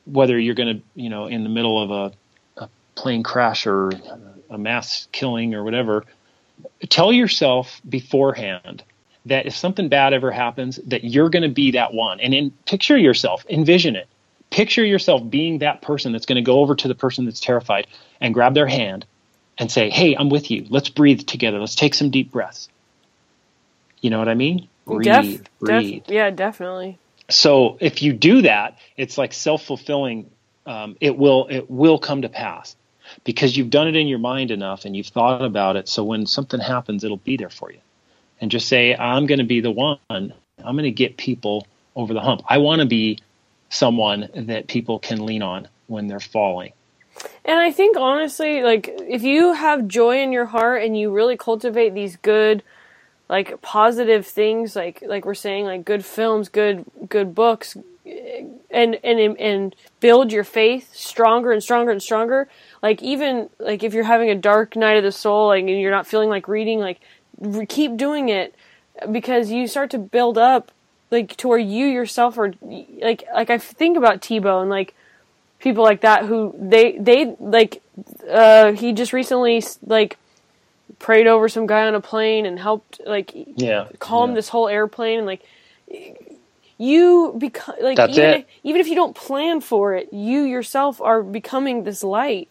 whether 0.06 0.38
you're 0.38 0.54
going 0.54 0.76
to, 0.78 0.82
you 0.94 1.08
know, 1.08 1.26
in 1.26 1.44
the 1.44 1.48
middle 1.48 1.80
of 1.80 1.90
a, 1.90 2.62
a 2.64 2.68
plane 2.96 3.22
crash 3.22 3.66
or 3.66 3.92
a 4.50 4.58
mass 4.58 5.06
killing 5.12 5.54
or 5.54 5.62
whatever, 5.62 6.04
tell 6.88 7.12
yourself 7.12 7.80
beforehand 7.88 8.82
that 9.26 9.46
if 9.46 9.56
something 9.56 9.88
bad 9.88 10.12
ever 10.12 10.30
happens, 10.30 10.80
that 10.86 11.04
you're 11.04 11.30
going 11.30 11.44
to 11.44 11.48
be 11.48 11.70
that 11.72 11.94
one. 11.94 12.18
And 12.20 12.32
then 12.32 12.50
picture 12.66 12.98
yourself, 12.98 13.44
envision 13.48 13.94
it. 13.94 14.08
Picture 14.52 14.84
yourself 14.84 15.28
being 15.28 15.58
that 15.58 15.82
person 15.82 16.12
that's 16.12 16.26
going 16.26 16.36
to 16.36 16.42
go 16.42 16.60
over 16.60 16.74
to 16.76 16.86
the 16.86 16.94
person 16.94 17.24
that's 17.24 17.40
terrified 17.40 17.86
and 18.20 18.34
grab 18.34 18.54
their 18.54 18.66
hand 18.66 19.06
and 19.58 19.72
say, 19.72 19.90
Hey, 19.90 20.14
I'm 20.14 20.28
with 20.28 20.50
you. 20.50 20.66
Let's 20.68 20.90
breathe 20.90 21.22
together. 21.26 21.58
Let's 21.58 21.74
take 21.74 21.94
some 21.94 22.10
deep 22.10 22.30
breaths. 22.30 22.68
You 24.02 24.10
know 24.10 24.18
what 24.18 24.28
I 24.28 24.34
mean? 24.34 24.68
Breathe, 24.86 25.04
Def- 25.04 25.24
def- 25.24 25.48
breathe. 25.60 26.02
yeah, 26.08 26.30
definitely. 26.30 26.98
So 27.30 27.78
if 27.80 28.02
you 28.02 28.12
do 28.12 28.42
that, 28.42 28.78
it's 28.96 29.16
like 29.16 29.32
self 29.32 29.64
fulfilling. 29.64 30.30
Um, 30.66 30.96
it 31.00 31.16
will 31.16 31.48
it 31.48 31.70
will 31.70 31.98
come 31.98 32.22
to 32.22 32.28
pass 32.28 32.76
because 33.24 33.56
you've 33.56 33.70
done 33.70 33.88
it 33.88 33.96
in 33.96 34.06
your 34.06 34.18
mind 34.18 34.50
enough 34.50 34.84
and 34.84 34.94
you've 34.96 35.08
thought 35.08 35.42
about 35.42 35.76
it. 35.76 35.88
So 35.88 36.04
when 36.04 36.26
something 36.26 36.60
happens, 36.60 37.04
it'll 37.04 37.16
be 37.16 37.36
there 37.36 37.50
for 37.50 37.72
you. 37.72 37.78
And 38.40 38.50
just 38.50 38.68
say, 38.68 38.94
I'm 38.94 39.26
going 39.26 39.38
to 39.38 39.44
be 39.44 39.60
the 39.60 39.70
one. 39.70 39.98
I'm 40.10 40.32
going 40.58 40.84
to 40.84 40.90
get 40.90 41.16
people 41.16 41.66
over 41.96 42.12
the 42.12 42.20
hump. 42.20 42.42
I 42.48 42.58
want 42.58 42.80
to 42.80 42.86
be 42.86 43.18
someone 43.72 44.28
that 44.34 44.68
people 44.68 44.98
can 44.98 45.24
lean 45.24 45.42
on 45.42 45.66
when 45.86 46.06
they're 46.06 46.20
falling. 46.20 46.72
And 47.44 47.58
I 47.58 47.72
think 47.72 47.96
honestly, 47.96 48.62
like 48.62 48.88
if 48.88 49.22
you 49.22 49.54
have 49.54 49.88
joy 49.88 50.22
in 50.22 50.32
your 50.32 50.46
heart 50.46 50.82
and 50.82 50.96
you 50.96 51.10
really 51.10 51.36
cultivate 51.36 51.94
these 51.94 52.16
good, 52.16 52.62
like 53.28 53.60
positive 53.62 54.26
things, 54.26 54.76
like 54.76 55.02
like 55.06 55.24
we're 55.24 55.34
saying, 55.34 55.64
like 55.64 55.84
good 55.84 56.04
films, 56.04 56.48
good 56.48 56.84
good 57.08 57.34
books, 57.34 57.76
and 58.04 58.98
and 59.02 59.38
and 59.38 59.76
build 60.00 60.32
your 60.32 60.44
faith 60.44 60.94
stronger 60.94 61.50
and 61.50 61.62
stronger 61.62 61.92
and 61.92 62.02
stronger. 62.02 62.48
Like 62.82 63.02
even 63.02 63.48
like 63.58 63.82
if 63.82 63.94
you're 63.94 64.04
having 64.04 64.30
a 64.30 64.34
dark 64.34 64.76
night 64.76 64.96
of 64.96 65.04
the 65.04 65.12
soul, 65.12 65.48
like 65.48 65.60
and 65.60 65.80
you're 65.80 65.90
not 65.90 66.06
feeling 66.06 66.28
like 66.28 66.46
reading, 66.46 66.78
like 66.78 67.00
keep 67.68 67.96
doing 67.96 68.28
it 68.28 68.54
because 69.10 69.50
you 69.50 69.66
start 69.66 69.90
to 69.90 69.98
build 69.98 70.38
up 70.38 70.72
like 71.12 71.36
to 71.38 71.48
where 71.48 71.58
you 71.58 71.86
yourself 71.86 72.38
are 72.38 72.54
like 73.00 73.24
like 73.34 73.50
I 73.50 73.58
think 73.58 73.98
about 73.98 74.22
Tebow 74.22 74.62
and 74.62 74.70
like 74.70 74.94
people 75.60 75.84
like 75.84 76.02
that 76.02 76.26
who 76.26 76.54
they 76.58 76.98
they 76.98 77.36
like 77.40 77.82
uh 78.30 78.72
he 78.72 78.92
just 78.94 79.12
recently 79.14 79.62
like 79.86 80.18
prayed 81.00 81.28
over 81.28 81.48
some 81.48 81.66
guy 81.66 81.86
on 81.86 81.94
a 81.94 82.00
plane 82.00 82.46
and 82.46 82.58
helped 82.58 83.00
like 83.06 83.32
Yeah. 83.56 83.88
calm 84.00 84.30
yeah. 84.30 84.36
this 84.36 84.50
whole 84.50 84.68
airplane 84.68 85.18
and 85.18 85.26
like 85.26 85.42
you 86.78 87.34
become 87.38 87.76
like 87.82 87.96
That's 87.96 88.18
even 88.18 88.34
if, 88.34 88.46
even 88.64 88.80
if 88.80 88.88
you 88.88 88.96
don't 88.96 89.16
plan 89.16 89.60
for 89.60 89.94
it 89.94 90.12
you 90.12 90.42
yourself 90.42 91.00
are 91.00 91.22
becoming 91.22 91.84
this 91.84 92.02
light 92.04 92.48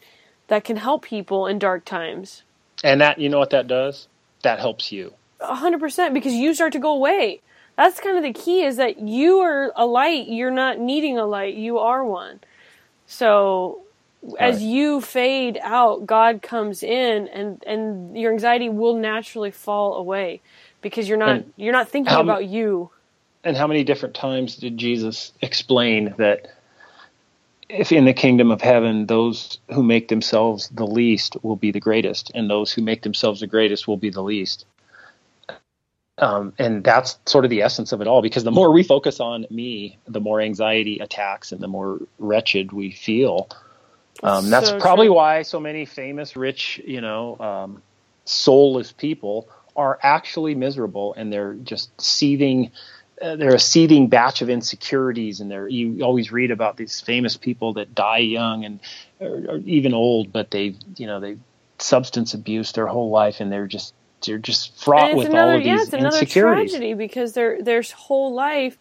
that 0.47 0.63
can 0.65 0.77
help 0.77 1.03
people 1.03 1.47
in 1.47 1.59
dark 1.59 1.85
times 1.85 2.43
And 2.83 3.01
that, 3.01 3.19
you 3.19 3.29
know 3.29 3.39
what 3.39 3.51
that 3.51 3.67
does? 3.67 4.07
That 4.43 4.59
helps 4.59 4.91
you. 4.91 5.13
a 5.39 5.55
hundred 5.55 5.79
percent 5.79 6.13
because 6.13 6.33
you 6.33 6.53
start 6.53 6.73
to 6.73 6.79
go 6.79 6.93
away. 6.95 7.41
That's 7.77 7.99
kind 7.99 8.17
of 8.17 8.23
the 8.23 8.33
key 8.33 8.63
is 8.63 8.77
that 8.77 8.99
you 8.99 9.39
are 9.39 9.71
a 9.75 9.85
light. 9.85 10.27
You're 10.27 10.51
not 10.51 10.79
needing 10.79 11.17
a 11.17 11.25
light. 11.25 11.55
You 11.55 11.79
are 11.79 12.03
one. 12.03 12.39
So 13.07 13.81
as 14.39 14.61
you 14.61 15.01
fade 15.01 15.59
out, 15.61 16.05
God 16.05 16.41
comes 16.41 16.83
in 16.83 17.27
and, 17.29 17.63
and 17.65 18.17
your 18.17 18.31
anxiety 18.31 18.69
will 18.69 18.95
naturally 18.95 19.51
fall 19.51 19.95
away 19.95 20.41
because 20.81 21.09
you're 21.09 21.17
not, 21.17 21.29
And 21.29 21.53
you're 21.57 21.73
not 21.73 21.89
thinking 21.89 22.13
how 22.13 22.21
about 22.21 22.45
you. 22.45 22.91
And 23.43 23.57
how 23.57 23.67
many 23.67 23.83
different 23.83 24.13
times 24.13 24.55
did 24.57 24.77
Jesus 24.77 25.33
explain 25.41 26.13
that 26.17 26.51
if 27.69 27.91
in 27.91 28.05
the 28.05 28.13
kingdom 28.13 28.51
of 28.51 28.61
heaven 28.61 29.07
those 29.07 29.57
who 29.73 29.81
make 29.81 30.09
themselves 30.09 30.69
the 30.69 30.85
least 30.85 31.37
will 31.41 31.55
be 31.55 31.71
the 31.71 31.79
greatest, 31.79 32.31
and 32.35 32.49
those 32.49 32.71
who 32.71 32.81
make 32.81 33.01
themselves 33.01 33.39
the 33.39 33.47
greatest 33.47 33.87
will 33.87 33.97
be 33.97 34.09
the 34.09 34.21
least? 34.21 34.65
Um, 36.21 36.53
and 36.59 36.83
that's 36.83 37.19
sort 37.27 37.45
of 37.45 37.51
the 37.51 37.63
essence 37.63 37.93
of 37.93 38.01
it 38.01 38.07
all 38.07 38.21
because 38.23 38.45
the 38.45 38.51
more 38.51 38.71
we 38.73 38.83
focus 38.83 39.21
on 39.21 39.47
me, 39.51 39.99
the 40.07 40.21
more 40.21 40.41
anxiety 40.41 40.99
attacks 40.99 41.51
and 41.53 41.61
the 41.61 41.69
more 41.69 41.99
wretched 42.19 42.73
we 42.73 42.91
feel. 42.91 43.49
Um, 44.23 44.49
that's 44.51 44.71
So 44.71 44.73
probably 44.73 45.09
true. 45.09 45.09
why 45.09 45.43
so 45.43 45.59
many 45.59 45.85
famous, 45.85 46.35
rich, 46.35 46.81
you 46.85 47.01
know, 47.01 47.37
um, 47.39 47.83
soulless 48.25 48.91
people 48.93 49.49
are 49.75 49.99
actually 50.03 50.55
miserable 50.55 51.13
and 51.15 51.33
they're 51.33 51.55
just 51.55 51.91
seething. 52.01 52.71
Uh, 53.21 53.35
they're 53.37 53.55
a 53.55 53.59
seething 53.59 54.09
batch 54.09 54.41
of 54.41 54.49
insecurities, 54.49 55.41
and 55.41 55.51
they're 55.51 55.67
you 55.69 56.03
always 56.03 56.31
read 56.31 56.51
about 56.51 56.77
these 56.77 57.01
famous 57.01 57.37
people 57.37 57.73
that 57.73 57.95
die 57.95 58.19
young 58.19 58.65
and 58.65 58.81
or, 59.19 59.55
or 59.55 59.57
even 59.65 59.93
old, 59.93 60.33
but 60.33 60.51
they 60.51 60.75
you 60.97 61.07
know 61.07 61.19
they 61.19 61.37
substance 61.79 62.33
abuse 62.33 62.73
their 62.73 62.87
whole 62.87 63.11
life, 63.11 63.39
and 63.41 63.51
they're 63.51 63.67
just 63.67 63.93
they're 64.25 64.37
just 64.39 64.77
fraught 64.83 65.13
with 65.13 65.27
another, 65.27 65.53
all 65.53 65.57
of 65.57 65.63
yeah, 65.63 65.73
these 65.73 65.83
it's 65.83 65.93
another 65.93 66.25
tragedy 66.25 66.93
because 66.93 67.33
their, 67.33 67.61
their 67.61 67.83
whole 67.95 68.33
life 68.33 68.77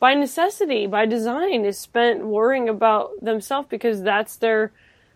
by 0.00 0.14
necessity, 0.14 0.86
by 0.86 1.06
design 1.06 1.64
is 1.64 1.78
spent 1.78 2.26
worrying 2.26 2.68
about 2.68 3.10
themselves 3.22 3.68
because 3.70 4.02
that's 4.02 4.36
their, 4.38 4.72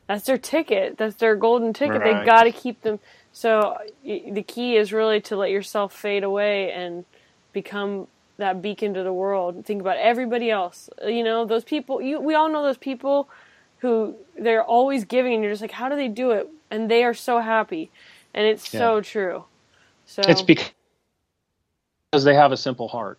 that's 0.08 0.26
their 0.26 0.38
ticket. 0.38 0.96
That's 0.98 1.16
their 1.16 1.36
golden 1.36 1.72
ticket. 1.72 2.04
They 2.04 2.14
Right. 2.14 2.24
got 2.24 2.44
to 2.44 2.52
keep 2.52 2.82
them. 2.82 3.00
So 3.32 3.76
the 4.04 4.44
key 4.44 4.76
is 4.76 4.92
really 4.92 5.20
to 5.22 5.36
let 5.36 5.50
yourself 5.50 5.92
fade 5.94 6.24
away 6.24 6.72
and 6.72 7.04
become 7.52 8.08
that 8.38 8.62
beacon 8.62 8.94
to 8.94 9.02
the 9.02 9.12
world. 9.12 9.64
Think 9.66 9.80
about 9.80 9.98
everybody 9.98 10.50
else. 10.50 10.88
You 11.04 11.24
know, 11.24 11.46
those 11.46 11.64
people, 11.64 12.02
you, 12.02 12.20
we 12.20 12.34
all 12.34 12.50
know 12.50 12.62
those 12.62 12.78
people 12.78 13.28
who 13.78 14.16
they're 14.36 14.64
always 14.64 15.04
giving 15.04 15.34
and 15.34 15.42
you're 15.42 15.52
just 15.52 15.62
like, 15.62 15.72
how 15.72 15.88
do 15.88 15.96
they 15.96 16.08
do 16.08 16.32
it? 16.32 16.48
And 16.70 16.90
they 16.90 17.04
are 17.04 17.14
so 17.14 17.40
happy. 17.40 17.90
And 18.34 18.46
it's 18.46 18.66
Yeah. 18.72 18.78
so 18.78 19.00
true. 19.00 19.46
So 20.06 20.22
It's 20.26 20.42
because 20.42 20.72
they 22.24 22.34
have 22.34 22.52
a 22.52 22.56
simple 22.56 22.88
heart. 22.88 23.18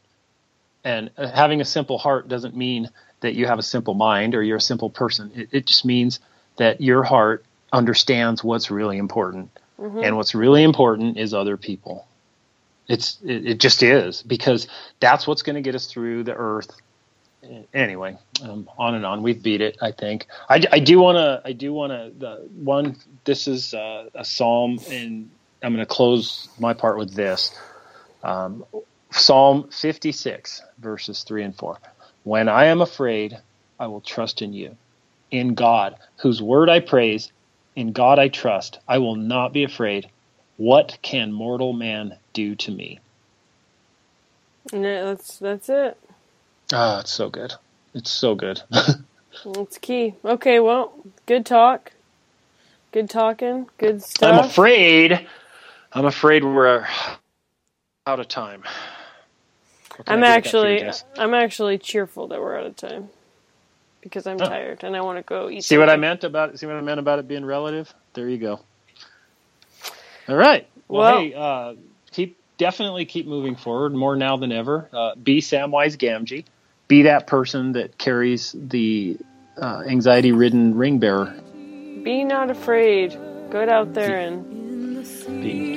And 0.84 1.12
having 1.18 1.62
a 1.62 1.66
simple 1.66 1.98
heart 1.98 2.28
doesn't 2.28 2.56
mean 2.56 2.90
that 3.20 3.36
you 3.36 3.46
have 3.46 3.60
a 3.60 3.64
simple 3.64 3.94
mind 3.94 4.36
or 4.36 4.44
you're 4.44 4.58
a 4.58 4.62
simple 4.62 4.90
person. 4.90 5.32
It, 5.36 5.50
it 5.52 5.66
just 5.66 5.86
means 5.86 6.20
that 6.58 6.82
your 6.82 7.04
heart 7.04 7.46
understands 7.74 8.44
what's 8.44 8.72
really 8.72 8.98
important. 8.98 9.50
And 10.04 10.18
what's 10.18 10.34
really 10.34 10.64
important 10.64 11.18
is 11.18 11.34
other 11.34 11.56
people. 11.58 12.08
It's 12.88 13.20
it, 13.24 13.46
it 13.46 13.60
just 13.60 13.84
is 13.84 14.24
because 14.24 14.68
that's 15.00 15.28
what's 15.28 15.44
going 15.44 15.56
to 15.56 15.62
get 15.62 15.76
us 15.76 15.86
through 15.88 16.24
the 16.24 16.34
earth. 16.34 16.72
Anyway, 17.74 18.18
um, 18.42 18.68
on 18.80 18.96
and 18.96 19.06
on. 19.06 19.22
We've 19.22 19.42
beat 19.42 19.62
it. 19.62 19.78
I 19.82 19.92
think. 19.92 20.26
I, 20.50 20.64
I 20.72 20.80
do 20.80 21.00
want 21.00 21.18
to. 21.18 21.42
I 21.46 21.52
do 21.52 21.74
want 21.74 21.92
to. 21.92 22.12
The 22.18 22.48
one. 22.56 22.96
This 23.26 23.48
is 23.48 23.74
uh, 23.74 24.10
a 24.16 24.26
psalm, 24.26 24.80
and 24.90 25.30
I'm 25.64 25.74
going 25.74 25.86
to 25.86 25.94
close 25.94 26.50
my 26.60 26.74
part 26.74 26.98
with 26.98 27.14
this. 27.16 27.56
Um, 28.24 28.66
psalm 29.12 29.70
56, 29.72 30.62
verses 30.80 31.24
three 31.24 31.44
and 31.44 31.56
four. 31.58 31.80
When 32.24 32.50
I 32.50 32.66
am 32.66 32.82
afraid, 32.82 33.38
I 33.80 33.88
will 33.88 34.02
trust 34.02 34.42
in 34.42 34.54
you, 34.54 34.78
in 35.32 35.56
God, 35.56 35.96
whose 36.22 36.42
word 36.42 36.70
I 36.70 36.82
praise. 36.82 37.32
In 37.76 37.94
God 37.94 38.20
I 38.20 38.30
trust. 38.30 38.80
I 38.88 39.00
will 39.00 39.16
not 39.16 39.54
be 39.54 39.64
afraid. 39.64 40.10
What 40.58 41.00
can 41.04 41.32
mortal 41.34 41.74
man 41.74 42.14
do 42.34 42.56
to 42.58 42.72
me? 42.72 43.00
Yeah, 44.74 45.06
that's 45.06 45.40
that's 45.40 45.70
it. 45.70 45.98
Ah, 46.74 47.00
it's 47.02 47.12
so 47.12 47.30
good. 47.30 47.54
It's 47.94 48.12
so 48.12 48.36
good. 48.36 48.62
That's 49.46 49.78
key. 49.80 50.16
Okay, 50.26 50.60
well, 50.60 50.94
good 51.26 51.46
talk. 51.46 51.94
Good 52.94 53.10
talking. 53.10 53.68
Good 53.80 54.04
stuff. 54.04 54.24
I'm 54.24 54.40
afraid. 54.40 55.28
I'm 55.98 56.06
afraid 56.06 56.44
we're 56.44 56.88
out 58.06 58.20
of 58.20 58.28
time. 58.28 58.64
I'm 60.08 60.24
I 60.24 60.28
do 60.28 60.34
with 60.34 60.44
that 60.44 60.56
for 60.58 60.68
you, 60.70 60.78
actually 60.78 60.84
I'm 61.18 61.34
actually 61.34 61.78
cheerful 61.80 62.28
that 62.28 62.40
we're 62.40 62.58
out 62.58 62.68
of 62.68 62.76
time 62.76 63.10
because 64.02 64.28
I'm 64.28 64.38
Oh. 64.40 64.46
tired 64.46 64.84
and 64.84 64.96
I 64.96 65.02
want 65.02 65.18
to 65.18 65.24
go 65.24 65.50
eat. 65.50 65.64
See 65.64 65.78
what 65.78 65.90
I 65.90 65.96
meant 65.98 66.24
about 66.24 66.60
see 66.60 66.68
what 66.68 66.76
I 66.76 66.82
meant 66.82 67.00
about 67.00 67.20
it 67.20 67.28
being 67.28 67.44
relative? 67.46 67.92
There 68.14 68.30
you 68.30 68.38
go. 68.38 68.60
All 70.30 70.36
right. 70.36 70.68
Well, 70.88 71.02
Well- 71.02 71.20
hey, 71.20 71.34
uh, 71.34 71.74
keep 72.12 72.38
definitely 72.58 73.06
keep 73.06 73.26
moving 73.26 73.56
forward 73.56 73.94
more 73.96 74.16
now 74.16 74.38
than 74.38 74.52
ever. 74.52 74.88
Uh, 74.94 75.16
be 75.16 75.42
Samwise 75.42 75.98
Gamgee. 75.98 76.46
Be 76.88 77.04
that 77.04 77.28
person 77.28 77.74
that 77.74 77.98
carries 77.98 78.56
the 78.58 79.18
uh, 79.60 79.84
anxiety-ridden 79.88 80.76
ring 80.76 81.00
bearer. 81.00 81.34
Be 82.04 82.24
not 82.24 82.50
afraid. 82.52 83.18
Go 83.50 83.68
out 83.68 83.94
there 83.96 84.20
and 84.20 85.04
Be. 85.42 85.77